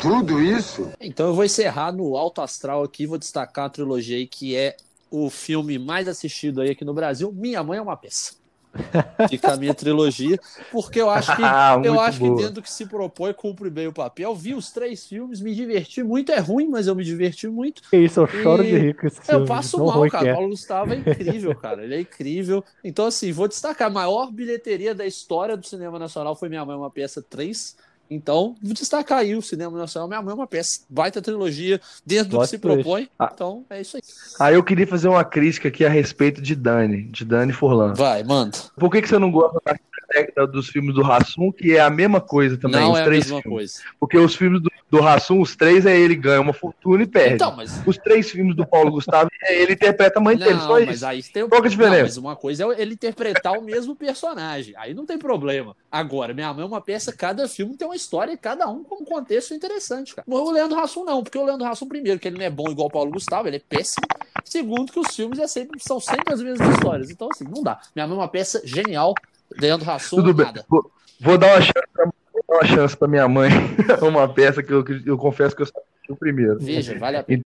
Tudo 0.00 0.40
isso? 0.42 0.90
Então 1.00 1.28
eu 1.28 1.34
vou 1.34 1.44
encerrar 1.44 1.92
no 1.92 2.16
alto 2.16 2.40
astral 2.42 2.82
aqui, 2.82 3.06
vou 3.06 3.16
destacar 3.18 3.66
a 3.66 3.70
trilogia 3.70 4.16
aí 4.16 4.26
que 4.26 4.56
é 4.56 4.76
o 5.08 5.30
filme 5.30 5.78
mais 5.78 6.08
assistido 6.08 6.60
aí 6.60 6.70
aqui 6.70 6.84
no 6.84 6.92
Brasil, 6.92 7.30
Minha 7.32 7.62
Mãe 7.62 7.78
é 7.78 7.82
uma 7.82 7.96
Peça. 7.96 8.32
Fica 9.28 9.52
a 9.52 9.56
minha 9.56 9.74
trilogia, 9.74 10.38
porque 10.70 11.00
eu 11.00 11.10
acho 11.10 11.34
que 11.36 11.42
Ah, 11.44 11.80
eu 11.84 12.00
acho 12.00 12.18
que 12.20 12.28
boa. 12.28 12.36
dentro 12.36 12.54
do 12.54 12.62
que 12.62 12.70
se 12.72 12.86
propõe 12.86 13.32
cumpre 13.34 13.68
bem 13.70 13.86
o 13.86 13.92
papel. 13.92 14.34
Vi 14.34 14.54
os 14.54 14.70
três 14.72 15.06
filmes, 15.06 15.40
me 15.40 15.54
diverti 15.54 16.02
muito, 16.02 16.32
é 16.32 16.38
ruim, 16.38 16.68
mas 16.68 16.86
eu 16.86 16.94
me 16.94 17.04
diverti 17.04 17.46
muito. 17.48 17.82
Que 17.90 17.98
isso, 17.98 18.20
eu 18.20 18.26
choro 18.26 18.64
de 18.64 18.76
rir 18.78 18.94
com 18.94 19.06
esse 19.06 19.20
Eu 19.20 19.24
filme, 19.24 19.46
passo 19.46 19.76
tão 19.76 19.86
mal, 19.86 20.08
cara. 20.08 20.24
que 20.24 20.30
é. 20.30 20.34
Paulo 20.34 20.48
Gustavo 20.50 20.92
é 20.92 20.96
incrível, 20.96 21.54
cara. 21.54 21.84
Ele 21.84 21.94
é 21.94 22.00
incrível. 22.00 22.64
Então, 22.82 23.06
assim, 23.06 23.30
vou 23.32 23.48
destacar: 23.48 23.88
a 23.88 23.90
maior 23.90 24.30
bilheteria 24.32 24.94
da 24.94 25.06
história 25.06 25.56
do 25.56 25.66
cinema 25.66 25.98
nacional 25.98 26.34
foi 26.34 26.48
Minha 26.48 26.64
Mãe 26.64 26.76
uma 26.76 26.90
Peça 26.90 27.22
3. 27.22 27.76
Então, 28.14 28.54
vou 28.62 28.74
destacar 28.74 29.18
aí 29.18 29.34
o 29.34 29.42
cinema 29.42 29.78
nacional. 29.78 30.08
Minha 30.08 30.22
Mãe 30.22 30.32
é 30.32 30.34
uma 30.34 30.46
peça. 30.46 30.80
Baita 30.88 31.22
trilogia, 31.22 31.80
dentro 32.04 32.32
do 32.32 32.40
que 32.40 32.46
se 32.46 32.58
propõe. 32.58 33.08
Ah. 33.18 33.30
Então, 33.32 33.64
é 33.70 33.80
isso 33.80 33.96
aí. 33.96 34.02
Aí 34.40 34.54
eu 34.54 34.62
queria 34.62 34.86
fazer 34.86 35.08
uma 35.08 35.24
crítica 35.24 35.68
aqui 35.68 35.84
a 35.84 35.88
respeito 35.88 36.42
de 36.42 36.54
Dani, 36.54 37.04
de 37.04 37.24
Dani 37.24 37.52
Furlan. 37.52 37.94
Vai, 37.94 38.22
manda. 38.22 38.58
Por 38.76 38.90
que, 38.90 39.02
que 39.02 39.08
você 39.08 39.18
não 39.18 39.30
gosta 39.30 39.60
da 39.64 39.74
técnica 40.12 40.46
dos 40.46 40.68
filmes 40.68 40.94
do 40.94 41.02
Rassum, 41.02 41.50
que 41.50 41.76
é 41.76 41.80
a 41.80 41.90
mesma 41.90 42.20
coisa 42.20 42.56
também, 42.56 42.80
não 42.80 42.92
os 42.92 42.98
é 42.98 43.02
a 43.02 43.04
três 43.04 43.24
mesma 43.24 43.42
filmes. 43.42 43.56
coisa. 43.58 43.94
Porque 43.98 44.18
os 44.18 44.34
filmes 44.34 44.62
do, 44.62 44.70
do 44.90 45.00
Rassum, 45.00 45.40
os 45.40 45.56
três 45.56 45.86
é 45.86 45.98
ele 45.98 46.14
ganha 46.14 46.40
uma 46.40 46.52
fortuna 46.52 47.02
e 47.02 47.06
perde. 47.06 47.34
Então, 47.34 47.56
mas. 47.56 47.82
Os 47.86 47.96
três 47.96 48.30
filmes 48.30 48.54
do 48.54 48.66
Paulo 48.66 48.90
Gustavo 48.90 49.30
é 49.42 49.60
ele 49.62 49.72
interpreta 49.72 50.18
a 50.18 50.22
mãe 50.22 50.36
dele, 50.36 50.54
Não, 50.54 50.60
só 50.60 50.80
mas 50.80 50.96
isso. 50.96 51.06
aí 51.06 51.22
tem 51.22 51.48
que 51.48 51.54
é 51.54 51.58
a 51.58 51.60
diferença? 51.62 51.96
Não, 51.96 52.02
mas 52.02 52.16
uma 52.16 52.36
coisa 52.36 52.64
é 52.64 52.82
ele 52.82 52.94
interpretar 52.94 53.54
o 53.58 53.62
mesmo 53.62 53.96
personagem. 53.96 54.74
Aí 54.76 54.94
não 54.94 55.06
tem 55.06 55.18
problema. 55.18 55.74
Agora, 55.90 56.32
Minha 56.34 56.52
Mãe 56.52 56.62
é 56.62 56.66
uma 56.66 56.80
peça, 56.80 57.12
cada 57.12 57.46
filme 57.48 57.76
tem 57.76 57.86
uma 57.86 57.96
história 57.96 58.32
e 58.32 58.36
cada 58.36 58.68
um 58.68 58.82
com 58.82 59.02
um 59.02 59.04
contexto 59.04 59.54
interessante, 59.54 60.14
cara. 60.14 60.26
É 60.28 60.34
o 60.34 60.50
Leandro 60.50 60.78
Hassum, 60.78 61.04
não, 61.04 61.22
porque 61.22 61.38
o 61.38 61.44
Leandro 61.44 61.66
Hassum, 61.66 61.86
primeiro, 61.86 62.18
que 62.18 62.28
ele 62.28 62.38
não 62.38 62.44
é 62.44 62.50
bom 62.50 62.70
igual 62.70 62.88
o 62.88 62.90
Paulo 62.90 63.10
Gustavo, 63.10 63.48
ele 63.48 63.56
é 63.56 63.62
péssimo. 63.68 64.06
Segundo, 64.44 64.92
que 64.92 64.98
os 64.98 65.14
filmes 65.14 65.38
é 65.38 65.46
sempre, 65.46 65.80
são 65.82 66.00
sempre 66.00 66.32
as 66.32 66.42
mesmas 66.42 66.68
histórias. 66.74 67.10
Então, 67.10 67.28
assim, 67.32 67.44
não 67.44 67.62
dá. 67.62 67.80
Minha 67.94 68.06
Mãe 68.06 68.16
é 68.16 68.20
uma 68.20 68.28
peça 68.28 68.60
genial. 68.64 69.14
Leandro 69.60 69.90
Hassum, 69.90 70.16
Tudo 70.16 70.34
bem. 70.34 70.46
nada. 70.46 70.64
Vou, 70.68 70.90
vou 71.20 71.38
dar 71.38 71.48
uma 71.54 71.60
chance 71.60 71.86
pra, 71.92 72.04
vou 72.04 72.44
dar 72.48 72.54
uma 72.56 72.64
chance 72.66 72.96
pra 72.96 73.08
minha 73.08 73.28
mãe. 73.28 73.50
uma 74.02 74.28
peça 74.32 74.62
que 74.62 74.72
eu, 74.72 74.84
que 74.84 75.02
eu 75.06 75.16
confesso 75.18 75.54
que 75.54 75.62
eu 75.62 75.64
assisti 75.64 76.12
o 76.12 76.16
primeiro. 76.16 76.58
Veja, 76.60 76.98
vale 76.98 77.16
a 77.18 77.22
pena. 77.22 77.42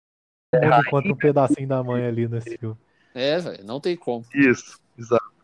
Mundo 0.54 0.82
encontra 0.88 1.12
um 1.12 1.16
pedacinho 1.18 1.68
da 1.68 1.84
mãe 1.84 2.06
ali 2.06 2.28
nesse 2.28 2.58
filme. 2.58 2.78
É, 3.14 3.40
velho, 3.40 3.64
não 3.66 3.80
tem 3.80 3.96
como. 3.96 4.26
Isso, 4.34 4.80
exato. 4.98 5.36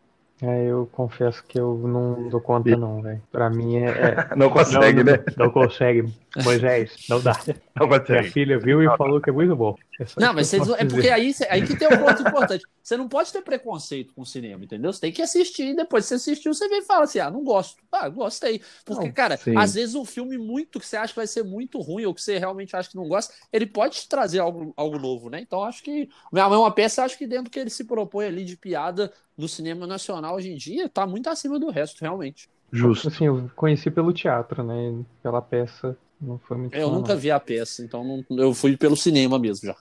É, 0.42 0.64
eu 0.66 0.88
confesso 0.90 1.44
que 1.46 1.58
eu 1.60 1.78
não 1.86 2.28
dou 2.28 2.40
conta, 2.40 2.74
não, 2.76 3.00
velho. 3.00 3.22
Pra 3.30 3.48
mim 3.48 3.76
é. 3.76 3.86
é- 3.90 4.28
Não 4.36 4.50
consegue, 4.50 5.04
não, 5.04 5.12
né? 5.12 5.24
Não, 5.36 5.46
não 5.46 5.52
consegue. 5.52 6.12
Moisés, 6.42 6.96
não 7.08 7.20
dá. 7.20 7.38
Não 7.74 7.86
Minha 7.86 8.00
consegue. 8.00 8.30
filha 8.30 8.58
viu 8.58 8.82
e 8.82 8.96
falou 8.96 9.20
que 9.20 9.30
é 9.30 9.32
muito 9.32 9.56
bom. 9.56 9.74
É 9.98 10.04
Não, 10.18 10.34
mas 10.34 10.48
vocês, 10.48 10.68
é 10.70 10.84
porque 10.84 11.08
aí, 11.08 11.34
aí 11.48 11.66
que 11.66 11.74
tem 11.76 11.88
um 11.88 11.98
ponto 11.98 12.22
importante. 12.22 12.64
Você 12.82 12.96
não 12.96 13.08
pode 13.08 13.32
ter 13.32 13.40
preconceito 13.42 14.12
com 14.12 14.22
o 14.22 14.26
cinema, 14.26 14.64
entendeu? 14.64 14.92
Você 14.92 15.00
tem 15.00 15.12
que 15.12 15.22
assistir 15.22 15.68
e 15.68 15.76
depois 15.76 16.04
que 16.04 16.08
você 16.08 16.14
assistiu, 16.16 16.52
você 16.52 16.68
vem 16.68 16.80
e 16.80 16.84
fala 16.84 17.04
assim: 17.04 17.18
ah, 17.18 17.30
não 17.30 17.42
gosto. 17.42 17.82
Ah, 17.90 18.08
gostei. 18.08 18.60
Porque, 18.84 19.06
Não, 19.06 19.12
cara, 19.12 19.36
sim. 19.38 19.56
às 19.56 19.74
vezes 19.74 19.94
um 19.94 20.04
filme 20.04 20.36
muito 20.36 20.78
que 20.78 20.86
você 20.86 20.96
acha 20.96 21.12
que 21.12 21.18
vai 21.18 21.26
ser 21.26 21.44
muito 21.44 21.80
ruim 21.80 22.04
ou 22.04 22.14
que 22.14 22.20
você 22.20 22.38
realmente 22.38 22.76
acha 22.76 22.90
que 22.90 22.96
não 22.96 23.08
gosta, 23.08 23.32
ele 23.52 23.66
pode 23.66 23.96
te 23.96 24.08
trazer 24.08 24.40
algo, 24.40 24.74
algo 24.76 24.98
novo, 24.98 25.30
né? 25.30 25.40
Então 25.40 25.62
acho 25.64 25.82
que 25.82 26.10
Minha 26.30 26.48
Mãe 26.48 26.56
é 26.58 26.60
uma 26.60 26.70
peça, 26.74 27.04
acho 27.04 27.16
que 27.16 27.26
dentro 27.26 27.44
do 27.44 27.50
que 27.50 27.58
ele 27.58 27.70
se 27.70 27.84
propõe 27.84 28.26
ali 28.26 28.44
de 28.44 28.56
piada 28.56 29.12
no 29.36 29.48
cinema 29.48 29.86
nacional 29.86 30.36
hoje 30.36 30.50
em 30.52 30.56
dia, 30.56 30.88
tá 30.88 31.06
muito 31.06 31.28
acima 31.30 31.58
do 31.58 31.70
resto, 31.70 32.00
realmente. 32.02 32.50
Justo. 32.70 33.08
Assim, 33.08 33.26
eu 33.26 33.50
conheci 33.54 33.90
pelo 33.90 34.12
teatro, 34.12 34.62
né? 34.62 35.04
Pela 35.22 35.42
peça, 35.42 35.96
não 36.22 36.38
foi 36.38 36.56
muito 36.56 36.74
Eu 36.74 36.88
fã, 36.88 36.94
nunca 36.94 37.16
vi 37.16 37.30
a 37.30 37.40
peça, 37.40 37.82
então 37.82 38.02
não- 38.04 38.38
eu 38.38 38.54
fui 38.54 38.76
pelo 38.76 38.96
cinema 38.96 39.38
mesmo 39.38 39.66
já. 39.68 39.76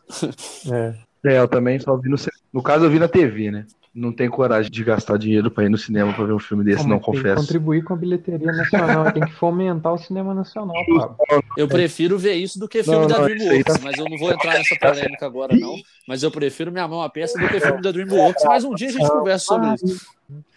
não. 0.66 0.76
É. 0.76 0.96
É, 1.24 1.38
eu 1.38 1.48
também 1.48 1.80
só 1.80 1.96
vi 1.96 2.10
no 2.10 2.18
cinema. 2.18 2.40
No 2.52 2.64
caso, 2.64 2.84
eu 2.86 2.90
vi 2.90 2.98
na 2.98 3.08
TV, 3.08 3.52
né? 3.52 3.66
Não 3.94 4.12
tenho 4.12 4.32
coragem 4.32 4.72
de 4.72 4.84
gastar 4.84 5.18
dinheiro 5.18 5.52
pra 5.52 5.66
ir 5.66 5.70
no 5.70 5.78
cinema 5.78 6.12
pra 6.14 6.24
ver 6.26 6.32
um 6.34 6.40
filme 6.40 6.64
desse, 6.64 6.82
não 6.88 6.92
tem 6.98 7.00
que 7.00 7.06
confesso. 7.06 7.42
contribuir 7.42 7.84
com 7.84 7.94
a 7.94 7.98
bilheteria 7.98 8.52
nacional, 8.52 9.12
tem 9.12 9.22
que 9.24 9.34
fomentar 9.34 9.94
o 9.94 9.98
cinema 9.98 10.34
nacional, 10.34 10.74
Pablo. 10.98 11.18
Eu 11.58 11.68
prefiro 11.68 12.18
ver 12.18 12.34
isso 12.36 12.58
do 12.58 12.68
que 12.70 12.82
filme 12.84 13.00
Não, 13.02 13.08
da 13.08 13.20
não, 13.20 13.26
DreamWorks, 13.26 13.64
tá- 13.76 13.80
mas 13.84 13.98
eu 14.00 14.06
não 14.10 14.18
vou 14.18 14.32
entrar 14.32 14.54
nessa 14.54 14.76
polêmica 14.78 15.26
agora, 15.26 15.56
não. 15.56 15.76
Mas 16.08 16.24
eu 16.24 16.32
prefiro 16.32 16.72
Minha 16.72 16.86
é 16.86 16.88
uma 16.88 17.10
peça 17.10 17.38
do 17.38 17.48
que 17.50 17.60
filme 17.60 17.82
da 17.82 17.92
DreamWorks. 17.92 18.44
Mas 18.46 18.64
um 18.64 18.74
dia 18.74 18.88
a 18.88 18.92
gente 18.94 19.08
conversa 19.08 19.46
sobre 19.46 19.74
isso. 19.84 20.06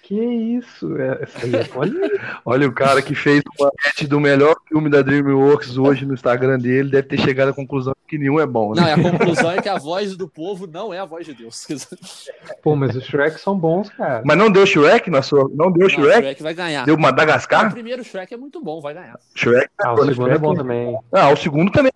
Que 0.06 0.14
isso? 0.22 0.98
É, 0.98 1.22
essa 1.22 1.46
aí 1.46 1.54
é 1.56 1.64
polêmica. 1.64 2.38
Olha, 2.44 2.68
o 2.68 2.72
cara 2.72 3.00
que 3.00 3.14
fez 3.14 3.40
uma 3.58 3.70
match 3.84 4.02
do 4.06 4.20
melhor 4.20 4.54
filme 4.68 4.90
da 4.90 5.00
DreamWorks 5.00 5.78
hoje 5.78 6.04
no 6.04 6.12
Instagram 6.12 6.58
dele 6.58 6.90
deve 6.90 7.08
ter 7.08 7.18
chegado 7.18 7.48
à 7.48 7.52
conclusão 7.54 7.94
que 8.06 8.18
nenhum 8.18 8.38
é 8.38 8.44
bom, 8.44 8.74
Não, 8.74 8.82
né? 8.82 8.90
e 8.90 8.92
a 8.92 9.10
conclusão 9.10 9.50
é 9.50 9.62
que 9.62 9.68
a 9.68 9.78
voz 9.78 10.14
do 10.14 10.28
povo 10.28 10.66
não 10.66 10.92
é 10.92 10.98
a 10.98 11.06
voz 11.06 11.24
de 11.24 11.32
Deus. 11.32 11.66
Pô, 12.62 12.76
mas 12.76 12.94
os 12.94 13.04
Shrek 13.04 13.40
são 13.40 13.58
bons, 13.58 13.88
cara. 13.88 14.20
Mas 14.26 14.36
não 14.36 14.50
deu 14.50 14.66
Shrek 14.66 15.08
na 15.10 15.22
sua. 15.22 15.48
Não 15.54 15.72
deu 15.72 15.80
Não, 15.80 15.86
o 15.86 15.90
Shrek? 15.90 16.18
Shrek 16.20 16.42
vai 16.42 16.52
ganhar. 16.52 16.84
Deu 16.84 16.96
O 16.96 17.00
Madagascar? 17.00 17.72
primeiro 17.72 18.04
Shrek 18.04 18.34
é 18.34 18.36
muito 18.36 18.62
bom, 18.62 18.82
vai 18.82 18.92
ganhar. 18.92 19.18
Shrek. 19.34 19.68
Ah, 19.82 19.94
o 19.94 19.96
Shrek. 19.96 20.10
segundo 20.14 20.30
é 20.32 20.38
bom 20.38 20.54
também. 20.54 20.98
Ah, 21.12 21.30
o 21.30 21.36
segundo 21.36 21.72
também. 21.72 21.90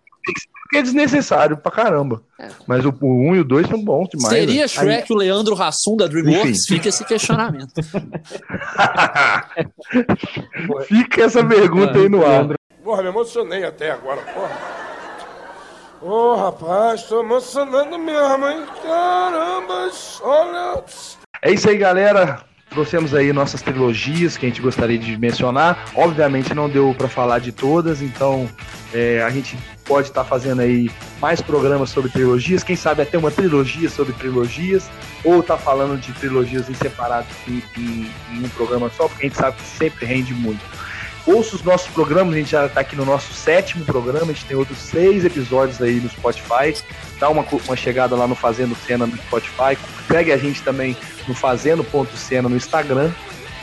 Porque 0.68 0.76
é 0.76 0.82
desnecessário 0.82 1.56
pra 1.56 1.72
caramba. 1.72 2.22
É. 2.38 2.48
Mas 2.66 2.84
o, 2.84 2.94
o 3.00 3.30
1 3.30 3.36
e 3.36 3.40
o 3.40 3.44
2 3.44 3.68
são 3.68 3.82
bons 3.82 4.06
demais. 4.10 4.34
Seria 4.34 4.66
velho. 4.66 4.68
Shrek 4.68 5.10
o 5.10 5.16
Leandro 5.16 5.54
Hassum 5.60 5.96
da 5.96 6.06
DreamWorks? 6.06 6.64
Enfim. 6.64 6.74
Fica 6.74 6.90
esse 6.90 7.06
questionamento. 7.06 7.72
Fica 10.86 11.24
essa 11.24 11.42
pergunta 11.42 11.98
aí 11.98 12.10
no 12.10 12.22
ar. 12.24 12.48
Porra, 12.84 13.02
me 13.02 13.08
emocionei 13.08 13.64
até 13.64 13.90
agora, 13.90 14.20
porra. 14.20 14.50
Ô, 16.02 16.36
rapaz, 16.36 17.04
tô 17.04 17.20
emocionando 17.20 17.98
mesmo, 17.98 18.46
hein? 18.46 18.66
Caramba, 18.82 19.90
olha. 20.22 20.84
É 21.42 21.50
isso 21.50 21.70
aí, 21.70 21.78
galera. 21.78 22.44
Trouxemos 22.70 23.14
aí 23.14 23.32
nossas 23.32 23.62
trilogias 23.62 24.36
que 24.36 24.44
a 24.46 24.48
gente 24.48 24.60
gostaria 24.60 24.98
de 24.98 25.16
mencionar. 25.16 25.86
Obviamente 25.94 26.52
não 26.54 26.68
deu 26.68 26.94
pra 26.96 27.08
falar 27.08 27.38
de 27.38 27.50
todas, 27.50 28.02
então 28.02 28.48
é, 28.92 29.22
a 29.22 29.30
gente 29.30 29.56
pode 29.84 30.08
estar 30.08 30.22
fazendo 30.22 30.60
aí 30.60 30.90
mais 31.20 31.40
programas 31.40 31.88
sobre 31.90 32.10
trilogias. 32.10 32.62
Quem 32.62 32.76
sabe 32.76 33.00
até 33.02 33.16
uma 33.16 33.30
trilogia 33.30 33.88
sobre 33.88 34.12
trilogias, 34.12 34.88
ou 35.24 35.42
tá 35.42 35.56
falando 35.56 35.98
de 35.98 36.12
trilogias 36.12 36.68
em 36.68 36.74
separado 36.74 37.26
em, 37.48 37.62
em- 37.76 38.10
em 38.34 38.44
um 38.44 38.48
programa 38.50 38.90
só, 38.94 39.08
porque 39.08 39.24
a 39.26 39.28
gente 39.28 39.38
sabe 39.38 39.56
que 39.56 39.64
sempre 39.66 40.04
rende 40.06 40.34
muito. 40.34 40.60
Ouça 41.29 41.57
os 41.57 41.62
nossos 41.62 41.89
programas, 41.89 42.33
a 42.33 42.39
gente 42.39 42.53
já 42.53 42.64
está 42.64 42.81
aqui 42.81 42.97
no 42.97 43.05
nosso 43.05 43.35
sétimo 43.35 43.85
programa, 43.85 44.24
a 44.24 44.33
gente 44.33 44.47
tem 44.47 44.57
outros 44.57 44.79
seis 44.79 45.26
episódios 45.26 45.83
aí 45.83 46.01
no 46.01 46.09
Spotify. 46.09 46.74
Dá 47.20 47.29
uma, 47.29 47.45
uma 47.66 47.76
chegada 47.76 48.16
lá 48.16 48.26
no 48.26 48.35
Fazendo 48.35 48.74
Cena 48.74 49.07
no 49.07 49.14
Spotify. 49.14 49.76
Segue 50.11 50.33
a 50.33 50.39
gente 50.39 50.62
também 50.62 50.97
no 51.29 51.35
Fazendo.cena 51.35 52.49
no 52.49 52.57
Instagram. 52.57 53.12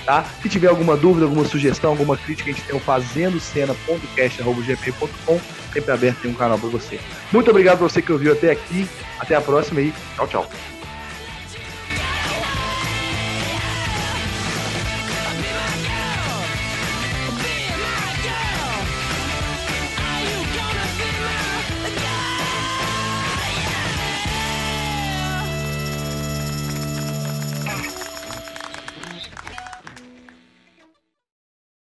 Tá? 0.05 0.24
Se 0.43 0.47
tiver 0.47 0.68
alguma 0.68 0.95
dúvida, 0.95 1.26
alguma 1.26 1.43
sugestão, 1.43 1.89
alguma 1.89 2.16
crítica, 2.16 2.51
a 2.51 2.53
gente 2.53 2.68
tem 2.68 2.76
o 2.76 2.80
fazendocena.cast.gp.com. 2.80 5.41
Sempre 5.74 5.91
aberto, 5.91 6.22
tem 6.22 6.30
um 6.30 6.36
canal 6.36 6.59
para 6.59 6.70
você. 6.70 6.99
Muito 7.32 7.49
obrigado 7.49 7.84
a 7.84 7.89
você 7.89 7.99
que 7.99 8.11
ouviu 8.11 8.34
até 8.34 8.51
aqui. 8.51 8.88
Até 9.20 9.34
a 9.34 9.41
próxima 9.41 9.82
e 9.82 9.91
tchau, 10.16 10.28
tchau. 10.28 10.47